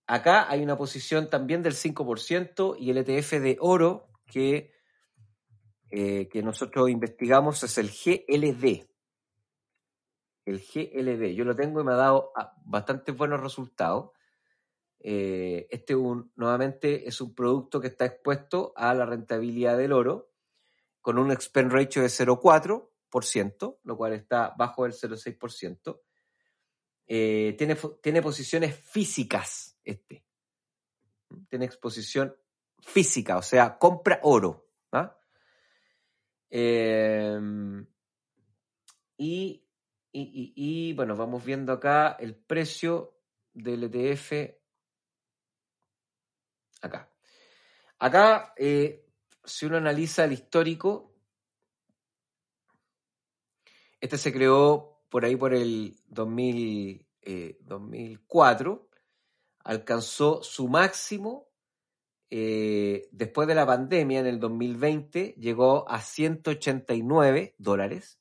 acá 0.07 0.49
hay 0.49 0.61
una 0.61 0.77
posición 0.77 1.29
también 1.29 1.63
del 1.63 1.73
5% 1.73 2.75
y 2.79 2.91
el 2.91 2.97
ETF 2.97 3.31
de 3.41 3.57
oro 3.59 4.09
que 4.25 4.75
eh, 5.97 6.27
que 6.27 6.41
nosotros 6.41 6.89
investigamos 6.89 7.63
es 7.63 7.77
el 7.77 7.89
GLD. 7.89 8.85
El 10.45 10.59
GLD. 10.59 11.33
Yo 11.33 11.45
lo 11.45 11.55
tengo 11.55 11.79
y 11.79 11.83
me 11.83 11.93
ha 11.93 11.95
dado 11.95 12.31
ah, 12.35 12.53
bastantes 12.65 13.15
buenos 13.15 13.41
resultados. 13.41 14.11
Eh, 15.07 15.67
este 15.69 15.93
es 15.93 15.99
un- 15.99 16.31
nuevamente 16.35 17.07
es 17.07 17.21
un 17.21 17.35
producto 17.35 17.79
que 17.79 17.87
está 17.89 18.05
expuesto 18.05 18.73
a 18.75 18.91
la 18.95 19.05
rentabilidad 19.05 19.77
del 19.77 19.91
oro 19.93 20.31
con 20.99 21.19
un 21.19 21.31
expense 21.31 21.75
ratio 21.75 22.01
de 22.01 22.09
0,4%, 22.09 23.79
lo 23.83 23.97
cual 23.97 24.13
está 24.13 24.55
bajo 24.57 24.83
del 24.83 24.93
0,6%. 24.93 26.01
Eh, 27.05 27.53
tiene, 27.55 27.77
tiene 28.01 28.23
posiciones 28.23 28.75
físicas 28.75 29.79
este. 29.83 30.25
Tiene 31.49 31.65
exposición 31.65 32.35
física, 32.79 33.37
o 33.37 33.43
sea, 33.43 33.77
compra 33.77 34.19
oro. 34.23 34.69
¿ah? 34.91 35.15
Eh, 36.49 37.39
y, 39.17 39.67
y, 40.11 40.21
y- 40.21 40.53
y, 40.89 40.93
bueno, 40.93 41.15
vamos 41.15 41.45
viendo 41.45 41.73
acá 41.73 42.17
el 42.19 42.35
precio 42.35 43.19
del 43.53 43.83
ETF. 43.83 44.64
Acá. 46.85 47.09
Acá, 47.99 48.53
eh, 48.57 49.05
si 49.43 49.65
uno 49.65 49.77
analiza 49.77 50.25
el 50.25 50.33
histórico, 50.33 51.13
este 53.99 54.17
se 54.17 54.31
creó 54.31 55.01
por 55.09 55.25
ahí 55.25 55.35
por 55.35 55.53
el 55.53 55.97
2000, 56.07 57.07
eh, 57.21 57.57
2004, 57.61 58.89
alcanzó 59.63 60.43
su 60.43 60.67
máximo 60.67 61.49
eh, 62.29 63.07
después 63.11 63.47
de 63.47 63.55
la 63.55 63.65
pandemia 63.65 64.19
en 64.19 64.25
el 64.25 64.39
2020 64.39 65.35
llegó 65.37 65.89
a 65.89 66.01
189 66.01 67.55
dólares. 67.57 68.19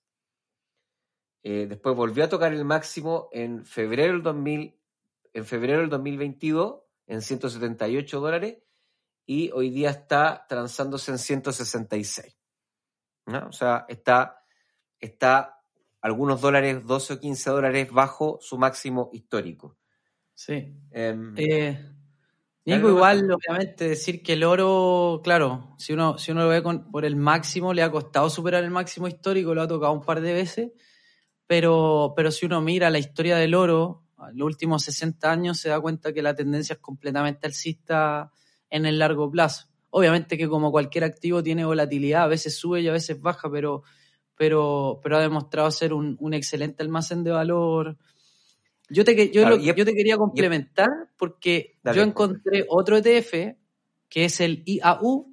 Eh, 1.43 1.67
después 1.69 1.97
volvió 1.97 2.25
a 2.25 2.29
tocar 2.29 2.53
el 2.53 2.65
máximo 2.65 3.29
en 3.33 3.67
febrero 3.67 4.13
del 4.13 4.23
2000, 4.23 4.79
en 5.33 5.45
febrero 5.45 5.81
del 5.81 5.91
2022 5.91 6.84
en 7.07 7.23
178 7.23 8.21
dólares 8.21 8.59
y 9.27 9.51
hoy 9.53 9.71
día 9.71 9.91
está 9.91 10.47
transándose 10.49 11.11
en 11.11 11.19
166. 11.19 12.37
¿no? 13.27 13.49
O 13.49 13.53
sea, 13.53 13.87
está, 13.89 14.45
está 15.01 15.61
algunos 16.01 16.41
dólares, 16.41 16.85
12 16.85 17.15
o 17.15 17.21
15 17.21 17.51
dólares 17.51 17.91
bajo 17.91 18.39
su 18.43 18.59
máximo 18.59 19.11
histórico. 19.13 19.79
Sí. 20.35 20.75
Em, 20.91 21.35
Eh, 21.39 21.91
Nico, 22.67 22.89
igual, 22.89 23.31
obviamente, 23.31 23.89
decir 23.89 24.23
que 24.23 24.33
el 24.35 24.45
oro, 24.45 25.21
claro, 25.23 25.75
si 25.79 25.93
uno, 25.93 26.17
si 26.17 26.33
uno 26.33 26.45
lo 26.45 26.49
ve 26.49 26.63
con- 26.63 26.91
por 26.91 27.05
el 27.05 27.15
máximo, 27.17 27.75
le 27.75 27.83
ha 27.83 27.91
costado 27.91 28.31
superar 28.31 28.65
el 28.65 28.71
máximo 28.71 29.07
histórico, 29.07 29.55
lo 29.55 29.63
ha 29.63 29.69
tocado 29.69 29.93
un 29.93 30.01
par 30.03 30.21
de 30.23 30.33
veces, 30.33 30.73
pero, 31.47 32.15
pero 32.17 32.31
si 32.31 32.47
uno 32.47 32.63
mira 32.63 32.89
la 32.91 32.99
historia 32.99 33.37
del 33.37 33.55
oro, 33.55 34.04
los 34.33 34.47
últimos 34.47 34.85
60 34.85 35.31
años, 35.31 35.59
se 35.59 35.69
da 35.69 35.81
cuenta 35.81 36.13
que 36.13 36.23
la 36.23 36.35
tendencia 36.35 36.75
es 36.75 36.79
completamente 36.81 37.47
alcista 37.47 38.31
en 38.71 38.87
el 38.87 38.99
largo 38.99 39.31
plazo. 39.31 39.67
Obviamente 39.91 40.37
que 40.37 40.49
como 40.49 40.71
cualquier 40.73 41.05
activo 41.05 41.43
tiene 41.43 41.65
volatilidad, 41.65 42.25
a 42.25 42.27
veces 42.29 42.57
sube 42.57 42.81
y 42.81 42.89
a 42.89 42.93
veces 42.93 43.21
baja, 43.21 43.51
pero, 43.51 43.83
pero, 44.37 44.99
pero 45.03 45.17
ha 45.17 45.21
demostrado 45.21 45.71
ser 45.71 45.93
un, 45.93 46.17
un 46.21 46.35
excelente 46.35 46.83
almacén 46.83 47.23
de 47.23 47.31
valor. 47.31 47.97
Yo 48.91 49.05
te, 49.05 49.15
yo, 49.31 49.43
Claro, 49.43 49.57
lo- 49.57 49.63
yo 49.63 49.85
te 49.85 49.95
quería 49.95 50.17
complementar 50.17 50.89
porque 51.17 51.79
Dale. 51.83 51.99
yo 51.99 52.03
encontré 52.05 52.67
otro 52.69 52.97
ETF 52.99 53.57
que 54.09 54.25
es 54.27 54.41
el 54.41 54.63
IAU, 54.67 55.33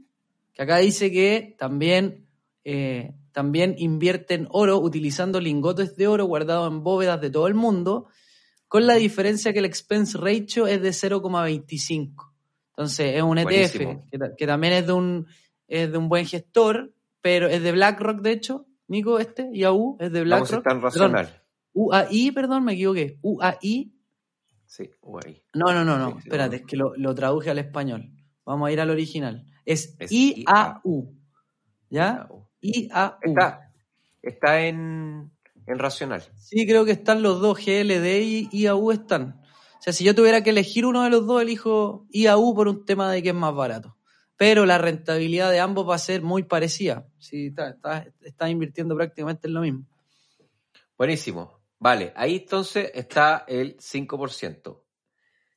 que 0.53 0.61
acá 0.63 0.77
dice 0.77 1.11
que 1.11 1.55
también, 1.57 2.27
eh, 2.63 3.13
también 3.31 3.75
invierte 3.77 4.33
en 4.35 4.47
oro 4.51 4.79
utilizando 4.79 5.39
lingotes 5.39 5.95
de 5.95 6.07
oro 6.07 6.25
guardados 6.25 6.71
en 6.71 6.83
bóvedas 6.83 7.19
de 7.21 7.29
todo 7.29 7.47
el 7.47 7.53
mundo, 7.55 8.07
con 8.71 8.87
la 8.87 8.93
diferencia 8.95 9.51
que 9.51 9.59
el 9.59 9.65
expense 9.65 10.17
ratio 10.17 10.65
es 10.65 10.81
de 10.81 10.91
0,25. 10.91 12.31
Entonces 12.69 13.15
es 13.17 13.21
un 13.21 13.37
ETF 13.37 13.73
que, 14.09 14.17
ta- 14.17 14.33
que 14.37 14.47
también 14.47 14.71
es 14.71 14.87
de 14.87 14.93
un, 14.93 15.27
es 15.67 15.91
de 15.91 15.97
un 15.97 16.07
buen 16.07 16.25
gestor, 16.25 16.93
pero 17.19 17.49
es 17.49 17.61
de 17.61 17.73
BlackRock, 17.73 18.21
de 18.21 18.31
hecho. 18.31 18.65
Nico, 18.87 19.19
este, 19.19 19.49
IAU, 19.51 19.97
es 19.99 20.09
de 20.13 20.23
vamos 20.23 20.53
a 20.53 20.55
BlackRock. 20.59 20.63
Perdón, 20.63 20.81
racional. 20.83 21.41
UAI, 21.73 22.31
perdón, 22.31 22.63
me 22.63 22.71
equivoqué. 22.73 23.17
UAI. 23.21 23.91
Sí, 24.65 24.89
guay. 25.01 25.43
No, 25.53 25.73
no, 25.73 25.83
no, 25.83 25.97
no. 25.97 26.11
Sí, 26.11 26.13
sí, 26.13 26.27
Espérate, 26.29 26.55
es 26.55 26.61
que 26.65 26.77
lo, 26.77 26.95
lo 26.95 27.13
traduje 27.13 27.49
al 27.49 27.59
español. 27.59 28.09
Vamos 28.45 28.69
a 28.69 28.71
ir 28.71 28.79
al 28.79 28.89
original. 28.89 29.45
Es, 29.65 29.97
Es 29.99 30.09
IAU. 30.13 31.13
¿Ya? 31.89 32.25
IAU. 32.61 33.17
Está, 33.21 33.69
está 34.21 34.61
en, 34.65 35.29
en 35.67 35.79
racional. 35.79 36.23
Sí, 36.37 36.65
creo 36.65 36.85
que 36.85 36.91
están 36.91 37.21
los 37.21 37.39
dos, 37.39 37.57
GLD 37.57 38.21
y 38.21 38.49
IAU 38.51 38.91
están. 38.91 39.41
O 39.79 39.83
sea, 39.83 39.93
si 39.93 40.03
yo 40.03 40.13
tuviera 40.13 40.43
que 40.43 40.51
elegir 40.51 40.85
uno 40.85 41.03
de 41.03 41.09
los 41.09 41.25
dos, 41.25 41.41
elijo 41.41 42.05
IAU 42.11 42.53
por 42.53 42.67
un 42.67 42.85
tema 42.85 43.11
de 43.11 43.23
que 43.23 43.29
es 43.29 43.35
más 43.35 43.53
barato. 43.53 43.97
Pero 44.37 44.65
la 44.65 44.77
rentabilidad 44.77 45.51
de 45.51 45.59
ambos 45.59 45.89
va 45.89 45.95
a 45.95 45.99
ser 45.99 46.21
muy 46.21 46.43
parecida. 46.43 47.07
Sí, 47.17 47.47
está, 47.47 47.69
está, 47.69 48.07
está 48.21 48.49
invirtiendo 48.49 48.95
prácticamente 48.95 49.47
en 49.47 49.53
lo 49.53 49.61
mismo. 49.61 49.85
Buenísimo. 50.97 51.59
Vale, 51.79 52.13
ahí 52.15 52.35
entonces 52.35 52.91
está 52.93 53.43
el 53.47 53.77
5%. 53.77 54.81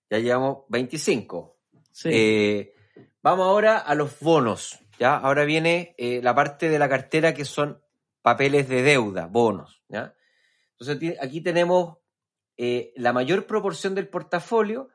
Ya 0.09 0.19
llevamos 0.19 0.65
25. 0.71 1.59
Sí. 1.93 2.09
Eh, 2.11 2.75
vamos 3.23 3.47
ahora 3.47 3.79
a 3.79 3.95
los 3.95 4.19
bonos. 4.21 4.79
¿ya? 4.99 5.17
Ahora 5.17 5.45
viene 5.45 5.95
eh, 5.99 6.21
la 6.23 6.35
parte 6.35 6.71
de 6.71 6.79
la 6.79 6.89
cartera 6.89 7.35
que 7.35 7.45
son 7.45 7.84
papeles 8.25 8.71
de 8.71 8.83
deuda, 8.83 9.27
bonos. 9.27 9.85
Entonces 9.91 11.19
aquí 11.21 11.43
tenemos 11.43 11.99
eh, 12.57 12.95
la 12.97 13.13
mayor 13.13 13.47
proporción 13.47 13.95
del 13.95 14.09
portafolio 14.09 14.89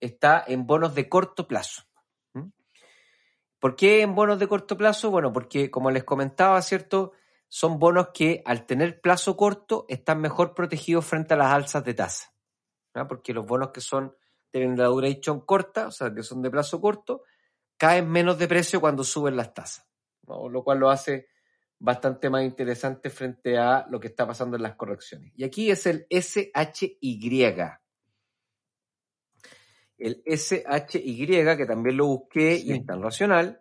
está 0.00 0.42
en 0.44 0.66
bonos 0.66 0.92
de 0.96 1.08
corto 1.08 1.46
plazo. 1.46 1.84
¿Por 3.60 3.76
qué 3.76 4.02
en 4.02 4.16
bonos 4.16 4.40
de 4.40 4.48
corto 4.48 4.76
plazo? 4.76 5.12
Bueno, 5.12 5.32
porque 5.32 5.70
como 5.70 5.92
les 5.92 6.02
comentaba, 6.02 6.60
¿cierto? 6.60 7.12
Son 7.46 7.78
bonos 7.78 8.08
que 8.12 8.42
al 8.44 8.66
tener 8.66 9.00
plazo 9.00 9.36
corto 9.36 9.86
están 9.88 10.20
mejor 10.20 10.52
protegidos 10.52 11.06
frente 11.06 11.34
a 11.34 11.36
las 11.36 11.52
alzas 11.52 11.84
de 11.84 11.94
tasa. 11.94 12.34
Porque 13.08 13.32
los 13.32 13.46
bonos 13.46 13.70
que 13.70 13.80
son 13.80 14.16
tienen 14.50 14.76
la 14.76 14.86
duration 14.86 15.40
corta, 15.42 15.86
o 15.86 15.92
sea, 15.92 16.12
que 16.12 16.24
son 16.24 16.42
de 16.42 16.50
plazo 16.50 16.80
corto, 16.80 17.22
caen 17.76 18.10
menos 18.10 18.40
de 18.40 18.48
precio 18.48 18.80
cuando 18.80 19.04
suben 19.04 19.36
las 19.36 19.54
tasas, 19.54 19.88
lo 20.26 20.64
cual 20.64 20.80
lo 20.80 20.90
hace 20.90 21.28
bastante 21.84 22.30
más 22.30 22.44
interesante 22.44 23.10
frente 23.10 23.58
a 23.58 23.86
lo 23.90 23.98
que 23.98 24.06
está 24.06 24.24
pasando 24.24 24.56
en 24.56 24.62
las 24.62 24.76
correcciones. 24.76 25.32
Y 25.36 25.42
aquí 25.42 25.68
es 25.68 25.84
el 25.86 26.06
SHY. 26.08 27.00
El 29.98 30.22
SHY, 30.24 31.56
que 31.56 31.66
también 31.66 31.96
lo 31.96 32.06
busqué 32.06 32.54
y 32.54 32.68
Sí. 32.68 32.72
está 32.72 32.94
en 32.94 33.02
racional, 33.02 33.60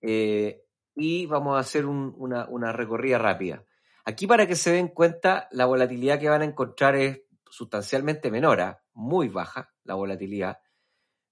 eh, 0.00 0.64
y 0.96 1.26
vamos 1.26 1.56
a 1.56 1.60
hacer 1.60 1.86
un- 1.86 2.12
una, 2.16 2.46
una 2.48 2.72
recorrida 2.72 3.18
rápida. 3.18 3.64
Aquí 4.04 4.26
para 4.26 4.46
que 4.46 4.56
se 4.56 4.72
den 4.72 4.88
cuenta, 4.88 5.48
la 5.52 5.66
volatilidad 5.66 6.18
que 6.18 6.28
van 6.28 6.42
a 6.42 6.46
encontrar 6.46 6.96
es 6.96 7.22
sustancialmente 7.48 8.30
menor, 8.32 8.60
¿ah? 8.60 8.82
muy 8.94 9.28
baja 9.28 9.72
la 9.84 9.94
volatilidad. 9.94 10.58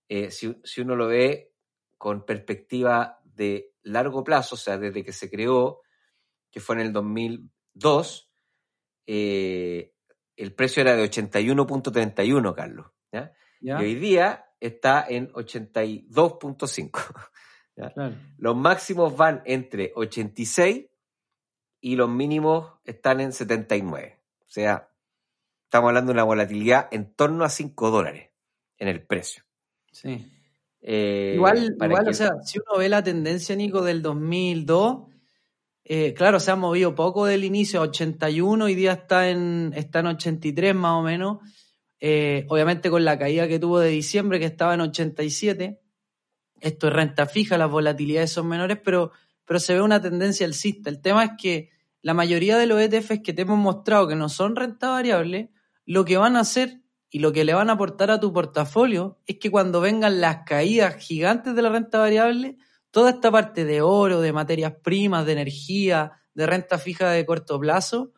eh, 0.09 0.31
si, 0.31 0.61
si 0.63 0.83
uno 0.83 0.95
lo 0.95 1.07
ve 1.07 1.53
con 1.97 2.27
perspectiva 2.27 3.19
de 3.25 3.73
largo 3.85 4.23
plazo, 4.23 4.57
o 4.57 4.59
sea, 4.59 4.77
desde 4.77 5.03
que 5.03 5.13
se 5.13 5.31
creó, 5.31 5.81
que 6.53 6.61
fue 6.61 6.77
en 6.77 6.83
el 6.83 6.93
2002, 6.93 8.31
eh, 9.07 9.93
el 10.37 10.55
precio 10.55 10.83
era 10.83 10.95
de 10.95 11.03
81.31, 11.05 12.55
Carlos. 12.55 12.87
¿ya? 13.11 13.33
¿ya? 13.61 13.81
Y 13.83 13.85
hoy 13.85 13.95
día 13.97 14.45
está 14.61 15.05
en 15.09 15.33
82.5. 15.33 16.91
¿ya? 17.77 17.91
Claro. 17.91 18.15
Los 18.39 18.57
máximos 18.57 19.17
van 19.17 19.43
entre 19.45 19.93
86 19.97 20.87
y 21.81 21.97
los 21.97 22.09
mínimos 22.09 22.75
están 22.85 23.21
en 23.21 23.33
79. 23.33 24.21
O 24.47 24.51
sea, 24.51 24.89
estamos 25.65 25.89
hablando 25.89 26.11
de 26.13 26.15
una 26.15 26.25
volatilidad 26.25 26.89
en 26.93 27.13
torno 27.15 27.45
a 27.45 27.49
5 27.49 27.91
dólares 27.91 28.31
en 28.79 28.89
el 28.89 29.03
precio. 29.05 29.43
Sí. 29.91 30.31
Eh, 30.81 31.33
Igual, 31.37 31.77
para 31.79 31.93
igual 31.93 32.05
que- 32.05 32.11
o 32.11 32.15
sea, 32.15 32.43
si 32.43 32.59
uno 32.59 32.79
ve 32.79 32.89
la 32.89 33.03
tendencia, 33.03 33.55
Nico, 33.57 33.83
del 33.83 34.03
2002, 34.03 35.12
eh, 35.85 36.15
claro, 36.15 36.41
se 36.41 36.51
ha 36.51 36.57
movido 36.57 36.95
poco 36.95 37.27
del 37.27 37.45
inicio 37.45 37.81
a 37.81 37.85
81, 37.85 38.65
hoy 38.65 38.75
día 38.75 38.93
está 38.93 39.29
en, 39.29 39.73
está 39.75 40.01
en 40.01 40.07
83 40.07 40.75
más 40.75 40.93
o 40.93 41.03
menos, 41.03 41.39
Eh, 42.05 42.47
obviamente 42.49 42.91
con 42.91 43.05
la 43.05 43.17
caída 43.17 43.47
que 43.47 43.61
tuvo 43.61 43.79
de 43.79 43.91
diciembre, 43.91 44.41
que 44.41 44.47
estaba 44.47 44.75
en 44.75 44.81
87, 44.81 45.81
esto 46.61 46.89
es 46.89 46.93
renta 46.93 47.27
fija, 47.27 47.57
las 47.57 47.71
volatilidades 47.71 48.33
son 48.33 48.49
menores, 48.49 48.79
pero, 48.85 49.13
pero 49.45 49.61
se 49.61 49.75
ve 49.75 49.83
una 49.83 50.03
tendencia 50.03 50.45
alcista. 50.45 50.91
El 50.91 51.01
tema 51.01 51.23
es 51.23 51.31
que 51.39 51.71
la 52.01 52.13
mayoría 52.13 52.59
de 52.59 52.67
los 52.67 52.81
ETFs 52.81 53.21
que 53.23 53.33
te 53.33 53.43
hemos 53.43 53.57
mostrado 53.57 54.09
que 54.09 54.17
no 54.17 54.29
son 54.29 54.57
renta 54.57 54.89
variable, 54.91 55.53
lo 55.87 56.05
que 56.05 56.17
van 56.17 56.35
a 56.35 56.41
hacer 56.41 56.81
y 57.09 57.21
lo 57.21 57.33
que 57.33 57.45
le 57.45 57.55
van 57.55 57.71
a 57.71 57.75
aportar 57.75 58.11
a 58.11 58.19
tu 58.19 58.33
portafolio 58.33 59.21
es 59.27 59.39
que 59.39 59.53
cuando 59.53 59.81
vengan 59.81 60.21
las 60.21 60.39
caídas 60.45 60.97
gigantes 60.97 61.55
de 61.55 61.63
la 61.63 61.69
renta 61.69 61.99
variable, 61.99 62.57
toda 62.93 63.11
esta 63.11 63.33
parte 63.33 63.65
de 63.65 63.83
oro, 63.83 64.21
de 64.21 64.33
materias 64.33 64.75
primas, 64.85 65.27
de 65.27 65.33
energía, 65.33 66.13
de 66.35 66.47
renta 66.47 66.79
fija 66.79 67.11
de 67.11 67.27
corto 67.27 67.59
plazo, 67.59 68.13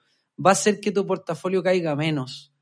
va 0.44 0.50
a 0.50 0.52
hacer 0.52 0.80
que 0.80 0.92
tu 0.92 1.06
portafolio 1.06 1.62
caiga 1.62 1.96
menos. 1.96 2.52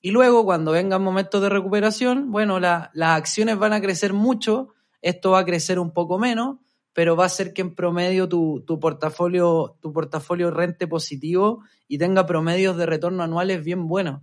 Y 0.00 0.10
luego, 0.12 0.44
cuando 0.44 0.70
vengan 0.72 1.02
momentos 1.02 1.42
de 1.42 1.48
recuperación, 1.48 2.30
bueno, 2.30 2.60
la- 2.60 2.90
las 2.94 3.16
acciones 3.18 3.58
van 3.58 3.72
a 3.72 3.80
crecer 3.80 4.12
mucho, 4.12 4.68
esto 5.02 5.32
va 5.32 5.40
a 5.40 5.44
crecer 5.44 5.78
un 5.78 5.92
poco 5.92 6.18
menos, 6.18 6.58
pero 6.92 7.16
va 7.16 7.24
a 7.24 7.26
hacer 7.26 7.52
que 7.52 7.62
en 7.62 7.74
promedio 7.74 8.28
tu, 8.28 8.62
tu 8.66 8.78
portafolio, 8.78 9.76
tu 9.80 9.92
portafolio 9.92 10.50
rente 10.50 10.86
positivo 10.86 11.64
y 11.88 11.98
tenga 11.98 12.24
promedios 12.26 12.76
de 12.76 12.86
retorno 12.86 13.22
anuales 13.22 13.64
bien 13.64 13.88
buenos. 13.88 14.22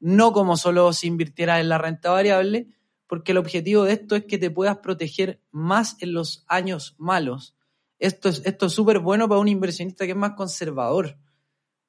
No 0.00 0.32
como 0.32 0.56
solo 0.56 0.92
si 0.92 1.06
invirtieras 1.06 1.60
en 1.60 1.68
la 1.68 1.78
renta 1.78 2.10
variable, 2.10 2.66
porque 3.12 3.32
el 3.32 3.36
objetivo 3.36 3.84
de 3.84 3.92
esto 3.92 4.16
es 4.16 4.24
que 4.24 4.38
te 4.38 4.50
puedas 4.50 4.78
proteger 4.78 5.38
más 5.50 5.98
en 6.00 6.14
los 6.14 6.46
años 6.48 6.94
malos. 6.96 7.54
Esto 7.98 8.30
es 8.30 8.40
esto 8.46 8.64
es 8.64 8.72
súper 8.72 9.00
bueno 9.00 9.28
para 9.28 9.38
un 9.38 9.48
inversionista 9.48 10.06
que 10.06 10.12
es 10.12 10.16
más 10.16 10.32
conservador. 10.32 11.18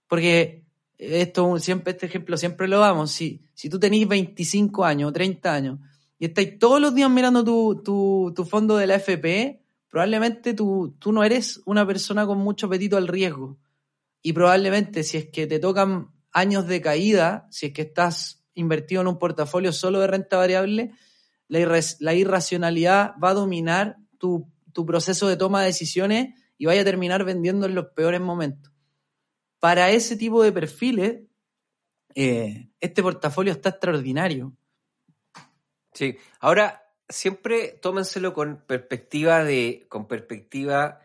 Porque 0.10 0.66
esto 0.98 1.58
siempre, 1.60 1.92
este 1.92 2.08
ejemplo 2.08 2.36
siempre 2.36 2.68
lo 2.68 2.78
damos. 2.80 3.10
Si, 3.12 3.42
si 3.54 3.70
tú 3.70 3.80
tenés 3.80 4.06
25 4.06 4.84
años 4.84 5.12
o 5.12 5.14
30 5.14 5.54
años 5.54 5.80
y 6.20 6.26
estáis 6.26 6.60
todos 6.60 6.82
los 6.82 6.94
días 6.94 7.10
mirando 7.10 7.42
tu, 7.42 7.82
tu, 7.82 8.34
tu 8.36 8.44
fondo 8.44 8.76
de 8.76 8.88
la 8.88 8.96
FP, 8.96 9.64
probablemente 9.88 10.54
tú, 10.54 10.94
tú 11.00 11.14
no 11.14 11.24
eres 11.24 11.62
una 11.64 11.88
persona 11.88 12.26
con 12.26 12.40
mucho 12.40 12.66
apetito 12.66 12.98
al 12.98 13.08
riesgo. 13.08 13.58
Y 14.22 14.34
probablemente 14.34 15.04
si 15.04 15.20
es 15.20 15.30
que 15.30 15.48
te 15.48 15.60
tocan 15.60 16.10
años 16.34 16.68
de 16.68 16.82
caída, 16.82 17.48
si 17.50 17.68
es 17.68 17.72
que 17.72 17.84
estás 17.84 18.44
invertido 18.56 19.00
en 19.00 19.08
un 19.08 19.20
portafolio 19.20 19.72
solo 19.72 20.02
de 20.02 20.08
renta 20.08 20.36
variable, 20.36 20.92
la, 21.60 22.14
irracionalidad 22.14 23.14
va 23.24 23.30
a 23.30 23.34
dominar 23.34 23.98
tu, 24.18 24.50
tu 24.74 24.86
proceso 24.86 25.28
de 25.28 25.38
toma 25.38 25.62
de 25.62 25.68
decisiones 25.68 26.40
y 26.58 26.66
vaya 26.66 26.82
a 26.82 26.86
terminar 26.86 27.24
vendiendo 27.24 27.66
en 27.66 27.76
los 27.76 27.88
peores 27.88 28.22
momentos. 28.22 28.72
Para 29.60 29.92
ese 29.92 30.18
tipo 30.18 30.44
de 30.44 30.52
perfiles, 30.52 31.22
eh, 32.16 32.70
este 32.80 33.02
portafolio 33.02 33.54
está 33.54 33.70
extraordinario. 33.70 34.56
Sí, 35.94 36.18
ahora 36.40 36.84
siempre 37.08 37.80
tómenselo 37.82 38.34
con 38.34 38.64
perspectiva 38.66 39.44
de, 39.44 39.86
con 39.90 40.08
perspectiva 40.08 41.00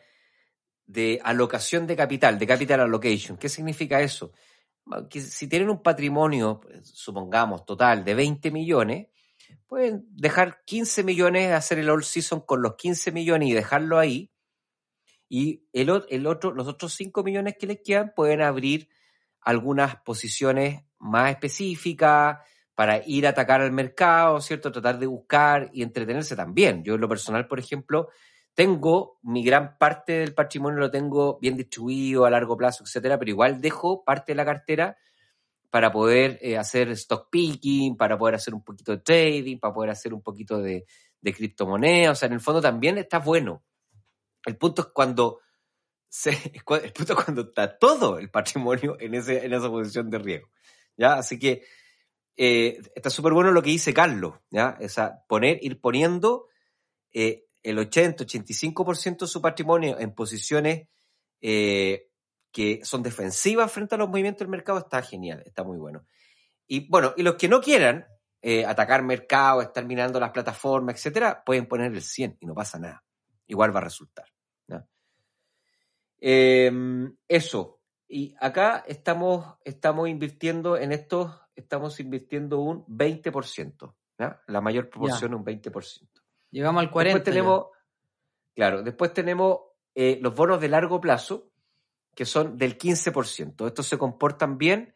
de 0.86 1.20
alocación 1.22 1.86
de 1.86 1.96
capital, 1.96 2.38
de 2.38 2.46
capital 2.46 2.80
allocation. 2.80 3.36
¿Qué 3.36 3.48
significa 3.48 4.00
eso? 4.00 4.32
Que 5.10 5.20
si 5.20 5.46
tienen 5.46 5.68
un 5.68 5.82
patrimonio, 5.82 6.60
pues, 6.60 6.88
supongamos, 6.88 7.66
total 7.66 8.04
de 8.04 8.14
20 8.14 8.50
millones, 8.50 9.08
pueden 9.66 10.06
dejar 10.10 10.64
15 10.64 11.04
millones, 11.04 11.52
hacer 11.52 11.78
el 11.78 11.90
all 11.90 12.04
season 12.04 12.40
con 12.40 12.62
los 12.62 12.76
15 12.76 13.12
millones 13.12 13.48
y 13.48 13.52
dejarlo 13.52 13.98
ahí. 13.98 14.30
Y 15.28 15.66
el, 15.72 16.04
el 16.08 16.26
otro, 16.26 16.52
los 16.52 16.66
otros 16.66 16.94
5 16.94 17.22
millones 17.22 17.56
que 17.58 17.66
les 17.66 17.80
quedan 17.84 18.12
pueden 18.14 18.40
abrir 18.40 18.88
algunas 19.40 19.96
posiciones 19.96 20.84
más 20.98 21.30
específicas 21.30 22.38
para 22.74 23.02
ir 23.06 23.26
a 23.26 23.30
atacar 23.30 23.60
al 23.60 23.72
mercado, 23.72 24.40
¿cierto? 24.40 24.70
Tratar 24.70 24.98
de 24.98 25.06
buscar 25.06 25.70
y 25.72 25.82
entretenerse 25.82 26.36
también. 26.36 26.84
Yo 26.84 26.94
en 26.94 27.00
lo 27.00 27.08
personal, 27.08 27.46
por 27.46 27.58
ejemplo, 27.58 28.08
tengo 28.54 29.18
mi 29.22 29.44
gran 29.44 29.76
parte 29.78 30.14
del 30.14 30.34
patrimonio 30.34 30.80
lo 30.80 30.90
tengo 30.90 31.38
bien 31.40 31.56
distribuido 31.56 32.24
a 32.24 32.30
largo 32.30 32.56
plazo, 32.56 32.84
etcétera, 32.84 33.18
pero 33.18 33.30
igual 33.30 33.60
dejo 33.60 34.04
parte 34.04 34.32
de 34.32 34.36
la 34.36 34.44
cartera 34.44 34.96
para 35.70 35.92
poder 35.92 36.38
eh, 36.40 36.56
hacer 36.56 36.88
stock 36.90 37.28
picking, 37.30 37.96
para 37.96 38.16
poder 38.16 38.36
hacer 38.36 38.54
un 38.54 38.64
poquito 38.64 38.92
de 38.92 38.98
trading, 38.98 39.58
para 39.58 39.74
poder 39.74 39.90
hacer 39.90 40.14
un 40.14 40.22
poquito 40.22 40.60
de, 40.60 40.84
criptomonedas. 41.22 42.12
O 42.12 42.14
sea, 42.18 42.26
en 42.26 42.34
el 42.34 42.40
fondo 42.40 42.60
también 42.60 42.96
está 42.96 43.18
bueno. 43.18 43.62
El 44.46 44.56
punto 44.56 44.82
es 44.82 44.88
cuando 44.88 45.40
el 46.24 46.92
punto 46.92 47.12
es 47.12 47.24
cuando 47.24 47.42
está 47.42 47.78
todo 47.78 48.18
el 48.18 48.30
patrimonio 48.30 48.96
en, 48.98 49.14
ese, 49.14 49.44
en 49.44 49.52
esa 49.52 49.68
posición 49.68 50.08
de 50.08 50.18
riesgo. 50.18 50.48
¿ya? 50.96 51.14
Así 51.14 51.38
que 51.38 51.64
eh, 52.36 52.80
está 52.94 53.10
súper 53.10 53.34
bueno 53.34 53.50
lo 53.50 53.62
que 53.62 53.70
dice 53.70 53.92
Carlos, 53.92 54.36
¿ya? 54.50 54.78
Poner, 55.26 55.58
ir 55.60 55.80
poniendo 55.80 56.46
eh, 57.12 57.44
el 57.62 57.78
80-85% 57.78 59.18
de 59.18 59.26
su 59.26 59.42
patrimonio 59.42 59.98
en 59.98 60.14
posiciones 60.14 60.88
que 62.52 62.80
son 62.84 63.02
defensivas 63.02 63.70
frente 63.70 63.94
a 63.94 63.98
los 63.98 64.08
movimientos 64.08 64.40
del 64.40 64.48
mercado 64.48 64.78
está 64.78 65.02
genial, 65.02 65.42
está 65.44 65.64
muy 65.64 65.76
bueno. 65.76 66.04
Y 66.66 66.88
bueno, 66.88 67.14
y 67.16 67.22
los 67.22 67.36
que 67.36 67.48
no 67.48 67.60
quieran 67.60 68.06
eh, 68.42 68.64
atacar 68.64 69.02
mercado, 69.02 69.62
estar 69.62 69.84
mirando 69.84 70.20
las 70.20 70.30
plataformas, 70.30 70.96
etcétera, 70.96 71.42
pueden 71.44 71.66
poner 71.66 71.92
el 71.92 72.02
100 72.02 72.38
y 72.40 72.46
no 72.46 72.54
pasa 72.54 72.78
nada. 72.78 73.04
Igual 73.46 73.74
va 73.74 73.80
a 73.80 73.84
resultar. 73.84 74.26
Eh, 76.20 76.70
eso. 77.28 77.80
Y 78.08 78.34
acá 78.40 78.84
estamos, 78.86 79.56
estamos 79.64 80.08
invirtiendo 80.08 80.76
en 80.76 80.92
estos, 80.92 81.40
estamos 81.54 82.00
invirtiendo 82.00 82.58
un 82.58 82.84
20%. 82.86 83.94
¿ya? 84.18 84.42
La 84.46 84.60
mayor 84.60 84.88
proporción, 84.88 85.34
un 85.34 85.44
20%. 85.44 86.08
Llegamos 86.50 86.80
al 86.80 86.90
40. 86.90 87.18
Después 87.18 87.34
tenemos, 87.34 87.66
claro, 88.54 88.82
después 88.82 89.12
tenemos 89.12 89.60
eh, 89.94 90.18
los 90.22 90.34
bonos 90.34 90.60
de 90.60 90.68
largo 90.68 91.00
plazo, 91.00 91.47
que 92.18 92.24
son 92.24 92.58
del 92.58 92.76
15%. 92.76 93.64
Estos 93.68 93.86
se 93.86 93.96
comportan 93.96 94.58
bien 94.58 94.92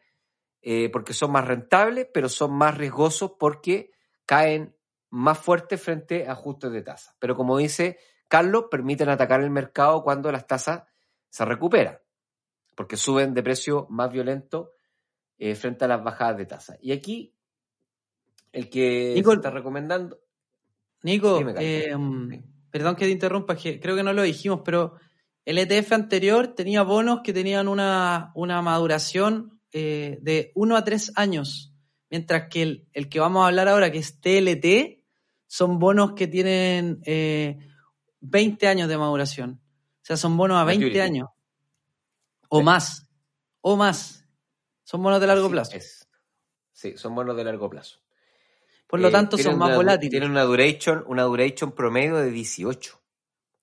eh, 0.61 0.89
porque 0.89 1.13
son 1.13 1.31
más 1.31 1.47
rentables, 1.47 2.05
pero 2.13 2.27
son 2.27 2.53
más 2.53 2.77
riesgosos 2.77 3.35
porque 3.39 3.91
caen 4.25 4.75
más 5.09 5.39
fuerte 5.39 5.77
frente 5.77 6.27
a 6.27 6.33
ajustes 6.33 6.73
de 6.73 6.81
tasa. 6.81 7.15
Pero 7.19 7.37
como 7.37 7.57
dice 7.57 7.97
Carlos, 8.27 8.65
permiten 8.69 9.07
atacar 9.07 9.39
el 9.39 9.51
mercado 9.51 10.03
cuando 10.03 10.33
las 10.33 10.47
tasas 10.47 10.83
se 11.29 11.45
recuperan, 11.45 11.97
porque 12.75 12.97
suben 12.97 13.33
de 13.33 13.41
precio 13.41 13.87
más 13.89 14.11
violento 14.11 14.73
eh, 15.37 15.55
frente 15.55 15.85
a 15.85 15.87
las 15.87 16.03
bajadas 16.03 16.35
de 16.35 16.45
tasa. 16.45 16.77
Y 16.81 16.91
aquí, 16.91 17.33
el 18.51 18.69
que 18.69 19.13
Nico, 19.15 19.29
se 19.31 19.37
está 19.37 19.49
recomendando... 19.49 20.19
Nico, 21.03 21.39
eh, 21.57 21.95
Sí. 21.95 22.43
perdón 22.69 22.97
que 22.97 23.05
te 23.05 23.11
interrumpa, 23.11 23.55
que 23.55 23.79
creo 23.79 23.95
que 23.95 24.03
no 24.03 24.11
lo 24.11 24.23
dijimos, 24.23 24.59
pero 24.65 24.95
el 25.45 25.57
ETF 25.57 25.91
anterior 25.93 26.47
tenía 26.55 26.83
bonos 26.83 27.21
que 27.23 27.33
tenían 27.33 27.67
una, 27.67 28.31
una 28.35 28.61
maduración 28.61 29.59
eh, 29.71 30.17
de 30.21 30.51
1 30.55 30.75
a 30.77 30.83
3 30.83 31.11
años, 31.15 31.73
mientras 32.09 32.47
que 32.49 32.61
el, 32.61 32.87
el 32.93 33.09
que 33.09 33.19
vamos 33.19 33.43
a 33.43 33.47
hablar 33.47 33.67
ahora, 33.67 33.91
que 33.91 33.97
es 33.99 34.19
TLT, 34.21 35.03
son 35.47 35.79
bonos 35.79 36.13
que 36.13 36.27
tienen 36.27 37.01
eh, 37.05 37.57
20 38.21 38.67
años 38.67 38.87
de 38.87 38.97
maduración. 38.97 39.61
O 40.01 40.05
sea, 40.05 40.17
son 40.17 40.35
bonos 40.37 40.57
a 40.57 40.63
20 40.63 40.85
Maturity. 40.85 40.99
años. 40.99 41.29
O 42.49 42.59
Sí. 42.59 42.63
más. 42.63 43.07
O 43.61 43.75
más. 43.75 44.25
Son 44.83 45.01
bonos 45.01 45.19
de 45.21 45.27
largo 45.27 45.45
Así 45.45 45.51
plazo. 45.51 45.75
es. 45.77 46.07
Sí, 46.71 46.97
son 46.97 47.15
bonos 47.15 47.35
de 47.37 47.43
largo 47.43 47.69
plazo. 47.69 47.99
Por 48.87 48.99
lo 48.99 49.07
Eh, 49.07 49.11
tanto, 49.11 49.37
son 49.37 49.57
más 49.57 49.67
una- 49.69 49.77
volátiles. 49.77 50.11
Tienen 50.11 50.29
una 50.31 50.43
duration, 50.43 51.03
una 51.07 51.23
duration 51.23 51.71
promedio 51.71 52.17
de 52.17 52.29
18 52.31 53.01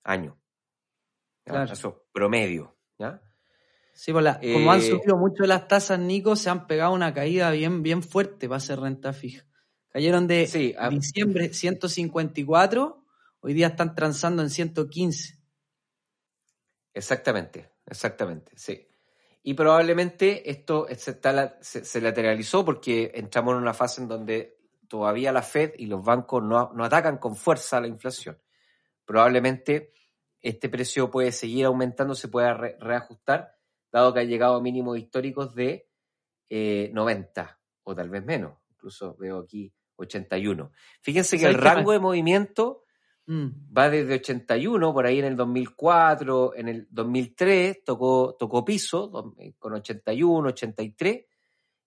años. 0.03 0.35
¿Ya? 1.45 1.51
Claro. 1.53 1.73
Eso, 1.73 2.05
promedio. 2.13 2.75
¿ya? 2.97 3.21
Sí, 3.93 4.11
pues 4.11 4.23
la- 4.23 4.39
como 4.39 4.71
han 4.71 4.79
Eh, 4.79 4.89
subido 4.89 5.17
mucho 5.17 5.43
las 5.43 5.67
tasas, 5.67 5.99
Nico, 5.99 6.35
se 6.35 6.49
han 6.49 6.65
pegado 6.67 6.93
una 6.93 7.13
caída 7.13 7.51
bien, 7.51 7.83
bien 7.83 8.01
fuerte 8.03 8.47
para 8.47 8.57
hacer 8.57 8.79
renta 8.79 9.13
fija. 9.13 9.45
Cayeron 9.89 10.27
de 10.27 10.47
Sí, 10.47 10.73
ah. 10.77 10.89
diciembre 10.89 11.53
154, 11.53 13.03
hoy 13.41 13.53
día 13.53 13.67
están 13.67 13.93
transando 13.93 14.41
en 14.41 14.49
115. 14.49 15.37
Exactamente, 16.93 17.71
exactamente, 17.85 18.51
sí. 18.55 18.87
Y 19.43 19.53
probablemente 19.53 20.49
esto 20.49 20.87
se, 20.95 21.11
está 21.11 21.57
se- 21.61 21.83
se 21.83 22.01
lateralizó 22.01 22.63
porque 22.63 23.11
entramos 23.15 23.53
en 23.53 23.61
una 23.61 23.73
fase 23.73 24.01
en 24.01 24.07
donde 24.07 24.57
todavía 24.87 25.31
la 25.31 25.41
Fed 25.41 25.73
y 25.77 25.87
los 25.87 26.03
bancos 26.03 26.43
no, 26.43 26.71
no 26.73 26.83
atacan 26.83 27.17
con 27.17 27.35
fuerza 27.35 27.77
a 27.77 27.81
la 27.81 27.87
inflación. 27.87 28.37
Probablemente 29.05 29.93
este 30.41 30.69
precio 30.69 31.09
puede 31.11 31.31
seguir 31.31 31.65
aumentando, 31.65 32.15
se 32.15 32.27
pueda 32.27 32.53
re- 32.53 32.77
reajustar, 32.79 33.55
dado 33.91 34.13
que 34.13 34.21
ha 34.21 34.23
llegado 34.23 34.55
a 34.55 34.61
mínimos 34.61 34.97
históricos 34.97 35.53
de 35.55 35.87
eh, 36.49 36.89
90 36.93 37.59
o 37.83 37.95
tal 37.95 38.09
vez 38.09 38.23
menos. 38.25 38.57
Incluso 38.71 39.15
veo 39.17 39.39
aquí 39.39 39.73
81. 39.97 40.71
Fíjense 41.01 41.37
que 41.37 41.45
el 41.45 41.53
¿Sabes 41.53 41.69
qué 41.69 41.75
rango 41.75 41.91
de 41.91 41.99
movimiento 41.99 42.83
Mm, 43.27 43.71
va 43.77 43.87
desde 43.89 44.15
81, 44.15 44.93
por 44.93 45.05
ahí 45.05 45.19
en 45.19 45.25
el 45.25 45.35
2004, 45.37 46.55
en 46.55 46.67
el 46.67 46.87
2003 46.89 47.83
tocó, 47.83 48.35
tocó 48.37 48.65
piso 48.65 49.35
eh, 49.37 49.53
con 49.59 49.73
81, 49.73 50.49
83 50.49 51.25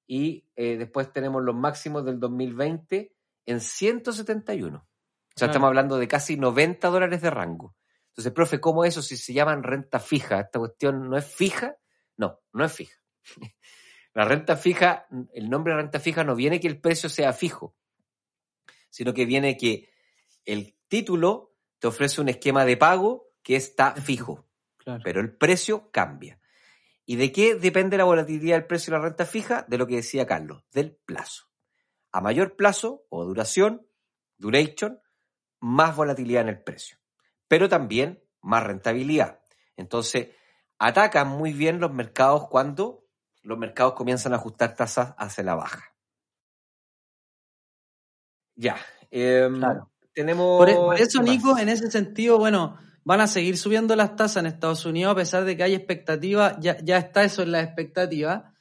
y 0.07 0.47
eh, 0.55 0.77
después 0.77 1.13
tenemos 1.13 1.43
los 1.43 1.57
máximos 1.57 2.05
del 2.05 2.21
2020 2.21 3.13
en 3.47 3.61
171. 3.61 4.79
O 4.79 4.81
sea, 4.81 4.87
Claro. 5.35 5.51
estamos 5.51 5.67
hablando 5.67 5.99
de 5.99 6.07
casi 6.07 6.37
90 6.37 6.89
dólares 6.89 7.21
de 7.21 7.31
rango. 7.31 7.75
Entonces, 8.15 8.33
profe, 8.33 8.61
¿cómo 8.61 8.85
eso 8.85 9.03
si 9.03 9.17
se 9.17 9.33
llaman 9.33 9.65
renta 9.65 9.99
fija? 9.99 10.39
¿Esta 10.39 10.61
cuestión 10.61 11.11
no 11.11 11.17
es 11.17 11.27
fija? 11.27 11.77
No, 12.17 12.41
no 12.53 12.65
es 12.65 12.73
fija. 12.73 12.97
La 14.15 14.25
renta 14.25 14.57
fija, 14.57 15.09
el 15.33 15.51
nombre 15.51 15.73
de 15.73 15.81
renta 15.81 15.99
fija 15.99 16.23
no 16.23 16.37
viene 16.37 16.61
que 16.61 16.69
el 16.69 16.81
precio 16.81 17.09
sea 17.09 17.33
fijo, 17.33 17.75
sino 18.89 19.13
que 19.13 19.27
viene 19.27 19.57
que 19.57 19.91
el 20.45 20.79
título 20.87 21.57
te 21.81 21.89
ofrece 21.89 22.21
un 22.21 22.29
esquema 22.29 22.65
de 22.65 22.77
pago 22.77 23.33
que 23.43 23.57
está 23.57 23.97
fijo, 23.97 24.47
claro. 24.77 25.03
pero 25.03 25.21
el 25.21 25.37
precio 25.37 25.91
cambia. 25.91 26.39
¿Y 27.05 27.17
de 27.17 27.33
qué 27.33 27.57
depende 27.57 27.99
la 27.99 28.05
volatilidad 28.05 28.57
del 28.57 28.69
precio 28.69 28.93
de 28.93 28.99
la 28.99 29.05
renta 29.07 29.27
fija? 29.27 29.65
De 29.67 29.79
lo 29.79 29.89
que 29.89 29.97
decía 29.97 30.27
Carlos, 30.27 30.63
del 30.71 30.95
plazo. 30.95 31.49
A 32.13 32.21
mayor 32.21 32.55
plazo 32.55 33.07
o 33.09 33.25
duración, 33.25 33.85
duration, 34.39 35.01
más 35.59 35.97
volatilidad 35.97 36.43
en 36.43 36.51
el 36.51 36.63
precio, 36.63 36.99
pero 37.49 37.69
también 37.69 38.23
más 38.43 38.63
rentabilidad. 38.65 39.41
Entonces, 39.77 40.29
atacan 40.79 41.29
muy 41.29 41.53
bien 41.53 41.81
los 41.81 41.93
mercados 41.93 42.49
cuando 42.49 43.05
los 43.43 43.59
mercados 43.59 43.95
comienzan 43.95 44.33
a 44.33 44.37
ajustar 44.37 44.75
tasas 44.75 45.15
hacia 45.19 45.45
la 45.45 45.55
baja. 45.55 45.95
Ya. 48.57 48.77
em, 49.11 49.59
Claro. 49.59 49.91
Tenemos. 50.15 50.59
Por, 50.59 50.71
e- 50.71 50.75
por 50.75 51.01
eso. 51.01 51.23
Nico, 51.23 51.59
en 51.59 51.69
ese 51.69 51.91
sentido, 51.91 52.39
bueno, 52.39 52.79
van 53.05 53.21
a 53.21 53.27
seguir 53.27 53.59
subiendo 53.59 53.97
las 53.97 54.17
tasas 54.17 54.39
en 54.39 54.47
Estados 54.47 54.87
Unidos 54.87 55.13
a 55.13 55.17
pesar 55.17 55.45
de 55.45 55.57
que 55.57 55.65
hay 55.65 55.75
expectativa, 55.75 56.57
ya, 56.61 56.79
ya 56.83 56.99
está 56.99 57.25
eso 57.25 57.43
en 57.43 57.53
la 57.53 57.61
expectativa, 57.61 58.55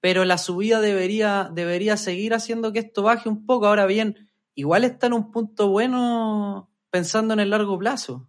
pero 0.00 0.24
la 0.24 0.38
subida 0.38 0.80
debería, 0.80 1.50
debería 1.52 1.96
seguir 1.96 2.34
haciendo 2.34 2.72
que 2.72 2.80
esto 2.80 3.02
baje 3.02 3.28
un 3.28 3.46
poco. 3.46 3.66
Ahora 3.66 3.86
bien, 3.86 4.30
igual 4.54 4.84
está 4.84 5.06
en 5.06 5.14
un 5.14 5.30
punto 5.30 5.68
bueno 5.70 6.70
pensando 6.90 7.34
en 7.34 7.40
el 7.40 7.50
largo 7.50 7.78
plazo. 7.78 8.28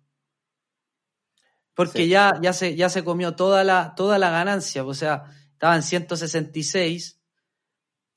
Porque 1.74 2.00
Sí. 2.00 2.10
ya, 2.10 2.38
ya, 2.42 2.52
se, 2.54 2.76
ya 2.76 2.90
se 2.90 3.04
comió 3.04 3.36
toda 3.36 3.64
la, 3.64 3.94
toda 3.96 4.20
la 4.20 4.30
ganancia, 4.30 4.84
o 4.84 4.94
sea, 4.94 5.24
estaba 5.54 5.76
en 5.76 5.84
166 5.84 7.22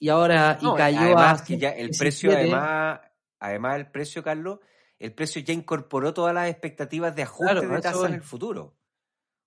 y 0.00 0.08
ahora 0.08 0.58
y 0.60 0.74
cayó 0.76 0.98
además 1.00 1.42
a 1.42 1.44
que 1.44 1.58
ya 1.58 1.68
el 1.70 1.90
precio, 1.90 2.30
117. 2.32 2.36
además, 2.54 3.00
además 3.38 3.76
el 3.76 3.90
precio, 3.90 4.22
Carlos, 4.24 4.58
el 4.98 5.12
precio 5.14 5.40
ya 5.42 5.52
incorporó 5.54 6.12
todas 6.12 6.34
las 6.34 6.48
expectativas 6.50 7.14
de 7.14 7.22
ajuste 7.22 7.52
Claro, 7.52 7.68
de 7.68 7.80
tasa 7.80 8.06
en 8.08 8.14
el 8.14 8.22
futuro. 8.22 8.76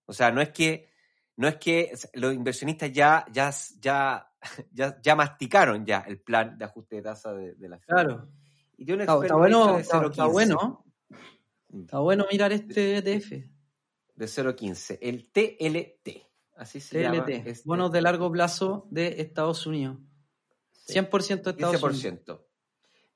O 0.05 0.13
sea, 0.13 0.31
no 0.31 0.39
es 0.41 0.49
que, 0.49 0.89
no 1.35 1.47
es 1.49 1.57
que 1.57 1.91
los 2.13 2.33
inversionistas 2.33 2.93
ya, 2.93 3.25
ya, 3.33 3.51
ya, 3.81 4.31
ya, 4.71 5.01
ya 5.01 5.15
masticaron 5.15 5.85
ya 5.85 6.05
el 6.07 6.21
plan 6.21 6.57
de 6.57 6.63
ajuste 6.63 6.97
de 6.97 7.01
tasa 7.01 7.33
de, 7.33 7.55
de 7.55 7.67
la 7.67 7.79
Fed. 7.79 7.87
Claro. 7.87 8.29
Y 8.77 8.85
tiene 8.85 9.03
un 9.03 9.09
Está, 9.23 9.35
bueno, 9.35 9.75
de 9.75 9.81
está, 9.81 10.05
está 10.05 10.25
0.15. 10.25 10.31
bueno. 10.31 10.84
Está 11.81 11.99
bueno 11.99 12.25
mirar 12.31 12.51
este 12.51 12.97
ETF. 12.97 13.31
De 14.15 14.25
0.15. 14.25 14.97
El 15.01 15.29
TLT. 15.31 16.25
Así 16.55 16.79
se 16.79 17.01
llama. 17.01 17.25
TLT. 17.25 17.47
este- 17.49 17.61
Bonos 17.65 17.91
de 17.91 18.01
largo 18.01 18.31
plazo 18.31 18.87
de 18.89 19.21
Estados 19.21 19.65
Unidos. 19.65 19.97
Sí. 20.71 20.93
100% 20.93 21.43
de 21.43 21.51
Estados 21.51 21.83
Unidos. 21.83 22.03
15%. 22.03 22.45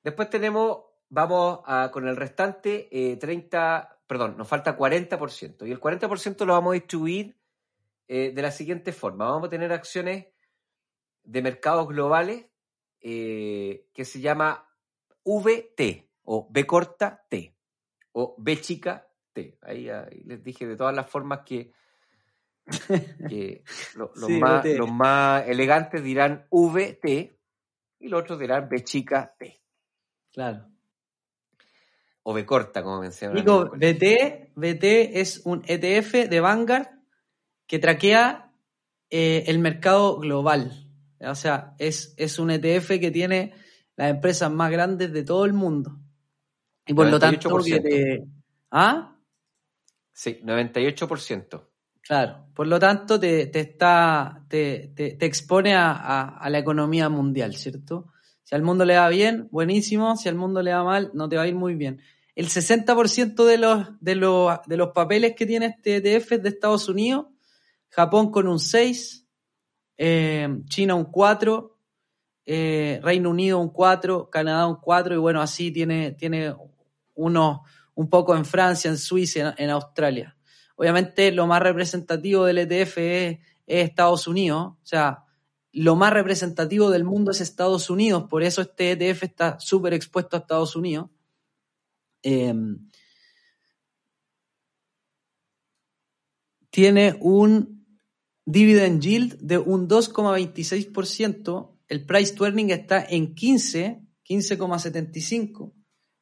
Después 0.03 0.30
tenemos, 0.30 0.80
vamos 1.10 1.60
a, 1.66 1.89
con 1.91 2.07
el 2.07 2.16
restante, 2.16 2.89
eh, 2.91 3.18
30, 3.18 4.01
perdón, 4.07 4.36
nos 4.38 4.47
falta 4.47 4.78
40%. 4.78 5.66
Y 5.68 5.72
el 5.72 5.80
40% 5.80 6.45
lo 6.45 6.53
vamos 6.53 6.72
a 6.72 6.74
distribuir 6.76 7.38
eh, 8.07 8.32
de 8.34 8.41
la 8.41 8.51
siguiente 8.51 8.91
forma. 8.91 9.26
Vamos 9.30 9.47
a 9.47 9.49
tener 9.49 9.72
acciones 9.72 10.28
de 11.24 11.41
mercados 11.41 11.88
globales 11.88 12.45
eh, 13.01 13.88
que 13.93 14.03
se 14.03 14.20
llama 14.20 14.68
VT 15.24 16.10
o 16.24 16.47
B 16.49 16.66
corta 16.66 17.26
T 17.30 17.55
o 18.14 18.36
B 18.38 18.60
chica 18.62 19.07
T. 19.34 19.57
Ahí, 19.62 19.89
ahí 19.89 20.22
les 20.26 20.43
dije 20.43 20.66
de 20.68 20.76
todas 20.76 20.95
las 20.95 21.10
formas 21.10 21.41
que, 21.45 21.72
que 23.28 23.64
lo- 23.95 24.12
los, 24.16 24.28
Sí, 24.28 24.39
más, 24.39 24.64
VT. 24.64 24.78
los 24.78 24.89
más 24.91 25.47
elegantes 25.47 26.03
dirán 26.03 26.45
VT 26.51 27.38
y 27.99 28.07
los 28.07 28.22
otros 28.22 28.39
dirán 28.39 28.70
B 28.70 28.84
chica 28.84 29.34
T 29.38 29.62
Claro. 30.32 30.68
o 32.24 32.34
B 32.34 32.45
corta, 32.45 32.84
como 32.84 33.01
mencioné. 33.01 33.36
Nico, 33.39 33.70
BT, 33.72 34.51
BT 34.55 35.20
es 35.20 35.41
un 35.45 35.64
ETF 35.66 36.28
de 36.30 36.39
Vanguard 36.39 36.88
que 37.66 37.80
traquea 37.80 38.51
eh, 39.10 39.45
el 39.47 39.60
mercado 39.60 40.18
global. 40.20 40.86
O 41.22 41.36
sea, 41.36 41.74
es, 41.80 42.14
es 42.18 42.38
un 42.39 42.51
ETF 42.51 42.99
que 42.99 43.12
tiene 43.12 43.53
las 43.95 44.12
empresas 44.12 44.51
más 44.51 44.72
grandes 44.72 45.12
de 45.12 45.24
todo 45.24 45.45
el 45.45 45.53
mundo. 45.53 45.97
Y 46.90 46.94
por 46.96 47.08
lo 47.08 47.20
tanto, 47.20 47.50
que 47.50 47.54
98%. 47.56 47.82
te- 47.84 48.24
¿Ah? 48.72 49.16
Sí, 50.12 50.40
98%. 50.44 51.70
Claro, 52.02 52.48
por 52.56 52.66
lo 52.66 52.80
tanto 52.80 53.20
te, 53.20 53.46
te 53.48 53.60
está, 53.60 54.44
te, 54.48 54.92
te- 54.96 55.14
te 55.14 55.26
expone 55.28 55.76
a, 55.76 55.92
a- 55.92 56.38
a 56.40 56.50
la 56.50 56.58
economía 56.58 57.08
mundial, 57.10 57.54
¿cierto? 57.56 58.08
Si 58.44 58.56
al 58.56 58.64
mundo 58.64 58.84
le 58.86 58.98
va 58.98 59.08
bien, 59.10 59.48
buenísimo, 59.52 60.18
si 60.18 60.28
al 60.28 60.34
mundo 60.36 60.64
le 60.64 60.74
va 60.74 60.84
mal, 60.84 61.12
no 61.14 61.30
te 61.30 61.36
va 61.36 61.44
a 61.44 61.48
ir 61.48 61.54
muy 61.54 61.76
bien. 61.76 62.02
El 62.34 62.48
60% 62.50 63.46
de 63.46 63.60
los, 63.60 63.88
de, 64.02 64.16
los, 64.16 64.58
de 64.66 64.78
los 64.78 64.90
papeles 64.90 65.36
que 65.36 65.46
tiene 65.46 65.68
este 65.68 65.98
ETF 65.98 66.32
es 66.32 66.44
de 66.44 66.50
Estados 66.50 66.90
Unidos, 66.90 67.28
Japón 67.90 68.32
con 68.32 68.48
un 68.48 68.60
6, 68.60 69.28
eh, 69.98 70.48
China 70.66 70.96
un 70.96 71.06
4, 71.06 71.78
eh, 72.46 73.00
Reino 73.04 73.30
Unido 73.30 73.60
un 73.60 73.70
4, 73.70 74.30
Canadá 74.32 74.66
un 74.66 74.78
4 74.78 75.14
y 75.14 75.18
bueno, 75.20 75.40
así 75.42 75.72
tiene, 75.72 76.14
tiene 76.14 76.56
uno 77.20 77.63
un 77.95 78.09
poco 78.09 78.36
en 78.36 78.45
Francia, 78.45 78.89
en 78.89 78.97
Suiza, 78.97 79.53
en, 79.57 79.70
Australia. 79.70 80.36
Obviamente 80.76 81.32
lo 81.32 81.47
más 81.47 81.61
representativo 81.61 82.45
del 82.45 82.59
ETF 82.59 82.97
es, 82.97 83.39
es 83.67 83.89
Estados 83.89 84.28
Unidos, 84.28 84.74
o 84.82 84.86
sea, 84.86 85.26
lo 85.72 85.95
más 85.95 86.13
representativo 86.13 86.89
del 86.89 87.03
mundo 87.03 87.32
es 87.32 87.41
Estados 87.41 87.89
Unidos, 87.89 88.26
por 88.30 88.41
eso 88.41 88.61
este 88.61 88.91
ETF 88.91 89.24
está 89.24 89.59
súper 89.59 89.93
expuesto 89.93 90.36
a 90.36 90.39
Estados 90.39 90.76
Unidos. 90.76 91.09
Eh, 92.24 92.53
tiene 96.70 97.17
un 97.20 97.86
dividend 98.45 99.01
yield 99.01 99.38
de 99.39 99.57
un 99.57 99.88
2,26%, 99.88 101.76
el 101.88 102.05
price 102.05 102.34
to 102.34 102.45
earning 102.45 102.72
está 102.72 103.03
en 103.03 103.36
15, 103.36 104.01
15,75, 104.28 105.74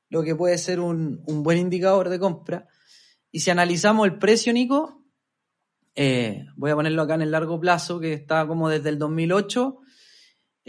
lo 0.09 0.23
que 0.23 0.35
puede 0.35 0.57
ser 0.57 0.79
un, 0.79 1.21
buen 1.25 1.57
indicador 1.57 2.09
de 2.09 2.19
compra. 2.19 2.67
Y 3.31 3.41
si 3.41 3.49
analizamos 3.49 4.05
el 4.07 4.17
precio, 4.17 4.53
Nico, 4.53 5.03
eh, 5.95 6.45
voy 6.55 6.71
a 6.71 6.75
ponerlo 6.75 7.01
acá 7.01 7.15
en 7.15 7.23
el 7.23 7.31
largo 7.31 7.59
plazo, 7.59 7.99
que 7.99 8.13
está 8.13 8.47
como 8.47 8.69
desde 8.69 8.89
el 8.89 8.99
2008. 8.99 9.79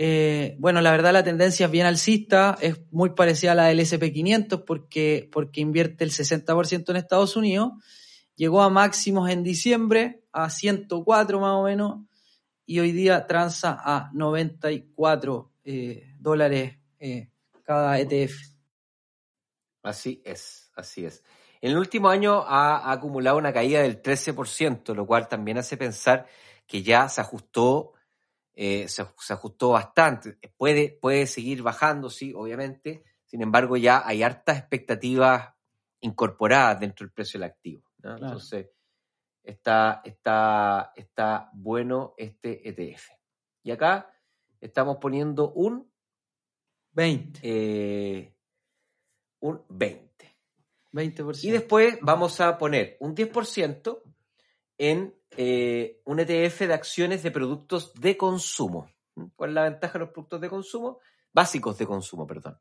Eh, 0.00 0.56
bueno, 0.60 0.80
la 0.80 0.92
verdad 0.92 1.12
la 1.12 1.24
tendencia 1.24 1.66
es 1.66 1.72
bien 1.72 1.86
alcista, 1.86 2.56
es 2.60 2.80
muy 2.92 3.10
parecida 3.10 3.52
a 3.52 3.54
la 3.56 3.64
del 3.66 3.80
SP500 3.80 4.64
porque, 4.64 5.28
porque 5.32 5.60
invierte 5.60 6.04
el 6.04 6.12
60% 6.12 6.90
en 6.90 6.96
Estados 6.96 7.36
Unidos. 7.36 7.72
Llegó 8.36 8.62
a 8.62 8.70
máximos 8.70 9.28
en 9.28 9.42
diciembre, 9.42 10.22
a 10.32 10.50
104 10.50 11.40
más 11.40 11.54
o 11.54 11.64
menos, 11.64 12.06
y 12.64 12.78
hoy 12.78 12.92
día 12.92 13.26
transa 13.26 13.76
a 13.82 14.10
94 14.14 15.52
eh, 15.64 16.14
dólares 16.20 16.78
eh, 17.00 17.30
cada 17.64 17.98
ETF. 17.98 18.57
Así 19.88 20.22
es, 20.24 20.70
así 20.74 21.04
es. 21.04 21.22
En 21.60 21.72
el 21.72 21.78
último 21.78 22.08
año 22.08 22.44
ha, 22.46 22.78
ha 22.78 22.92
acumulado 22.92 23.36
una 23.36 23.52
caída 23.52 23.82
del 23.82 24.00
13%, 24.00 24.94
lo 24.94 25.06
cual 25.06 25.28
también 25.28 25.58
hace 25.58 25.76
pensar 25.76 26.26
que 26.66 26.82
ya 26.82 27.08
se 27.08 27.20
ajustó 27.20 27.94
eh, 28.60 28.88
se, 28.88 29.06
se 29.20 29.32
ajustó 29.32 29.68
bastante. 29.70 30.36
Puede, 30.56 30.90
puede 31.00 31.28
seguir 31.28 31.62
bajando, 31.62 32.10
sí, 32.10 32.32
obviamente. 32.34 33.04
Sin 33.24 33.40
embargo, 33.40 33.76
ya 33.76 34.02
hay 34.04 34.24
hartas 34.24 34.58
expectativas 34.58 35.54
incorporadas 36.00 36.80
dentro 36.80 37.06
del 37.06 37.12
precio 37.12 37.38
del 37.38 37.48
activo. 37.50 37.84
¿no? 37.98 38.16
Claro. 38.16 38.26
Entonces, 38.26 38.66
está, 39.44 40.00
está, 40.04 40.92
está 40.96 41.50
bueno 41.52 42.14
este 42.16 42.68
ETF. 42.68 43.10
Y 43.62 43.70
acá 43.70 44.12
estamos 44.60 44.96
poniendo 44.96 45.52
un, 45.52 45.88
20. 46.90 47.38
eh, 47.44 48.34
un 49.40 49.62
20. 49.68 50.08
20%. 50.92 51.44
Y 51.44 51.50
después 51.50 51.98
vamos 52.00 52.40
a 52.40 52.58
poner 52.58 52.96
un 53.00 53.14
10% 53.14 54.02
en 54.78 55.14
eh, 55.36 56.00
un 56.04 56.20
ETF 56.20 56.60
de 56.60 56.74
acciones 56.74 57.22
de 57.22 57.30
productos 57.30 57.92
de 57.94 58.16
consumo. 58.16 58.90
¿Cuál 59.36 59.50
es 59.50 59.54
la 59.54 59.64
ventaja 59.64 59.94
de 59.94 59.98
los 60.00 60.10
productos 60.10 60.40
de 60.40 60.48
consumo? 60.48 61.00
Básicos 61.32 61.76
de 61.78 61.86
consumo, 61.86 62.26
perdón. 62.26 62.58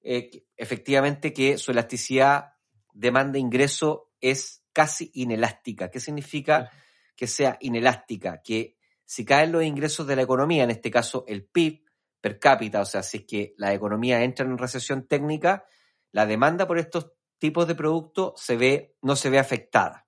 Eh, 0.00 0.44
efectivamente 0.56 1.32
que 1.32 1.58
su 1.58 1.70
elasticidad 1.70 2.54
demanda-ingreso 2.92 4.12
es 4.20 4.64
casi 4.72 5.10
inelástica. 5.14 5.90
¿Qué 5.90 6.00
significa 6.00 6.70
que 7.14 7.26
sea 7.26 7.56
inelástica? 7.60 8.42
Que 8.42 8.76
si 9.04 9.24
caen 9.24 9.52
los 9.52 9.64
ingresos 9.64 10.06
de 10.06 10.16
la 10.16 10.22
economía, 10.22 10.64
en 10.64 10.70
este 10.70 10.90
caso 10.90 11.24
el 11.28 11.44
PIB 11.44 11.84
per 12.20 12.38
cápita, 12.38 12.80
o 12.80 12.84
sea, 12.84 13.02
si 13.02 13.18
es 13.18 13.24
que 13.24 13.54
la 13.56 13.74
economía 13.74 14.22
entra 14.22 14.46
en 14.46 14.58
recesión 14.58 15.06
técnica, 15.06 15.66
la 16.12 16.26
demanda 16.26 16.66
por 16.66 16.78
estos 16.78 17.12
tipos 17.38 17.66
de 17.66 17.74
productos 17.74 18.34
se 18.36 18.56
ve, 18.56 18.96
no 19.02 19.16
se 19.16 19.30
ve 19.30 19.38
afectada. 19.38 20.06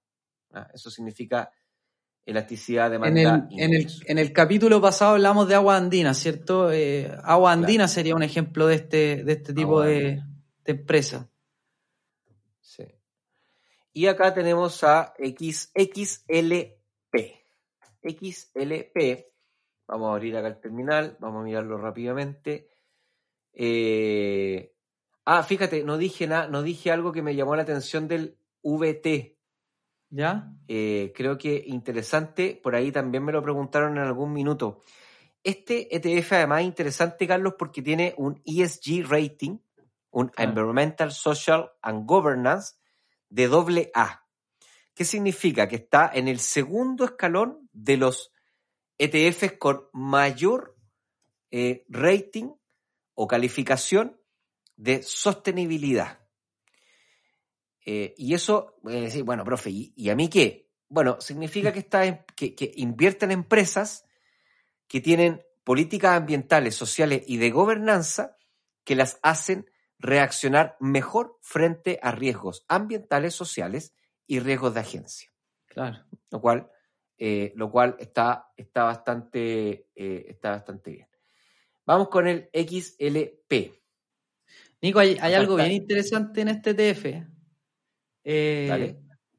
¿ah? 0.52 0.68
Eso 0.72 0.90
significa 0.90 1.50
elasticidad, 2.26 2.90
demanda, 2.90 3.46
el, 3.50 3.60
en, 3.60 3.74
el, 3.74 3.86
en 4.06 4.18
el 4.18 4.32
capítulo 4.32 4.80
pasado 4.80 5.12
hablamos 5.12 5.46
de 5.48 5.56
agua 5.56 5.76
andina, 5.76 6.14
¿cierto? 6.14 6.72
Eh, 6.72 7.06
agua 7.22 7.50
Claro. 7.52 7.62
andina 7.62 7.88
sería 7.88 8.14
un 8.14 8.22
ejemplo 8.22 8.66
de 8.66 8.76
este, 8.76 9.24
de 9.24 9.32
este 9.32 9.52
tipo 9.52 9.82
de 9.82 10.22
empresa. 10.64 11.28
Sí. 12.60 12.84
Y 13.92 14.06
acá 14.06 14.32
tenemos 14.32 14.82
a 14.84 15.14
XXLP. 15.18 16.74
XLP. 18.02 19.26
Vamos 19.86 20.08
a 20.08 20.12
abrir 20.14 20.36
acá 20.36 20.48
el 20.48 20.60
terminal, 20.60 21.16
vamos 21.20 21.42
a 21.42 21.44
mirarlo 21.44 21.76
rápidamente. 21.76 22.70
Eh, 23.52 24.73
ah, 25.24 25.42
fíjate, 25.42 25.84
no 25.84 25.96
dije 25.98 26.26
nada, 26.26 26.48
no 26.48 26.62
dije 26.62 26.90
algo 26.90 27.12
que 27.12 27.22
me 27.22 27.34
llamó 27.34 27.56
la 27.56 27.62
atención 27.62 28.08
del 28.08 28.36
VT. 28.62 29.36
¿Ya? 30.10 30.52
Eh, 30.68 31.12
creo 31.14 31.38
que 31.38 31.64
interesante, 31.66 32.60
por 32.62 32.76
ahí 32.76 32.92
también 32.92 33.24
me 33.24 33.32
lo 33.32 33.42
preguntaron 33.42 33.96
en 33.96 34.04
algún 34.04 34.32
minuto. 34.32 34.82
Este 35.42 35.94
ETF 35.94 36.32
además 36.32 36.60
es 36.60 36.66
interesante, 36.66 37.26
Carlos, 37.26 37.54
porque 37.58 37.82
tiene 37.82 38.14
un 38.16 38.40
ESG 38.44 39.06
rating, 39.08 39.58
un. 40.10 40.30
Environmental, 40.38 41.12
Social 41.12 41.72
and 41.82 42.06
Governance 42.06 42.74
de 43.28 43.48
doble 43.48 43.90
A. 43.94 44.24
¿Qué 44.94 45.04
significa? 45.04 45.66
Que 45.66 45.76
está 45.76 46.10
en 46.14 46.28
el 46.28 46.38
segundo 46.38 47.04
escalón 47.04 47.68
de 47.72 47.96
los 47.96 48.32
ETFs 48.96 49.58
con 49.58 49.88
mayor 49.92 50.76
eh, 51.50 51.84
rating 51.88 52.52
o 53.14 53.26
calificación 53.26 54.20
de 54.76 55.02
sostenibilidad. 55.02 56.20
Eh, 57.84 58.14
y 58.16 58.34
eso, 58.34 58.76
eh, 58.88 59.22
bueno, 59.22 59.44
profe, 59.44 59.70
¿y, 59.70 59.92
y 59.96 60.08
a 60.10 60.16
mí 60.16 60.28
qué? 60.28 60.70
Bueno, 60.88 61.20
significa 61.20 61.72
que, 61.72 61.80
está 61.80 62.04
en- 62.06 62.24
que, 62.36 62.54
que 62.54 62.72
invierten 62.76 63.30
en 63.30 63.40
empresas 63.40 64.06
que 64.88 65.00
tienen 65.00 65.42
políticas 65.64 66.16
ambientales, 66.16 66.74
sociales 66.74 67.22
y 67.26 67.38
de 67.38 67.50
gobernanza 67.50 68.36
que 68.84 68.94
las 68.94 69.18
hacen 69.22 69.70
reaccionar 69.98 70.76
mejor 70.80 71.38
frente 71.40 71.98
a 72.02 72.12
riesgos 72.12 72.64
ambientales, 72.68 73.34
sociales 73.34 73.94
y 74.26 74.40
riesgos 74.40 74.74
de 74.74 74.80
agencia. 74.80 75.30
Claro. 75.66 76.04
Lo 76.30 76.40
cual, 76.40 76.70
eh, 77.18 77.52
lo 77.56 77.70
cual 77.70 77.96
está, 77.98 78.52
está, 78.56 78.84
bastante, 78.84 79.88
eh, 79.94 80.26
está 80.28 80.50
bastante 80.50 80.90
bien. 80.90 81.08
Vamos 81.86 82.08
con 82.08 82.26
el 82.28 82.50
XLP. 82.52 83.83
Nico, 84.82 84.98
hay, 84.98 85.16
algo 85.34 85.56
bien 85.56 85.72
interesante 85.72 86.40
en 86.42 86.48
este 86.48 86.70
ETF 86.70 87.26
eh, 88.24 88.68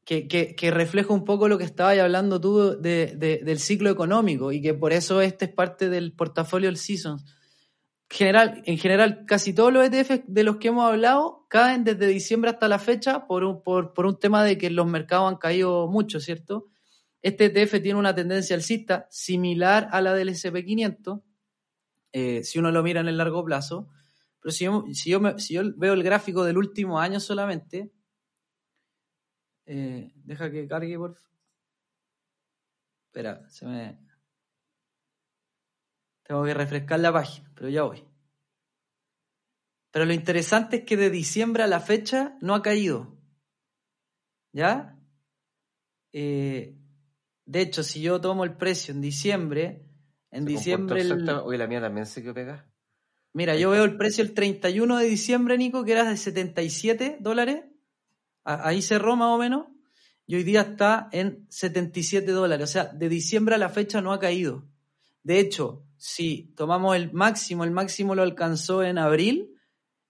que, 0.04 0.28
que- 0.28 0.56
que 0.56 0.72
refleja 0.72 1.14
un 1.14 1.24
poco 1.26 1.48
lo 1.48 1.58
que 1.58 1.64
estabas 1.64 1.98
hablando 2.00 2.40
tú 2.40 2.80
de- 2.80 3.16
de- 3.16 3.42
del 3.44 3.60
ciclo 3.60 3.90
económico 3.90 4.52
y 4.52 4.62
que 4.62 4.74
por 4.74 4.94
eso 4.94 5.22
este 5.22 5.46
es 5.46 5.52
parte 5.52 5.90
del 5.90 6.14
portafolio 6.14 6.68
del 6.70 6.78
Seasons. 6.78 7.26
General, 8.08 8.62
en 8.66 8.78
general, 8.78 9.26
casi 9.26 9.54
todos 9.54 9.74
los 9.74 9.84
ETFs 9.84 10.22
de 10.28 10.44
los 10.44 10.58
que 10.58 10.68
hemos 10.68 10.86
hablado 10.88 11.48
caen 11.50 11.84
desde 11.84 12.06
diciembre 12.06 12.52
hasta 12.52 12.68
la 12.68 12.78
fecha 12.78 13.26
por 13.26 13.44
un, 13.44 13.64
por, 13.64 13.94
por 13.94 14.06
un 14.06 14.20
tema 14.20 14.44
de 14.44 14.60
que 14.60 14.70
los 14.70 14.86
mercados 14.86 15.32
han 15.32 15.38
caído 15.38 15.88
mucho, 15.88 16.20
¿cierto? 16.20 16.68
Este 17.24 17.46
ETF 17.46 17.82
tiene 17.82 17.98
una 17.98 18.14
tendencia 18.14 18.56
alcista 18.56 19.08
similar 19.10 19.90
a 19.92 20.02
la 20.02 20.14
del 20.14 20.30
SP500, 20.30 21.24
eh, 22.14 22.44
si 22.44 22.60
uno 22.60 22.72
lo 22.72 22.84
mira 22.84 23.02
en 23.02 23.08
el 23.08 23.18
largo 23.18 23.44
plazo. 23.44 23.88
Pero 24.46 24.54
si 24.54 24.66
yo, 24.66 24.84
si 24.93 25.10
yo, 25.10 25.20
me- 25.20 25.39
si 25.39 25.56
yo 25.56 25.64
veo 25.76 25.93
el 25.93 26.04
gráfico 26.04 26.43
del 26.43 26.60
último 26.60 27.00
año 27.00 27.20
solamente, 27.20 27.91
eh, 29.66 30.12
deja 30.18 30.52
que 30.52 30.68
cargue, 30.68 30.96
por 31.00 31.16
favor. 31.16 31.32
Espera, 33.08 33.50
se 33.50 33.66
me... 33.66 34.00
Tengo 36.22 36.43
que 36.43 36.54
refrescar 36.54 37.00
la 37.00 37.12
página, 37.12 37.52
pero 37.56 37.70
ya 37.70 37.82
voy. 37.86 38.08
Pero 39.89 40.06
lo 40.06 40.14
interesante 40.14 40.76
es 40.78 40.84
que 40.86 40.96
de 40.96 41.10
diciembre 41.10 41.64
a 41.64 41.68
la 41.68 41.80
fecha 41.80 42.38
no 42.39 42.54
ha 42.54 42.62
caído. 42.62 43.18
¿Ya? 44.54 44.96
Eh, 46.14 46.78
de 47.46 47.62
hecho, 47.62 47.82
si 47.82 48.00
yo 48.00 48.22
tomo 48.22 48.43
el 48.43 48.56
precio 48.58 48.93
en 48.93 49.02
diciembre, 49.02 49.89
en 50.30 50.43
Se 50.43 50.50
diciembre... 50.52 51.02
el- 51.02 51.26
la 51.26 51.66
mía 51.68 51.82
también 51.82 52.06
se 52.06 52.22
quedó 52.22 52.36
pegada. 52.36 52.72
Mira, 53.36 53.58
yo 53.58 53.72
veo 53.72 53.84
el 53.84 53.98
precio 53.98 54.24
el 54.24 54.34
31 54.34 54.98
de 54.98 55.08
diciembre, 55.08 55.58
Nico, 55.58 55.84
que 55.84 55.92
era 55.92 56.10
de 56.10 56.16
77 56.16 57.18
dólares. 57.20 57.66
Ahí 58.46 58.82
cerró 58.82 59.18
más 59.18 59.28
o 59.28 59.38
menos. 59.38 59.66
Y 60.26 60.36
hoy 60.36 60.44
día 60.46 60.62
está 60.62 61.10
en 61.12 61.46
77 61.50 62.32
dólares. 62.32 62.70
O 62.70 62.72
sea, 62.72 62.86
de 62.86 63.10
diciembre 63.10 63.56
a 63.56 63.58
la 63.58 63.68
fecha 63.68 64.00
no 64.00 64.14
ha 64.14 64.22
caído. 64.22 64.64
De 65.22 65.38
hecho, 65.42 65.84
si 65.98 66.54
tomamos 66.56 66.96
el 66.96 67.12
máximo, 67.12 67.66
el 67.66 67.72
máximo 67.72 68.16
lo 68.16 68.22
alcanzó 68.22 68.84
en 68.84 68.98
abril. 68.98 69.54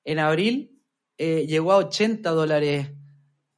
En 0.04 0.20
abril 0.20 0.80
eh, 1.18 1.48
llegó 1.48 1.72
a 1.72 1.78
80 1.78 2.30
dólares. 2.30 2.92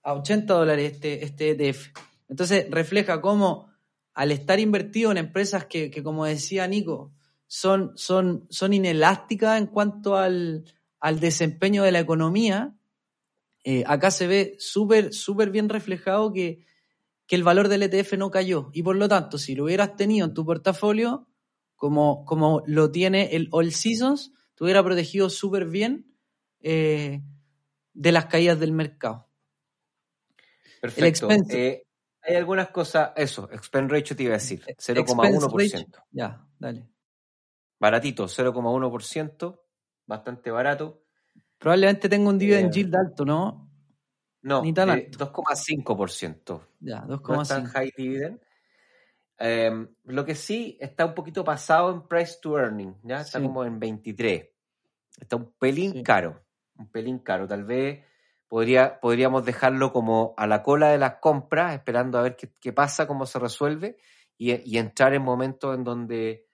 A 0.01 0.13
80 0.13 0.53
dólares 0.53 0.93
este, 0.93 1.25
este 1.25 1.49
ETF. 1.51 1.89
Entonces 2.29 2.71
refleja 2.71 3.19
cómo 3.19 3.69
al 4.13 4.31
estar 4.31 4.61
invertido 4.61 5.11
en 5.11 5.17
empresas 5.17 5.65
que, 5.65 5.91
que, 5.91 6.03
como 6.03 6.23
decía 6.23 6.65
Nico, 6.67 7.11
son, 7.47 7.93
son, 7.97 8.45
son 8.49 8.73
inelásticas 8.73 9.57
en 9.57 9.67
cuanto 9.67 10.15
al, 10.17 10.65
al 10.99 11.19
desempeño 11.19 11.83
de 11.83 11.91
la 11.91 11.99
economía, 11.99 12.75
eh, 13.63 13.83
acá 13.87 14.11
se 14.11 14.27
ve 14.27 14.55
súper, 14.59 15.13
súper 15.13 15.49
bien 15.51 15.69
reflejado 15.69 16.31
que, 16.33 16.65
que 17.25 17.35
el 17.35 17.43
valor 17.43 17.67
del 17.67 17.83
ETF 17.83 18.13
no 18.17 18.31
cayó. 18.31 18.69
Y 18.73 18.83
por 18.83 18.95
lo 18.95 19.07
tanto, 19.09 19.37
si 19.37 19.55
lo 19.55 19.65
hubieras 19.65 19.95
tenido 19.95 20.25
en 20.27 20.33
tu 20.33 20.45
portafolio, 20.45 21.27
como, 21.75 22.25
como 22.25 22.63
lo 22.65 22.91
tiene 22.91 23.35
el 23.35 23.47
All 23.51 23.71
Seasons, 23.71 24.31
te 24.55 24.63
hubiera 24.63 24.83
protegido 24.83 25.29
súper 25.29 25.65
bien 25.65 26.13
eh, 26.61 27.21
de 27.93 28.11
las 28.11 28.25
caídas 28.25 28.59
del 28.59 28.71
mercado. 28.71 29.27
Perfecto. 30.81 31.29
expense- 31.29 31.53
Eh, 31.55 31.83
hay 32.21 32.35
algunas 32.35 32.69
cosas, 32.69 33.11
eso, 33.15 33.49
expense 33.51 33.93
ratio 33.93 34.15
te 34.15 34.23
iba 34.23 34.33
a 34.33 34.37
decir, 34.37 34.63
Expense 34.67 34.93
0,1%. 34.93 35.51
ratio. 35.55 35.87
Ya, 36.11 36.45
dale. 36.59 36.87
Baratito, 37.79 38.27
0,1%, 38.27 39.63
bastante 40.05 40.51
barato. 40.51 41.03
Probablemente 41.59 42.09
tenga 42.09 42.29
un 42.29 42.37
dividend 42.37 42.69
Eh, 42.69 42.73
yield 42.73 42.95
alto, 42.95 43.25
¿no? 43.25 43.69
No, 44.43 44.61
Ni 44.63 44.73
tan 44.73 44.87
de 44.87 44.93
alto. 44.93 45.17
2,5%. 45.17 46.61
Ya, 46.79 47.01
No 47.01 47.15
es 47.15 47.47
tan 47.47 47.63
2,5. 47.63 47.71
high 47.73 47.91
dividend. 47.97 48.39
Eh, 49.39 49.87
lo 50.05 50.25
que 50.25 50.35
sí 50.35 50.77
está 50.81 51.05
un 51.05 51.13
poquito 51.13 51.43
pasado 51.43 51.91
en 51.93 52.07
price 52.07 52.37
to 52.41 52.57
earning, 52.57 52.95
¿ya? 53.03 53.21
Está 53.21 53.39
Sí. 53.39 53.45
como 53.45 53.63
en 53.65 53.79
23. 53.79 54.49
Está 55.19 55.35
un 55.35 55.53
pelín 55.59 55.91
Sí. 55.93 56.03
caro, 56.03 56.43
un 56.77 56.89
pelín 56.89 57.19
caro. 57.19 57.47
Tal 57.47 57.63
vez 57.65 58.03
podría, 58.47 58.99
podríamos 58.99 59.45
dejarlo 59.45 59.91
como 59.93 60.33
a 60.37 60.47
la 60.47 60.63
cola 60.63 60.89
de 60.89 60.97
las 60.97 61.15
compras, 61.15 61.75
esperando 61.75 62.17
a 62.17 62.23
ver 62.23 62.35
qué, 62.35 62.51
qué 62.59 62.73
pasa, 62.73 63.05
cómo 63.07 63.25
se 63.25 63.39
resuelve, 63.39 63.97
y, 64.37 64.53
y 64.71 64.77
entrar 64.79 65.13
en 65.13 65.21
momentos 65.23 65.75
en 65.75 65.83
donde, 65.83 66.46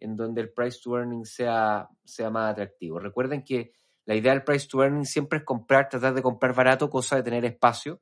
en 0.00 0.16
donde 0.16 0.40
el 0.40 0.52
price 0.52 0.78
to 0.82 0.96
earning 0.96 1.24
sea, 1.24 1.88
sea 2.04 2.30
más 2.30 2.52
atractivo. 2.52 2.98
Recuerden 2.98 3.44
que 3.44 3.72
la 4.06 4.14
idea 4.14 4.32
del 4.32 4.42
price 4.42 4.66
to 4.66 4.82
earning 4.82 5.04
siempre 5.04 5.38
es 5.38 5.44
comprar, 5.44 5.88
tratar 5.88 6.14
de 6.14 6.22
comprar 6.22 6.54
barato, 6.54 6.90
cosa 6.90 7.16
de 7.16 7.22
tener 7.22 7.44
espacio 7.44 8.00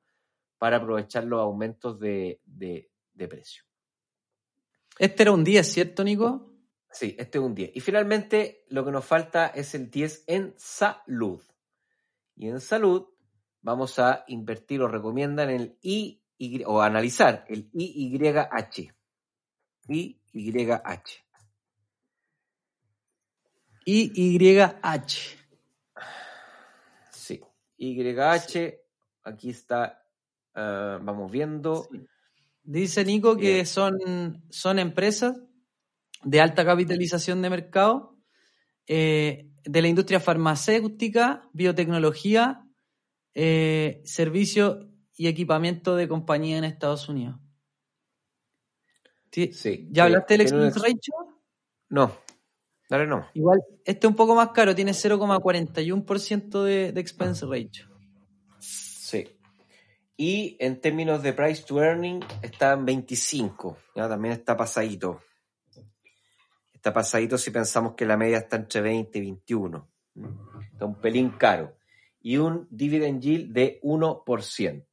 para 0.57 0.79
aprovechar 0.79 1.25
los 1.25 1.41
aumentos 1.41 1.99
de, 1.99 2.41
de, 2.45 2.91
de 3.13 3.29
precio. 3.29 3.65
Este 4.99 5.23
era 5.23 5.33
un 5.33 5.45
10, 5.45 5.71
¿cierto, 5.71 6.03
Nico? 6.03 6.53
Sí, 6.91 7.15
este 7.19 7.39
es 7.39 7.45
un 7.45 7.55
10. 7.55 7.73
Y 7.75 7.81
finalmente, 7.81 8.65
lo 8.69 8.85
que 8.85 8.91
nos 8.91 9.05
falta 9.05 9.49
es 9.49 9.75
el 9.75 9.91
10 9.91 10.25
en 10.27 10.55
salud. 10.57 11.43
Y 12.35 12.49
en 12.49 12.61
salud 12.61 13.07
vamos 13.61 13.99
a 13.99 14.25
invertir 14.29 14.81
o 14.83 14.89
recomiendan 14.89 15.51
el 15.51 15.79
I, 15.83 16.23
o 16.67 16.81
analizar 16.81 17.45
el 17.49 17.71
IYH. 17.73 18.95
IYH. 19.89 21.28
IYH. 23.89 25.39
Sí, 27.11 27.41
YH, 27.79 28.81
aquí 29.25 29.49
está, 29.49 30.05
ah, 30.55 30.99
vamos 31.03 31.33
viendo. 31.33 31.89
Dice 32.63 33.03
Nico 33.07 33.39
que 33.39 33.65
son, 33.65 34.45
son 34.51 34.79
empresas 34.79 35.41
de 36.23 36.39
alta 36.39 36.67
capitalización 36.67 37.41
de 37.41 37.49
mercado, 37.49 38.19
eh, 38.87 39.49
de 39.65 39.83
la 39.83 39.89
industria 39.89 40.21
farmacéutica, 40.21 41.49
biotecnología, 41.55 42.63
eh, 43.33 44.03
servicio 44.05 44.91
y 45.17 45.29
equipamiento 45.29 45.97
de 45.97 46.09
compañía 46.09 46.59
en 46.59 46.65
Estados 46.65 47.09
Unidos. 47.09 47.41
Sí, 49.31 49.89
¿Ya 49.91 50.05
hablaste 50.05 50.37
del 50.37 50.75
ratio? 50.75 51.15
No, 51.89 52.13
dale 52.89 53.07
no. 53.07 53.27
Igual, 53.35 53.63
este 53.85 54.07
es 54.07 54.11
un 54.11 54.17
poco 54.17 54.35
más 54.35 54.51
caro, 54.51 54.75
tiene 54.75 54.93
0,41% 54.93 56.63
de, 56.63 56.93
de 56.93 57.01
expense 57.01 57.47
ratio. 57.47 57.87
Sí. 58.61 59.29
Y 60.17 60.57
en 60.59 60.81
términos 60.81 61.23
de 61.23 61.33
price 61.33 61.63
to 61.63 61.83
earning 61.83 62.21
está 62.43 62.73
en 62.73 62.85
25, 62.85 63.79
ya 63.95 64.09
también 64.09 64.33
está 64.33 64.57
pasadito. 64.57 65.21
Está 66.73 66.93
pasadito 66.93 67.39
si 67.39 67.51
pensamos 67.51 67.95
que 67.95 68.07
la 68.07 68.17
media 68.17 68.39
está 68.39 68.57
entre 68.57 68.81
20 68.81 69.19
y 69.19 69.21
21. 69.21 69.89
Está 70.73 70.85
un 70.87 71.01
pelín 71.01 71.31
caro. 71.31 71.77
Y 72.21 72.37
un 72.37 72.67
dividend 72.71 73.21
yield 73.21 73.53
de 73.53 73.81
1%. 73.83 74.87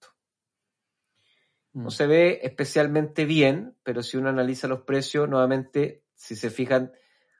No 1.74 1.88
mm. 1.88 1.92
se 1.92 2.08
ve 2.08 2.40
especialmente 2.44 3.26
bien, 3.26 3.76
pero 3.84 4.02
si 4.02 4.18
uno 4.18 4.30
analiza 4.30 4.68
los 4.68 4.82
precios, 4.82 5.30
nuevamente, 5.30 6.04
si 6.16 6.36
se 6.36 6.50
fijan, 6.50 6.92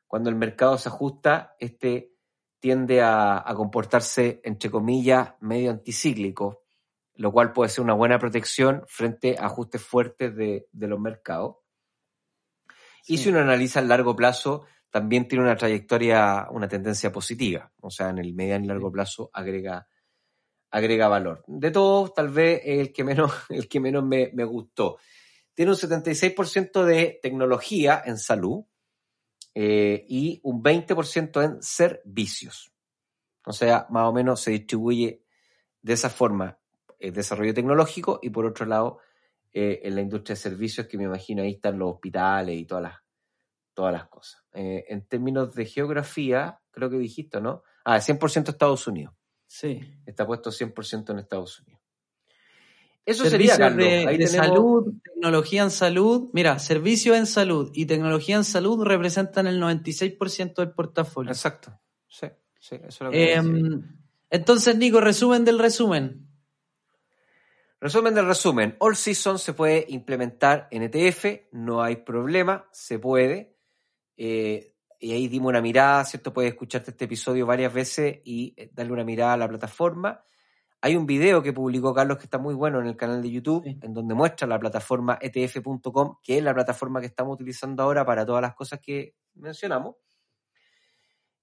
cuando 0.08 0.30
el 0.30 0.36
mercado 0.36 0.78
se 0.78 0.90
ajusta, 0.90 1.56
este 1.60 2.14
tiende 2.60 3.02
a, 3.02 3.44
comportarse, 3.56 4.42
entre 4.44 4.72
comillas, 4.72 5.34
medio 5.40 5.70
anticíclico, 5.70 6.64
lo 7.16 7.32
cual 7.32 7.54
puede 7.54 7.70
ser 7.70 7.84
una 7.84 7.94
buena 7.94 8.18
protección 8.18 8.84
frente 8.88 9.38
a 9.38 9.46
ajustes 9.46 9.82
fuertes 9.84 10.36
de 10.36 10.68
los 10.74 11.00
mercados. 11.00 11.58
Y 13.08 13.20
si 13.20 13.30
uno 13.30 13.40
analiza 13.40 13.80
a 13.80 13.84
largo 13.84 14.16
plazo, 14.16 14.66
también 14.96 15.28
tiene 15.28 15.44
una 15.44 15.58
trayectoria, 15.58 16.48
una 16.52 16.70
tendencia 16.70 17.12
positiva. 17.12 17.70
O 17.82 17.90
sea, 17.90 18.12
en 18.12 18.18
el 18.18 18.34
mediano 18.34 18.64
y 18.64 18.68
largo 18.70 18.90
plazo 18.90 19.30
agrega, 19.34 19.90
agrega 20.72 21.10
valor. 21.10 21.44
De 21.48 21.70
todos, 21.70 22.14
tal 22.14 22.30
vez 22.30 22.62
el 22.64 22.94
que 22.94 23.04
menos, 23.04 23.30
el 23.50 23.68
que 23.68 23.82
menos 23.82 24.06
me, 24.06 24.30
gustó. 24.46 24.98
Tiene 25.54 25.72
un 25.72 25.78
76% 25.78 26.86
de 26.86 27.20
tecnología 27.22 28.02
en 28.06 28.18
salud 28.18 28.64
eh, 29.56 30.06
y 30.10 30.42
un 30.44 30.62
20% 30.62 31.44
en 31.44 31.64
servicios. 31.64 32.74
O 33.46 33.54
sea, 33.54 33.88
más 33.90 34.08
o 34.08 34.14
menos 34.14 34.42
se 34.42 34.52
distribuye 34.52 35.24
de 35.82 35.94
esa 35.94 36.10
forma 36.10 36.60
el 37.00 37.14
desarrollo 37.14 37.54
tecnológico 37.54 38.20
y 38.22 38.30
por 38.32 38.46
otro 38.46 38.66
lado 38.66 39.00
eh, 39.54 39.80
en 39.84 39.96
la 39.96 40.02
industria 40.02 40.34
de 40.34 40.42
servicios, 40.42 40.88
que 40.88 40.98
me 40.98 41.06
imagino 41.06 41.42
ahí 41.42 41.52
están 41.52 41.80
los 41.80 41.94
hospitales 41.94 42.58
y 42.60 42.66
todas 42.66 42.84
las, 42.84 42.96
todas 43.74 43.94
las 43.94 44.08
cosas. 44.10 44.44
Eh, 44.54 44.86
en 44.90 45.08
términos 45.08 45.56
de 45.56 45.66
geografía, 45.66 46.60
creo 46.72 46.90
que 46.90 46.98
dijiste, 46.98 47.40
¿no? 47.40 47.64
Ah, 47.86 47.98
100% 48.00 48.50
Estados 48.50 48.86
Unidos. 48.88 49.16
Sí. 49.48 49.80
Está 50.06 50.28
puesto 50.28 50.50
100% 50.52 51.12
en 51.12 51.20
Estados 51.20 51.62
Unidos. 51.62 51.75
Eso 53.06 53.30
sería, 53.30 53.58
Carlos. 53.58 53.86
De, 53.86 54.28
salud, 54.28 54.94
tecnología 55.04 55.64
en 55.64 55.72
salud. 55.72 56.30
Mira, 56.34 56.58
servicio 56.58 57.14
en 57.14 57.28
salud 57.28 57.72
y 57.74 57.86
tecnología 57.86 58.36
en 58.36 58.44
salud 58.44 58.84
representan 58.84 59.46
el 59.46 59.62
96% 59.62 60.56
del 60.56 60.72
portafolio. 60.72 61.32
Exacto. 61.32 61.80
Sí, 62.08 62.28
sí, 62.60 62.76
eso 62.76 62.88
es 62.88 63.02
lo 63.02 63.12
que 63.12 63.34
em, 63.34 63.84
Entonces, 64.30 64.76
Nico, 64.76 65.02
resumen 65.02 65.46
del 65.46 65.60
resumen. 65.60 66.28
Resumen 67.80 68.16
del 68.16 68.26
resumen. 68.26 68.76
All 68.80 68.96
Season 68.96 69.38
se 69.38 69.54
puede 69.54 69.86
implementar 69.90 70.68
en 70.72 70.82
ETF, 70.82 71.52
no 71.52 71.84
hay 71.84 71.98
problema, 71.98 72.68
se 72.72 72.98
puede. 72.98 73.58
Eh, 74.18 74.74
y 75.00 75.12
ahí 75.12 75.28
dimos 75.28 75.50
una 75.50 75.62
mirada, 75.62 76.04
¿cierto? 76.06 76.34
Puedes 76.34 76.54
escucharte 76.54 76.90
este 76.90 77.06
episodio 77.06 77.46
varias 77.46 77.72
veces 77.72 78.22
y 78.24 78.56
eh, 78.58 78.72
darle 78.74 78.94
una 78.94 79.04
mirada 79.04 79.34
a 79.34 79.38
la 79.38 79.48
plataforma. 79.48 80.24
Hay 80.86 80.96
un 80.96 81.08
video 81.08 81.42
que 81.42 81.52
publicó 81.52 81.96
Carlos 81.96 82.20
que 82.20 82.26
está 82.26 82.38
muy 82.38 82.54
bueno 82.54 82.80
en 82.80 82.86
el 82.86 82.96
canal 82.96 83.20
de 83.20 83.32
YouTube, 83.32 83.66
en 83.66 83.92
donde 83.92 84.14
muestra 84.14 84.48
la 84.48 84.60
plataforma 84.60 85.18
etf.com, 85.20 86.18
que 86.22 86.38
es 86.38 86.44
la 86.44 86.54
plataforma 86.54 87.00
que 87.00 87.08
estamos 87.08 87.34
utilizando 87.34 87.82
ahora 87.82 88.06
para 88.06 88.24
todas 88.24 88.44
las 88.44 88.54
cosas 88.54 88.80
que 88.80 89.16
mencionamos. 89.34 89.96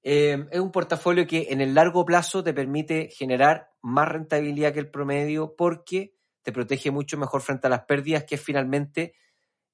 Eh, 0.00 0.46
es 0.48 0.60
un 0.60 0.70
portafolio 0.70 1.26
que 1.26 1.48
en 1.50 1.60
el 1.60 1.74
largo 1.74 2.04
plazo 2.04 2.44
te 2.44 2.54
permite 2.54 3.08
generar 3.10 3.68
más 3.80 4.06
rentabilidad 4.06 4.72
que 4.72 4.78
el 4.78 4.92
promedio 4.92 5.56
porque 5.56 6.14
te 6.42 6.52
protege 6.52 6.92
mucho 6.92 7.18
mejor 7.18 7.40
frente 7.40 7.66
a 7.66 7.70
las 7.70 7.84
pérdidas, 7.84 8.22
que 8.22 8.36
es 8.36 8.40
finalmente 8.40 9.16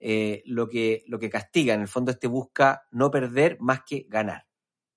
eh, 0.01 0.43
lo, 0.47 0.67
que, 0.67 1.05
lo 1.09 1.19
que 1.19 1.29
castiga. 1.29 1.75
En 1.75 1.83
el 1.83 1.89
fondo, 1.89 2.11
este 2.11 2.27
busca 2.27 2.87
no 2.91 3.11
perder 3.11 3.59
más 3.61 3.83
que 3.87 4.07
ganar. 4.09 4.47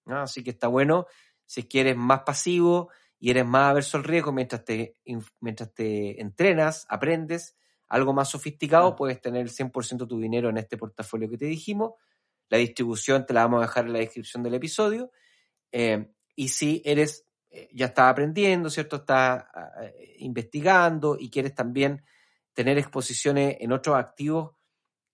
Así 0.06 0.46
que 0.46 0.52
está 0.52 0.70
bueno 0.70 1.08
si 1.46 1.64
quieres 1.68 1.98
más 1.98 2.22
pasivo 2.22 2.90
y 3.22 3.30
eres 3.30 3.46
más 3.46 3.70
averso 3.70 3.96
al 3.96 4.04
riesgo 4.04 4.34
mientras 4.34 4.66
te, 4.66 4.98
mientras 5.40 5.74
te 5.74 6.20
entrenas, 6.20 6.86
aprendes 6.90 7.56
algo 7.88 8.12
más 8.12 8.30
sofisticado, 8.30 8.98
puedes 8.98 9.22
tener 9.22 9.44
el 9.44 9.50
100% 9.50 10.00
de 10.00 10.08
tu 10.08 10.20
dinero 10.20 10.50
en 10.50 10.58
este 10.58 10.76
portafolio 10.76 11.30
que 11.30 11.38
te 11.38 11.46
dijimos. 11.46 11.94
La 12.50 12.58
distribución 12.58 13.26
te 13.26 13.34
la 13.34 13.44
vamos 13.44 13.60
a 13.60 13.68
dejar 13.68 13.86
en 13.86 13.94
la 13.94 14.00
descripción 14.00 14.44
del 14.44 14.56
episodio. 14.56 15.12
Eh, 15.72 16.12
y 16.36 16.50
si 16.50 16.82
eres 16.84 17.26
eh, 17.50 17.70
ya 17.74 17.88
estás 17.88 18.10
aprendiendo, 18.10 18.70
¿cierto? 18.70 18.98
Estás 18.98 19.44
ah, 19.54 19.72
eh, 19.82 20.16
investigando 20.20 21.18
y 21.20 21.30
quieres 21.30 21.54
también 21.54 22.04
tener 22.54 22.78
exposiciones 22.78 23.58
en 23.60 23.72
otros 23.72 23.98
activos 23.98 24.52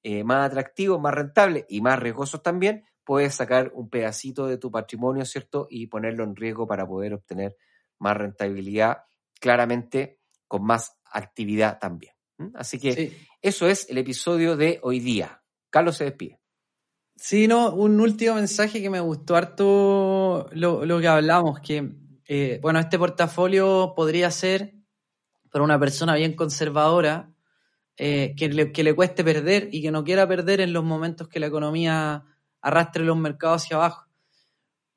eh, 0.03 0.23
más 0.23 0.45
atractivos, 0.45 1.01
más 1.01 1.13
rentables 1.13 1.65
y 1.67 1.81
más 1.81 1.99
riesgosos 1.99 2.41
también, 2.43 2.85
puedes 3.03 3.35
sacar 3.35 3.71
un 3.73 3.89
pedacito 3.89 4.45
de 4.45 4.57
tu 4.57 4.71
patrimonio, 4.71 5.25
¿cierto? 5.25 5.67
Y 5.69 5.87
ponerlo 5.87 6.23
en 6.23 6.35
riesgo 6.35 6.67
para 6.67 6.87
poder 6.87 7.15
obtener 7.15 7.57
más 7.99 8.17
rentabilidad, 8.17 9.03
claramente 9.39 10.19
con 10.47 10.63
más 10.63 10.97
actividad 11.05 11.79
también. 11.79 12.13
Así 12.53 12.79
que 12.79 13.17
eso 13.41 13.67
es 13.67 13.89
el 13.89 13.97
episodio 13.97 14.55
de 14.55 14.79
hoy 14.83 14.99
día. 14.99 15.41
Carlos 15.69 15.97
se 15.97 16.05
despide. 16.05 16.39
Sí, 17.15 17.47
no, 17.47 17.73
un 17.73 17.99
último 17.99 18.35
mensaje 18.35 18.81
que 18.81 18.91
me 18.91 18.99
gustó 18.99 19.35
harto 19.35 20.47
lo, 20.51 20.85
lo 20.85 20.99
que 20.99 21.07
hablamos, 21.07 21.59
que 21.61 21.95
eh, 22.27 22.59
bueno, 22.61 22.79
este 22.79 22.99
portafolio 22.99 23.93
podría 23.95 24.29
ser 24.29 24.73
para 25.51 25.63
una 25.63 25.79
persona 25.79 26.15
bien 26.15 26.33
conservadora, 26.33 27.31
eh, 27.95 28.35
que, 28.37 28.49
le, 28.49 28.71
que, 28.71 28.83
le, 28.83 28.93
cueste 28.93 29.23
perder 29.23 29.69
y 29.71 29.81
que 29.81 29.91
no 29.91 30.03
quiera 30.03 30.27
perder 30.27 30.61
en 30.61 30.73
los 30.73 30.83
momentos 30.83 31.27
que 31.27 31.39
la 31.39 31.47
economía 31.47 32.25
arrastre 32.61 33.03
los 33.03 33.17
mercados 33.17 33.63
hacia 33.63 33.77
abajo. 33.77 34.06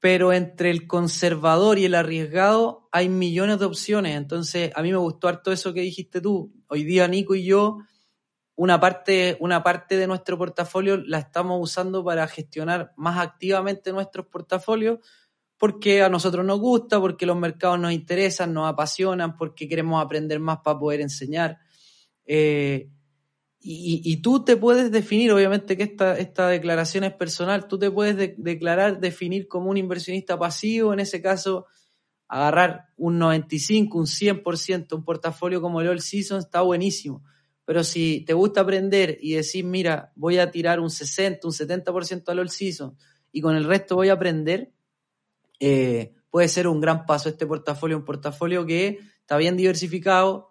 Pero 0.00 0.32
entre 0.32 0.70
el 0.70 0.86
conservador 0.86 1.78
y 1.78 1.84
el 1.84 1.94
arriesgado 1.94 2.88
hay 2.90 3.08
millones 3.08 3.58
de 3.58 3.66
opciones. 3.66 4.16
Entonces, 4.16 4.72
a 4.74 4.82
mí 4.82 4.90
me 4.90 4.98
gustó 4.98 5.28
harto 5.28 5.52
eso 5.52 5.72
que 5.74 5.82
dijiste 5.82 6.20
tú. 6.20 6.52
Hoy 6.68 6.84
día 6.84 7.06
Nico 7.06 7.34
y 7.34 7.44
yo, 7.44 7.78
una 8.56 8.80
parte, 8.80 9.36
una 9.40 9.62
parte 9.62 9.96
de 9.96 10.06
nuestro 10.06 10.38
portafolio 10.38 10.96
la 10.96 11.18
estamos 11.18 11.58
usando 11.60 12.02
para 12.04 12.26
gestionar 12.26 12.92
más 12.96 13.18
activamente 13.18 13.92
nuestros 13.92 14.26
portafolios 14.26 14.98
porque 15.60 16.02
a 16.02 16.08
nosotros 16.08 16.42
nos 16.42 16.58
gusta, 16.58 16.98
porque 16.98 17.26
los 17.26 17.36
mercados 17.36 17.78
nos 17.78 17.92
interesan, 17.92 18.54
nos 18.54 18.66
apasionan, 18.66 19.36
porque 19.36 19.68
queremos 19.68 20.02
aprender 20.02 20.40
más 20.40 20.60
para 20.64 20.78
poder 20.78 21.02
enseñar. 21.02 21.58
Eh, 22.24 22.88
y, 23.62 24.16
tú 24.22 24.42
te 24.42 24.56
puedes 24.56 24.90
definir, 24.90 25.32
obviamente 25.32 25.76
que 25.76 25.82
esta, 25.82 26.18
esta 26.18 26.48
declaración 26.48 27.04
es 27.04 27.12
personal, 27.12 27.68
tú 27.68 27.78
te 27.78 27.90
puedes 27.90 28.34
declarar, 28.38 29.00
definir 29.00 29.48
como 29.48 29.68
un 29.68 29.76
inversionista 29.76 30.38
pasivo, 30.38 30.94
en 30.94 31.00
ese 31.00 31.20
caso, 31.20 31.66
agarrar 32.26 32.86
un 32.96 33.18
95, 33.18 33.98
un 33.98 34.06
100%, 34.06 34.94
un 34.94 35.04
portafolio 35.04 35.60
como 35.60 35.80
el 35.82 35.88
All 35.88 36.00
Season 36.00 36.38
está 36.38 36.62
buenísimo. 36.62 37.22
Pero 37.66 37.84
si 37.84 38.22
te 38.22 38.32
gusta 38.32 38.62
aprender 38.62 39.18
y 39.20 39.34
decir, 39.34 39.64
mira, 39.64 40.12
voy 40.14 40.38
a 40.38 40.50
tirar 40.50 40.80
un 40.80 40.90
60, 40.90 41.46
un 41.46 41.52
70% 41.52 42.28
al 42.28 42.38
All 42.38 42.50
Season 42.50 42.96
y 43.30 43.42
con 43.42 43.56
el 43.56 43.64
resto 43.64 43.94
voy 43.96 44.08
a 44.08 44.14
aprender, 44.14 44.72
eh, 45.58 46.14
puede 46.30 46.48
ser 46.48 46.66
un 46.66 46.80
gran 46.80 47.04
paso 47.04 47.28
este 47.28 47.46
portafolio, 47.46 47.98
un 47.98 48.04
portafolio 48.04 48.64
que 48.64 49.00
está 49.20 49.36
bien 49.36 49.56
diversificado, 49.56 50.49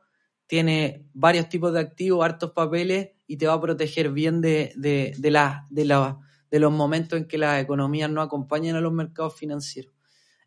tiene 0.49 1.05
varios 1.13 1.47
tipos 1.47 1.71
de 1.71 1.79
activos, 1.79 2.25
hartos 2.25 2.51
papeles 2.53 3.11
y 3.27 3.37
te 3.37 3.45
va 3.45 3.53
a 3.53 3.61
proteger 3.61 4.09
bien 4.09 4.41
de, 4.41 4.73
de, 4.75 5.13
de, 5.19 5.61
de 5.69 6.59
los 6.59 6.71
momentos 6.71 7.19
en 7.19 7.27
que 7.27 7.37
las 7.37 7.61
economías 7.61 8.09
no 8.09 8.23
acompañan 8.23 8.75
a 8.75 8.81
los 8.81 8.91
mercados 8.91 9.35
financieros. 9.35 9.93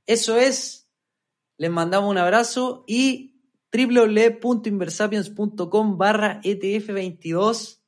Eso 0.04 0.36
es, 0.36 0.90
les 1.56 1.70
mandamos 1.70 2.10
un 2.10 2.18
abrazo 2.18 2.82
y 2.88 3.40
www.inversapiens.com 3.72 5.96
barra 5.96 6.40
ETF22 6.42 7.78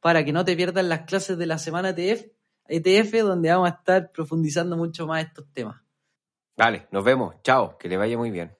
para 0.00 0.24
que 0.24 0.32
no 0.32 0.44
te 0.44 0.56
pierdas 0.56 0.84
las 0.84 1.02
clases 1.02 1.38
de 1.38 1.46
la 1.46 1.58
semana 1.58 1.90
ETF, 1.90 2.24
ETF 2.66 3.22
donde 3.22 3.50
vamos 3.50 3.70
a 3.70 3.74
estar 3.74 4.10
profundizando 4.10 4.76
mucho 4.76 5.06
más 5.06 5.24
estos 5.24 5.46
temas. 5.52 5.80
Vale, 6.56 6.88
nos 6.90 7.04
vemos. 7.04 7.36
Chao, 7.44 7.78
que 7.78 7.88
le 7.88 7.96
vaya 7.96 8.18
muy 8.18 8.32
bien. 8.32 8.59